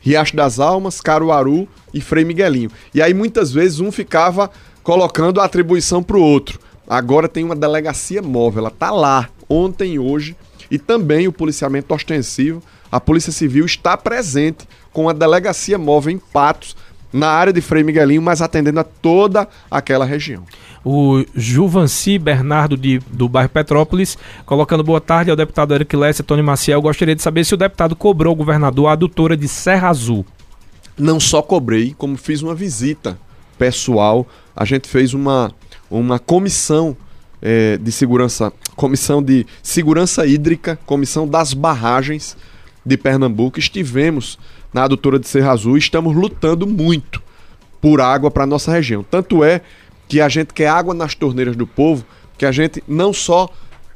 Riacho 0.00 0.36
das 0.36 0.58
Almas, 0.60 1.00
Caruaru 1.00 1.68
e 1.92 2.00
Frei 2.00 2.24
Miguelinho. 2.24 2.70
E 2.94 3.02
aí 3.02 3.12
muitas 3.12 3.52
vezes 3.52 3.80
um 3.80 3.90
ficava 3.90 4.50
colocando 4.82 5.40
a 5.40 5.44
atribuição 5.44 6.02
para 6.02 6.16
o 6.16 6.22
outro. 6.22 6.58
Agora 6.88 7.28
tem 7.28 7.44
uma 7.44 7.56
delegacia 7.56 8.22
móvel, 8.22 8.60
ela 8.60 8.70
tá 8.70 8.90
lá 8.90 9.28
ontem 9.48 9.94
e 9.94 9.98
hoje 9.98 10.36
e 10.70 10.78
também 10.78 11.26
o 11.26 11.32
policiamento 11.32 11.92
ostensivo. 11.94 12.62
A 12.90 13.00
Polícia 13.00 13.32
Civil 13.32 13.64
está 13.64 13.96
presente 13.96 14.68
com 14.92 15.08
a 15.08 15.12
delegacia 15.12 15.78
móvel 15.78 16.12
em 16.12 16.18
Patos, 16.18 16.76
na 17.12 17.28
área 17.28 17.52
de 17.52 17.60
Frei 17.60 17.82
Miguelinho, 17.82 18.22
mas 18.22 18.40
atendendo 18.40 18.80
a 18.80 18.84
toda 18.84 19.48
aquela 19.70 20.04
região. 20.04 20.44
O 20.84 21.24
Juvanci 21.34 22.18
Bernardo 22.18 22.76
de, 22.76 23.00
do 23.10 23.28
bairro 23.28 23.50
Petrópolis, 23.50 24.16
colocando 24.46 24.84
boa 24.84 25.00
tarde 25.00 25.30
ao 25.30 25.36
deputado 25.36 25.74
Eric 25.74 25.94
Lessa, 25.96 26.22
Tony 26.22 26.42
Maciel. 26.42 26.80
Gostaria 26.80 27.14
de 27.14 27.22
saber 27.22 27.44
se 27.44 27.52
o 27.52 27.56
deputado 27.56 27.96
cobrou 27.96 28.30
ao 28.30 28.36
governador 28.36 28.86
a 28.86 28.92
adutora 28.92 29.36
de 29.36 29.48
Serra 29.48 29.88
Azul. 29.88 30.24
não 30.96 31.18
só 31.18 31.42
cobrei, 31.42 31.94
como 31.96 32.16
fiz 32.16 32.42
uma 32.42 32.54
visita 32.54 33.18
pessoal. 33.58 34.26
A 34.54 34.64
gente 34.64 34.88
fez 34.88 35.12
uma, 35.12 35.52
uma 35.90 36.18
comissão 36.18 36.96
eh, 37.42 37.78
de 37.80 37.90
segurança, 37.92 38.52
comissão 38.76 39.22
de 39.22 39.46
segurança 39.62 40.26
hídrica, 40.26 40.78
comissão 40.86 41.26
das 41.26 41.52
barragens 41.54 42.36
de 42.84 42.96
Pernambuco. 42.96 43.58
Estivemos 43.58 44.38
na 44.72 44.84
adutora 44.84 45.18
de 45.18 45.28
Serra 45.28 45.52
Azul 45.52 45.76
e 45.76 45.80
estamos 45.80 46.14
lutando 46.14 46.66
muito 46.66 47.22
por 47.80 48.00
água 48.00 48.30
para 48.30 48.46
nossa 48.46 48.70
região. 48.70 49.02
Tanto 49.02 49.42
é 49.42 49.60
que 50.08 50.20
a 50.20 50.28
gente 50.28 50.52
quer 50.52 50.68
água 50.68 50.92
nas 50.92 51.14
torneiras 51.14 51.56
do 51.56 51.66
povo, 51.66 52.04
que 52.36 52.44
a 52.44 52.52
gente 52.52 52.82
não 52.86 53.12
só 53.12 53.48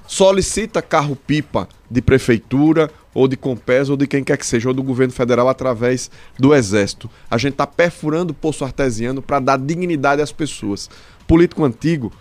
solicita 0.07 0.83
carro-pipa 0.83 1.69
de 1.91 2.01
prefeitura 2.01 2.91
ou 3.13 3.29
de 3.29 3.37
Compes 3.37 3.89
ou 3.89 3.97
de 3.97 4.07
quem 4.07 4.25
quer 4.25 4.37
que 4.37 4.47
seja, 4.47 4.69
ou 4.69 4.75
do 4.75 4.83
governo 4.83 5.13
federal 5.13 5.49
através 5.49 6.11
do 6.39 6.55
Exército. 6.55 7.09
A 7.31 7.39
gente 7.39 7.53
está 7.53 7.67
perfurando 7.67 8.35
poço 8.35 8.65
artesiano 8.65 9.23
para 9.23 9.39
dar 9.39 9.59
dignidade 9.59 10.21
às 10.21 10.33
pessoas. 10.33 10.91
Político 11.27 11.65
antigo 11.65 12.13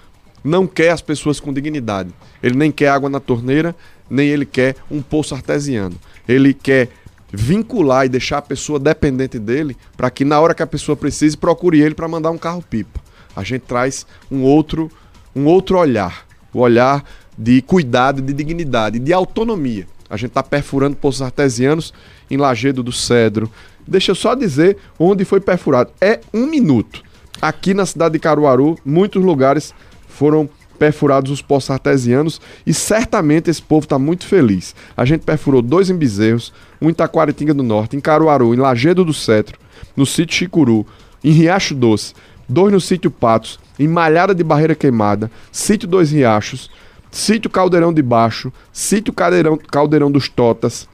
não 0.43 0.67
quer 0.67 0.91
as 0.91 1.01
pessoas 1.01 1.39
com 1.39 1.53
dignidade. 1.53 2.09
Ele 2.41 2.55
nem 2.55 2.71
quer 2.71 2.89
água 2.89 3.09
na 3.09 3.19
torneira, 3.19 3.75
nem 4.09 4.27
ele 4.27 4.45
quer 4.45 4.75
um 4.91 5.01
poço 5.01 5.33
artesiano. 5.33 5.95
Ele 6.27 6.53
quer 6.53 6.89
vincular 7.31 8.05
e 8.05 8.09
deixar 8.09 8.37
a 8.37 8.41
pessoa 8.41 8.79
dependente 8.79 9.39
dele 9.39 9.75
para 9.97 10.11
que 10.11 10.23
na 10.23 10.39
hora 10.39 10.53
que 10.53 10.61
a 10.61 10.67
pessoa 10.67 10.95
precise 10.95 11.35
procure 11.35 11.81
ele 11.81 11.95
para 11.95 12.07
mandar 12.07 12.31
um 12.31 12.37
carro 12.37 12.61
pipa. 12.61 12.99
A 13.35 13.43
gente 13.43 13.63
traz 13.63 14.05
um 14.29 14.43
outro 14.43 14.91
um 15.35 15.45
outro 15.45 15.79
olhar, 15.79 16.27
o 16.53 16.59
olhar 16.59 17.03
de 17.35 17.61
cuidado, 17.63 18.21
de 18.21 18.33
dignidade, 18.33 18.99
de 18.99 19.11
autonomia. 19.11 19.87
A 20.07 20.15
gente 20.15 20.29
está 20.29 20.43
perfurando 20.43 20.95
poços 20.95 21.23
artesianos 21.23 21.91
em 22.29 22.37
Lagedo 22.37 22.83
do 22.83 22.91
Cedro. 22.91 23.51
Deixa 23.87 24.11
eu 24.11 24.15
só 24.15 24.35
dizer 24.35 24.77
onde 24.99 25.25
foi 25.25 25.39
perfurado. 25.39 25.91
É 25.99 26.19
um 26.31 26.45
minuto. 26.45 27.01
Aqui 27.41 27.73
na 27.73 27.85
cidade 27.85 28.13
de 28.13 28.19
Caruaru, 28.19 28.77
muitos 28.85 29.23
lugares 29.23 29.73
foram 30.13 30.49
perfurados 30.77 31.31
os 31.31 31.41
poços 31.41 31.69
artesianos 31.69 32.41
e 32.65 32.73
certamente 32.73 33.49
esse 33.49 33.61
povo 33.61 33.85
está 33.85 33.97
muito 33.97 34.25
feliz. 34.25 34.75
A 34.95 35.05
gente 35.05 35.21
perfurou 35.21 35.61
dois 35.61 35.89
em 35.89 35.95
Bezerros, 35.95 36.53
um 36.81 36.89
em 36.89 36.93
Taquaritinga 36.93 37.53
do 37.53 37.63
Norte, 37.63 37.95
em 37.95 37.99
Caruaru, 37.99 38.53
em 38.53 38.57
Lagedo 38.57 39.03
do 39.05 39.13
Cetro, 39.13 39.59
no 39.95 40.05
sítio 40.05 40.35
Chicuru, 40.35 40.85
em 41.23 41.31
Riacho 41.31 41.73
Doce, 41.73 42.13
dois 42.47 42.71
no 42.71 42.81
sítio 42.81 43.09
Patos, 43.09 43.59
em 43.79 43.87
Malhada 43.87 44.35
de 44.35 44.43
Barreira 44.43 44.75
Queimada, 44.75 45.31
sítio 45.51 45.87
Dois 45.87 46.11
Riachos, 46.11 46.69
sítio 47.09 47.49
Caldeirão 47.49 47.93
de 47.93 48.01
Baixo, 48.01 48.51
sítio 48.71 49.13
Caldeirão, 49.13 49.57
Caldeirão 49.57 50.11
dos 50.11 50.27
Totas, 50.29 50.87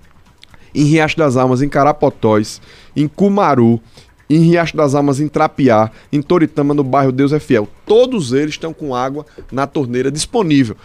em 0.74 0.84
Riacho 0.84 1.18
das 1.18 1.36
Almas, 1.36 1.62
em 1.62 1.70
Carapotóis, 1.70 2.62
em 2.96 3.08
Cumaru, 3.08 3.82
em 4.30 4.40
Riacho 4.40 4.78
das 4.78 4.94
Almas, 4.94 5.20
em 5.20 5.28
Trapiá, 5.28 5.90
em 6.12 6.22
Toritama, 6.22 6.74
no 6.74 6.84
bairro 6.84 7.12
Deus 7.12 7.34
é 7.34 7.40
Fiel. 7.40 7.68
Todos 7.86 8.32
eles 8.32 8.52
estão 8.52 8.72
com 8.72 8.94
água 8.94 9.26
na 9.52 9.66
torneira 9.66 10.12
disponível. 10.12 10.78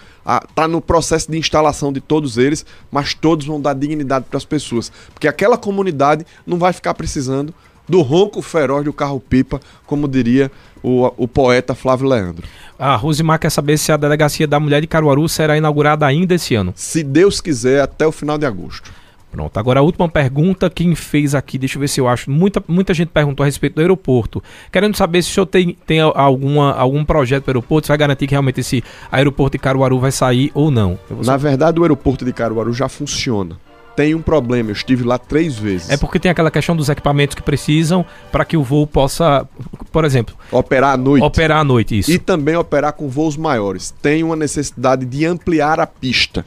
Está 0.49 0.67
no 0.67 0.81
processo 0.81 1.31
de 1.31 1.37
instalação 1.37 1.93
de 1.93 2.01
todos 2.01 2.39
eles, 2.39 2.65
mas 2.91 3.13
todos 3.13 3.47
vão 3.47 3.61
dar 3.61 3.75
dignidade 3.75 4.25
para 4.29 4.39
as 4.39 4.45
pessoas. 4.45 4.91
Porque 5.13 5.29
aquela 5.29 5.59
comunidade 5.59 6.25
não 6.47 6.59
vai 6.59 6.73
ficar 6.73 6.95
precisando 6.95 7.53
do 7.87 8.01
ronco 8.01 8.41
feroz 8.41 8.85
do 8.85 8.93
carro-pipa, 8.93 9.61
como 9.87 10.09
diria 10.09 10.51
o, 10.83 11.13
o 11.17 11.29
poeta 11.29 11.75
Flávio 11.75 12.09
Leandro. 12.09 12.47
A 12.79 12.97
Rosimar 12.97 13.39
quer 13.39 13.51
saber 13.51 13.79
se 13.79 13.93
a 13.93 13.97
delegacia 13.97 14.47
da 14.47 14.59
mulher 14.59 14.81
de 14.81 14.87
Caruaru 14.87 15.29
será 15.29 15.57
inaugurada 15.57 16.07
ainda 16.07 16.35
esse 16.35 16.55
ano. 16.55 16.73
Se 16.75 17.03
Deus 17.03 17.43
quiser, 17.43 17.83
até 17.83 18.07
o 18.07 18.13
final 18.13 18.39
de 18.39 18.47
agosto. 18.47 18.91
Pronto, 19.35 19.59
agora 19.59 19.81
a 19.81 19.83
última 19.83 20.09
pergunta, 20.09 20.71
quem 20.71 20.95
fez 20.95 21.35
aqui, 21.35 21.59
deixa 21.59 21.77
eu 21.77 21.81
ver 21.81 21.89
se 21.89 22.01
eu 22.01 22.07
acho. 22.07 22.31
Muita, 22.31 22.63
muita 22.69 22.95
gente 22.95 23.09
perguntou 23.09 23.43
a 23.43 23.47
respeito 23.47 23.75
do 23.75 23.81
aeroporto. 23.81 24.41
Querendo 24.71 24.97
saber 24.97 25.23
se 25.25 25.31
o 25.31 25.35
senhor 25.35 25.47
tem, 25.47 25.77
tem 25.85 25.99
alguma, 25.99 26.73
algum 26.73 27.05
projeto 27.05 27.43
para 27.43 27.51
o 27.51 27.53
aeroporto, 27.59 27.87
se 27.87 27.89
vai 27.89 27.99
garantir 27.99 28.29
que 28.29 28.31
realmente 28.31 28.61
esse 28.61 28.85
aeroporto 29.11 29.59
de 29.59 29.59
Caruaru 29.59 29.99
vai 29.99 30.13
sair 30.13 30.53
ou 30.55 30.71
não. 30.71 30.97
Vou 31.11 31.25
Na 31.25 31.37
verdade, 31.37 31.81
o 31.81 31.83
aeroporto 31.83 32.25
de 32.25 32.33
Caruaru 32.33 32.73
já 32.73 32.89
funciona. 32.89 33.59
Tem 33.97 34.15
um 34.15 34.23
problema, 34.23 34.71
eu 34.71 34.73
estive 34.73 35.03
lá 35.03 35.19
três 35.19 35.57
vezes. 35.59 35.91
É 35.91 35.97
porque 35.97 36.21
tem 36.21 36.31
aquela 36.31 36.51
questão 36.51 36.77
dos 36.77 36.89
equipamentos 36.89 37.35
que 37.35 37.43
precisam 37.43 38.07
para 38.31 38.45
que 38.45 38.57
o 38.57 38.63
voo 38.63 38.87
possa, 38.87 39.49
por 39.91 40.05
exemplo, 40.05 40.37
Operar 40.53 40.95
à 40.95 40.97
noite. 40.97 41.25
operar 41.25 41.59
à 41.59 41.65
noite. 41.65 41.99
Isso. 41.99 42.11
E 42.13 42.19
também 42.21 42.55
operar 42.55 42.93
com 42.93 43.09
voos 43.09 43.37
maiores. 43.37 43.93
Tem 44.01 44.23
uma 44.23 44.37
necessidade 44.37 45.05
de 45.05 45.27
ampliar 45.27 45.81
a 45.81 45.87
pista. 45.89 46.45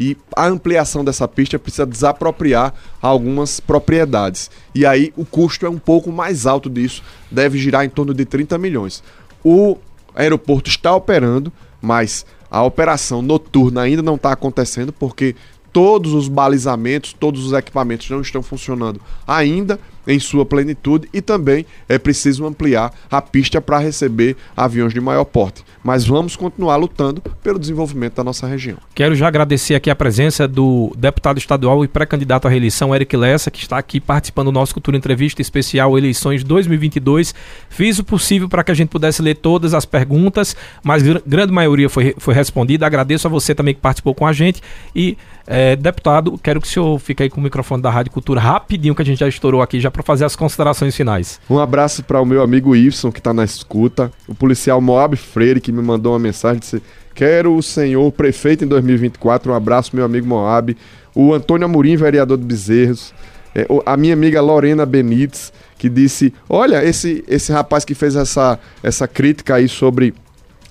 E 0.00 0.16
a 0.34 0.46
ampliação 0.46 1.04
dessa 1.04 1.28
pista 1.28 1.58
precisa 1.58 1.84
desapropriar 1.84 2.72
algumas 3.02 3.60
propriedades. 3.60 4.50
E 4.74 4.86
aí 4.86 5.12
o 5.14 5.26
custo 5.26 5.66
é 5.66 5.68
um 5.68 5.78
pouco 5.78 6.10
mais 6.10 6.46
alto 6.46 6.70
disso, 6.70 7.02
deve 7.30 7.58
girar 7.58 7.84
em 7.84 7.90
torno 7.90 8.14
de 8.14 8.24
30 8.24 8.56
milhões. 8.56 9.02
O 9.44 9.76
aeroporto 10.14 10.70
está 10.70 10.96
operando, 10.96 11.52
mas 11.82 12.24
a 12.50 12.62
operação 12.62 13.20
noturna 13.20 13.82
ainda 13.82 14.02
não 14.02 14.14
está 14.14 14.32
acontecendo 14.32 14.90
porque 14.90 15.36
todos 15.70 16.14
os 16.14 16.28
balizamentos, 16.28 17.12
todos 17.12 17.44
os 17.44 17.52
equipamentos 17.52 18.08
não 18.08 18.22
estão 18.22 18.42
funcionando 18.42 19.02
ainda 19.26 19.78
em 20.06 20.18
sua 20.18 20.44
plenitude 20.44 21.08
e 21.12 21.20
também 21.20 21.66
é 21.88 21.98
preciso 21.98 22.46
ampliar 22.46 22.92
a 23.10 23.20
pista 23.20 23.60
para 23.60 23.78
receber 23.78 24.36
aviões 24.56 24.92
de 24.92 25.00
maior 25.00 25.24
porte. 25.24 25.64
Mas 25.82 26.06
vamos 26.06 26.36
continuar 26.36 26.76
lutando 26.76 27.22
pelo 27.42 27.58
desenvolvimento 27.58 28.16
da 28.16 28.24
nossa 28.24 28.46
região. 28.46 28.76
Quero 28.94 29.14
já 29.14 29.28
agradecer 29.28 29.74
aqui 29.74 29.90
a 29.90 29.96
presença 29.96 30.46
do 30.46 30.92
deputado 30.96 31.38
estadual 31.38 31.84
e 31.84 31.88
pré-candidato 31.88 32.46
à 32.46 32.50
reeleição, 32.50 32.94
Eric 32.94 33.16
Lessa, 33.16 33.50
que 33.50 33.60
está 33.60 33.78
aqui 33.78 34.00
participando 34.00 34.46
do 34.46 34.52
nosso 34.52 34.74
Cultura 34.74 34.96
Entrevista 34.96 35.40
Especial 35.40 35.96
Eleições 35.96 36.44
2022. 36.44 37.34
Fiz 37.68 37.98
o 37.98 38.04
possível 38.04 38.48
para 38.48 38.62
que 38.62 38.70
a 38.70 38.74
gente 38.74 38.88
pudesse 38.88 39.22
ler 39.22 39.36
todas 39.36 39.72
as 39.72 39.84
perguntas, 39.84 40.56
mas 40.82 41.02
grande 41.02 41.52
maioria 41.52 41.88
foi, 41.88 42.14
foi 42.18 42.34
respondida. 42.34 42.86
Agradeço 42.86 43.26
a 43.26 43.30
você 43.30 43.54
também 43.54 43.74
que 43.74 43.80
participou 43.80 44.14
com 44.14 44.26
a 44.26 44.32
gente 44.32 44.60
e 44.94 45.16
é, 45.46 45.74
deputado, 45.74 46.38
quero 46.38 46.60
que 46.60 46.68
o 46.68 46.70
senhor 46.70 46.96
fique 47.00 47.24
aí 47.24 47.28
com 47.28 47.40
o 47.40 47.42
microfone 47.42 47.82
da 47.82 47.90
Rádio 47.90 48.12
Cultura 48.12 48.40
rapidinho, 48.40 48.94
que 48.94 49.02
a 49.02 49.04
gente 49.04 49.18
já 49.18 49.26
estourou 49.26 49.60
aqui, 49.60 49.80
já 49.80 49.89
para 49.90 50.02
fazer 50.02 50.24
as 50.24 50.36
considerações 50.36 50.94
finais. 50.94 51.40
Um 51.48 51.58
abraço 51.58 52.02
para 52.02 52.20
o 52.20 52.24
meu 52.24 52.42
amigo 52.42 52.74
Iveson, 52.74 53.10
que 53.10 53.18
está 53.18 53.32
na 53.32 53.44
escuta, 53.44 54.10
o 54.26 54.34
policial 54.34 54.80
Moab 54.80 55.16
Freire, 55.16 55.60
que 55.60 55.72
me 55.72 55.82
mandou 55.82 56.12
uma 56.12 56.18
mensagem, 56.18 56.60
disse, 56.60 56.82
quero 57.14 57.54
o 57.54 57.62
senhor 57.62 58.10
prefeito 58.12 58.64
em 58.64 58.68
2024, 58.68 59.52
um 59.52 59.54
abraço 59.54 59.94
meu 59.94 60.04
amigo 60.04 60.26
Moab, 60.26 60.76
o 61.14 61.34
Antônio 61.34 61.64
Amorim, 61.64 61.96
vereador 61.96 62.38
de 62.38 62.44
Bezerros, 62.44 63.12
é, 63.54 63.66
a 63.84 63.96
minha 63.96 64.14
amiga 64.14 64.40
Lorena 64.40 64.86
Benites, 64.86 65.52
que 65.76 65.88
disse, 65.88 66.32
olha, 66.48 66.84
esse, 66.84 67.24
esse 67.26 67.50
rapaz 67.52 67.84
que 67.84 67.94
fez 67.94 68.14
essa, 68.14 68.58
essa 68.82 69.08
crítica 69.08 69.56
aí 69.56 69.68
sobre 69.68 70.14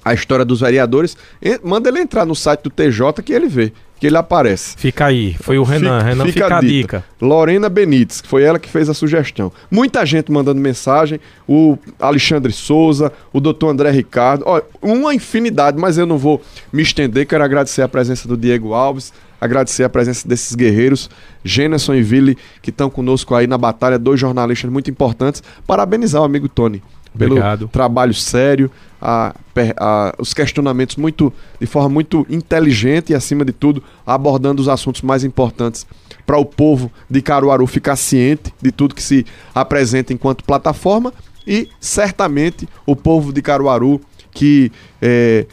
a 0.03 0.13
história 0.13 0.45
dos 0.45 0.61
vereadores, 0.61 1.17
manda 1.63 1.89
ele 1.89 1.99
entrar 1.99 2.25
no 2.25 2.35
site 2.35 2.61
do 2.61 2.69
TJ 2.69 3.21
que 3.23 3.33
ele 3.33 3.47
vê 3.47 3.73
que 3.99 4.07
ele 4.07 4.17
aparece. 4.17 4.75
Fica 4.77 5.05
aí, 5.05 5.35
foi 5.41 5.59
o 5.59 5.63
Renan, 5.63 5.99
fica, 5.99 6.09
Renan 6.09 6.25
fica, 6.25 6.43
fica 6.45 6.57
a 6.57 6.61
dica. 6.61 7.03
Lorena 7.21 7.67
Benites, 7.67 8.21
que 8.21 8.27
foi 8.27 8.43
ela 8.43 8.57
que 8.57 8.69
fez 8.69 8.89
a 8.89 8.93
sugestão. 8.93 9.51
Muita 9.69 10.05
gente 10.05 10.31
mandando 10.31 10.61
mensagem, 10.61 11.19
o 11.47 11.77
Alexandre 11.99 12.53
Souza, 12.53 13.11
o 13.33 13.39
doutor 13.39 13.69
André 13.69 13.91
Ricardo, 13.91 14.43
ó, 14.45 14.61
uma 14.81 15.13
infinidade, 15.13 15.77
mas 15.77 15.97
eu 15.97 16.05
não 16.05 16.17
vou 16.17 16.41
me 16.71 16.81
estender, 16.81 17.27
quero 17.27 17.43
agradecer 17.43 17.81
a 17.81 17.87
presença 17.89 18.27
do 18.27 18.37
Diego 18.37 18.73
Alves, 18.73 19.11
agradecer 19.41 19.83
a 19.83 19.89
presença 19.89 20.27
desses 20.27 20.55
guerreiros, 20.55 21.09
Gênerson 21.43 21.95
e 21.95 22.01
Ville, 22.01 22.37
que 22.61 22.69
estão 22.69 22.89
conosco 22.89 23.35
aí 23.35 23.47
na 23.47 23.57
batalha, 23.57 23.99
dois 23.99 24.19
jornalistas 24.19 24.71
muito 24.71 24.89
importantes, 24.89 25.43
parabenizar 25.67 26.21
o 26.21 26.25
amigo 26.25 26.47
Tony 26.47 26.81
pelo 27.19 27.33
Obrigado. 27.33 27.67
trabalho 27.67 28.13
sério, 28.13 28.71
a, 29.01 29.35
a, 29.77 30.15
os 30.17 30.33
questionamentos 30.33 30.95
muito 30.95 31.31
de 31.59 31.67
forma 31.67 31.89
muito 31.89 32.25
inteligente 32.29 33.11
e, 33.11 33.15
acima 33.15 33.43
de 33.43 33.51
tudo, 33.51 33.83
abordando 34.07 34.61
os 34.61 34.69
assuntos 34.69 35.01
mais 35.01 35.25
importantes 35.25 35.85
para 36.25 36.37
o 36.37 36.45
povo 36.45 36.89
de 37.09 37.21
Caruaru 37.21 37.67
ficar 37.67 37.97
ciente 37.97 38.53
de 38.61 38.71
tudo 38.71 38.95
que 38.95 39.03
se 39.03 39.25
apresenta 39.53 40.13
enquanto 40.13 40.43
plataforma 40.43 41.13
e 41.45 41.67
certamente 41.79 42.67
o 42.85 42.95
povo 42.95 43.33
de 43.33 43.41
Caruaru 43.41 43.99
que 44.31 44.71
é, 45.01 45.45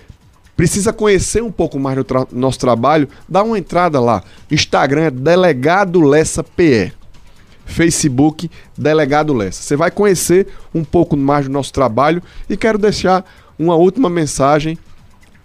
precisa 0.56 0.92
conhecer 0.92 1.42
um 1.42 1.50
pouco 1.50 1.78
mais 1.78 1.96
do 1.96 2.04
tra 2.04 2.26
nosso 2.30 2.58
trabalho, 2.58 3.08
dá 3.28 3.42
uma 3.42 3.58
entrada 3.58 3.98
lá. 4.00 4.22
Instagram 4.50 5.04
é 5.04 5.10
Delegado 5.10 6.00
Lessa 6.00 6.44
PE. 6.44 6.92
Facebook 7.66 8.50
Delegado 8.78 9.34
Lessa. 9.34 9.62
Você 9.62 9.76
vai 9.76 9.90
conhecer 9.90 10.46
um 10.74 10.82
pouco 10.82 11.16
mais 11.16 11.44
do 11.44 11.52
nosso 11.52 11.72
trabalho 11.72 12.22
e 12.48 12.56
quero 12.56 12.78
deixar 12.78 13.24
uma 13.58 13.74
última 13.74 14.08
mensagem, 14.08 14.78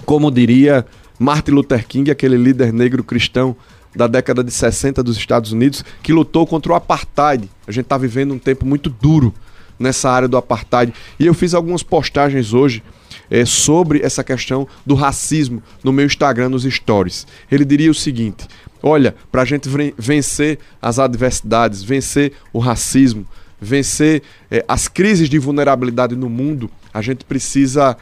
como 0.05 0.31
diria 0.31 0.85
Martin 1.19 1.51
Luther 1.51 1.85
King, 1.85 2.09
aquele 2.09 2.37
líder 2.37 2.71
negro 2.71 3.03
cristão 3.03 3.55
da 3.95 4.07
década 4.07 4.43
de 4.43 4.51
60 4.51 5.03
dos 5.03 5.17
Estados 5.17 5.51
Unidos, 5.51 5.83
que 6.01 6.13
lutou 6.13 6.47
contra 6.47 6.71
o 6.71 6.75
apartheid. 6.75 7.49
A 7.67 7.71
gente 7.71 7.85
está 7.85 7.97
vivendo 7.97 8.33
um 8.33 8.39
tempo 8.39 8.65
muito 8.65 8.89
duro 8.89 9.33
nessa 9.77 10.09
área 10.09 10.27
do 10.27 10.37
apartheid. 10.37 10.93
E 11.19 11.25
eu 11.25 11.33
fiz 11.33 11.53
algumas 11.53 11.83
postagens 11.83 12.53
hoje 12.53 12.81
é, 13.29 13.43
sobre 13.45 14.01
essa 14.01 14.23
questão 14.23 14.67
do 14.85 14.95
racismo 14.95 15.61
no 15.83 15.91
meu 15.91 16.05
Instagram, 16.05 16.49
nos 16.49 16.63
stories. 16.63 17.27
Ele 17.51 17.65
diria 17.65 17.91
o 17.91 17.95
seguinte: 17.95 18.47
Olha, 18.83 19.15
para 19.31 19.43
a 19.43 19.45
gente 19.45 19.69
vencer 19.97 20.59
as 20.81 20.97
adversidades, 20.97 21.83
vencer 21.83 22.33
o 22.51 22.59
racismo, 22.59 23.27
vencer 23.59 24.23
eh, 24.49 24.65
as 24.67 24.87
crises 24.87 25.29
de 25.29 25.37
vulnerabilidade 25.37 26.15
no 26.15 26.29
mundo, 26.29 26.69
a 26.93 27.01
gente 27.01 27.23
precisa 27.23 27.95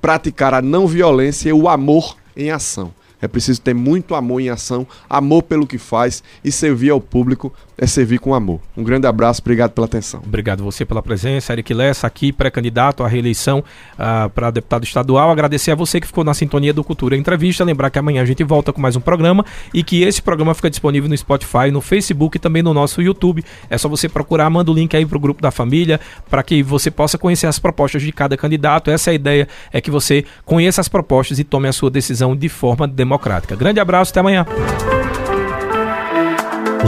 praticar 0.00 0.54
a 0.54 0.62
não 0.62 0.86
violência 0.86 1.48
e 1.48 1.52
o 1.52 1.68
amor 1.68 2.16
em 2.36 2.50
ação. 2.50 2.94
É 3.22 3.28
preciso 3.28 3.60
ter 3.60 3.74
muito 3.74 4.14
amor 4.14 4.40
em 4.40 4.50
ação, 4.50 4.86
amor 5.08 5.44
pelo 5.44 5.66
que 5.66 5.78
faz 5.78 6.22
e 6.44 6.52
servir 6.52 6.90
ao 6.90 7.00
público 7.00 7.52
é 7.78 7.86
servir 7.86 8.18
com 8.18 8.34
amor. 8.34 8.60
Um 8.76 8.84
grande 8.84 9.06
abraço, 9.06 9.40
obrigado 9.40 9.72
pela 9.72 9.86
atenção. 9.86 10.20
Obrigado 10.24 10.62
você 10.62 10.84
pela 10.84 11.02
presença, 11.02 11.52
Eric 11.52 11.72
Lessa, 11.72 12.06
aqui 12.06 12.32
pré-candidato 12.32 13.02
à 13.02 13.08
reeleição 13.08 13.58
uh, 13.94 14.28
para 14.30 14.50
deputado 14.50 14.84
estadual. 14.84 15.30
Agradecer 15.30 15.72
a 15.72 15.74
você 15.74 16.00
que 16.00 16.06
ficou 16.06 16.22
na 16.22 16.34
sintonia 16.34 16.72
do 16.72 16.84
Cultura 16.84 17.16
Entrevista. 17.16 17.64
Lembrar 17.64 17.90
que 17.90 17.98
amanhã 17.98 18.22
a 18.22 18.24
gente 18.24 18.44
volta 18.44 18.72
com 18.72 18.80
mais 18.80 18.94
um 18.94 19.00
programa 19.00 19.44
e 19.72 19.82
que 19.82 20.02
esse 20.02 20.20
programa 20.20 20.54
fica 20.54 20.70
disponível 20.70 21.08
no 21.08 21.16
Spotify, 21.16 21.70
no 21.72 21.80
Facebook 21.80 22.36
e 22.36 22.40
também 22.40 22.62
no 22.62 22.72
nosso 22.72 23.02
YouTube. 23.02 23.44
É 23.68 23.78
só 23.78 23.88
você 23.88 24.08
procurar, 24.08 24.48
manda 24.50 24.70
o 24.70 24.74
link 24.74 24.94
aí 24.96 25.04
para 25.04 25.16
o 25.16 25.20
grupo 25.20 25.42
da 25.42 25.50
família 25.50 25.98
para 26.30 26.42
que 26.42 26.62
você 26.62 26.90
possa 26.90 27.18
conhecer 27.18 27.46
as 27.46 27.58
propostas 27.58 28.02
de 28.02 28.12
cada 28.12 28.36
candidato. 28.36 28.90
Essa 28.90 29.10
é 29.10 29.12
a 29.12 29.14
ideia, 29.14 29.48
é 29.72 29.80
que 29.80 29.90
você 29.90 30.24
conheça 30.44 30.80
as 30.80 30.88
propostas 30.88 31.38
e 31.38 31.44
tome 31.44 31.66
a 31.66 31.72
sua 31.72 31.90
decisão 31.90 32.36
de 32.36 32.48
forma 32.48 32.86
democrática. 32.86 33.11
Grande 33.56 33.80
abraço, 33.80 34.10
até 34.10 34.20
amanhã. 34.20 34.46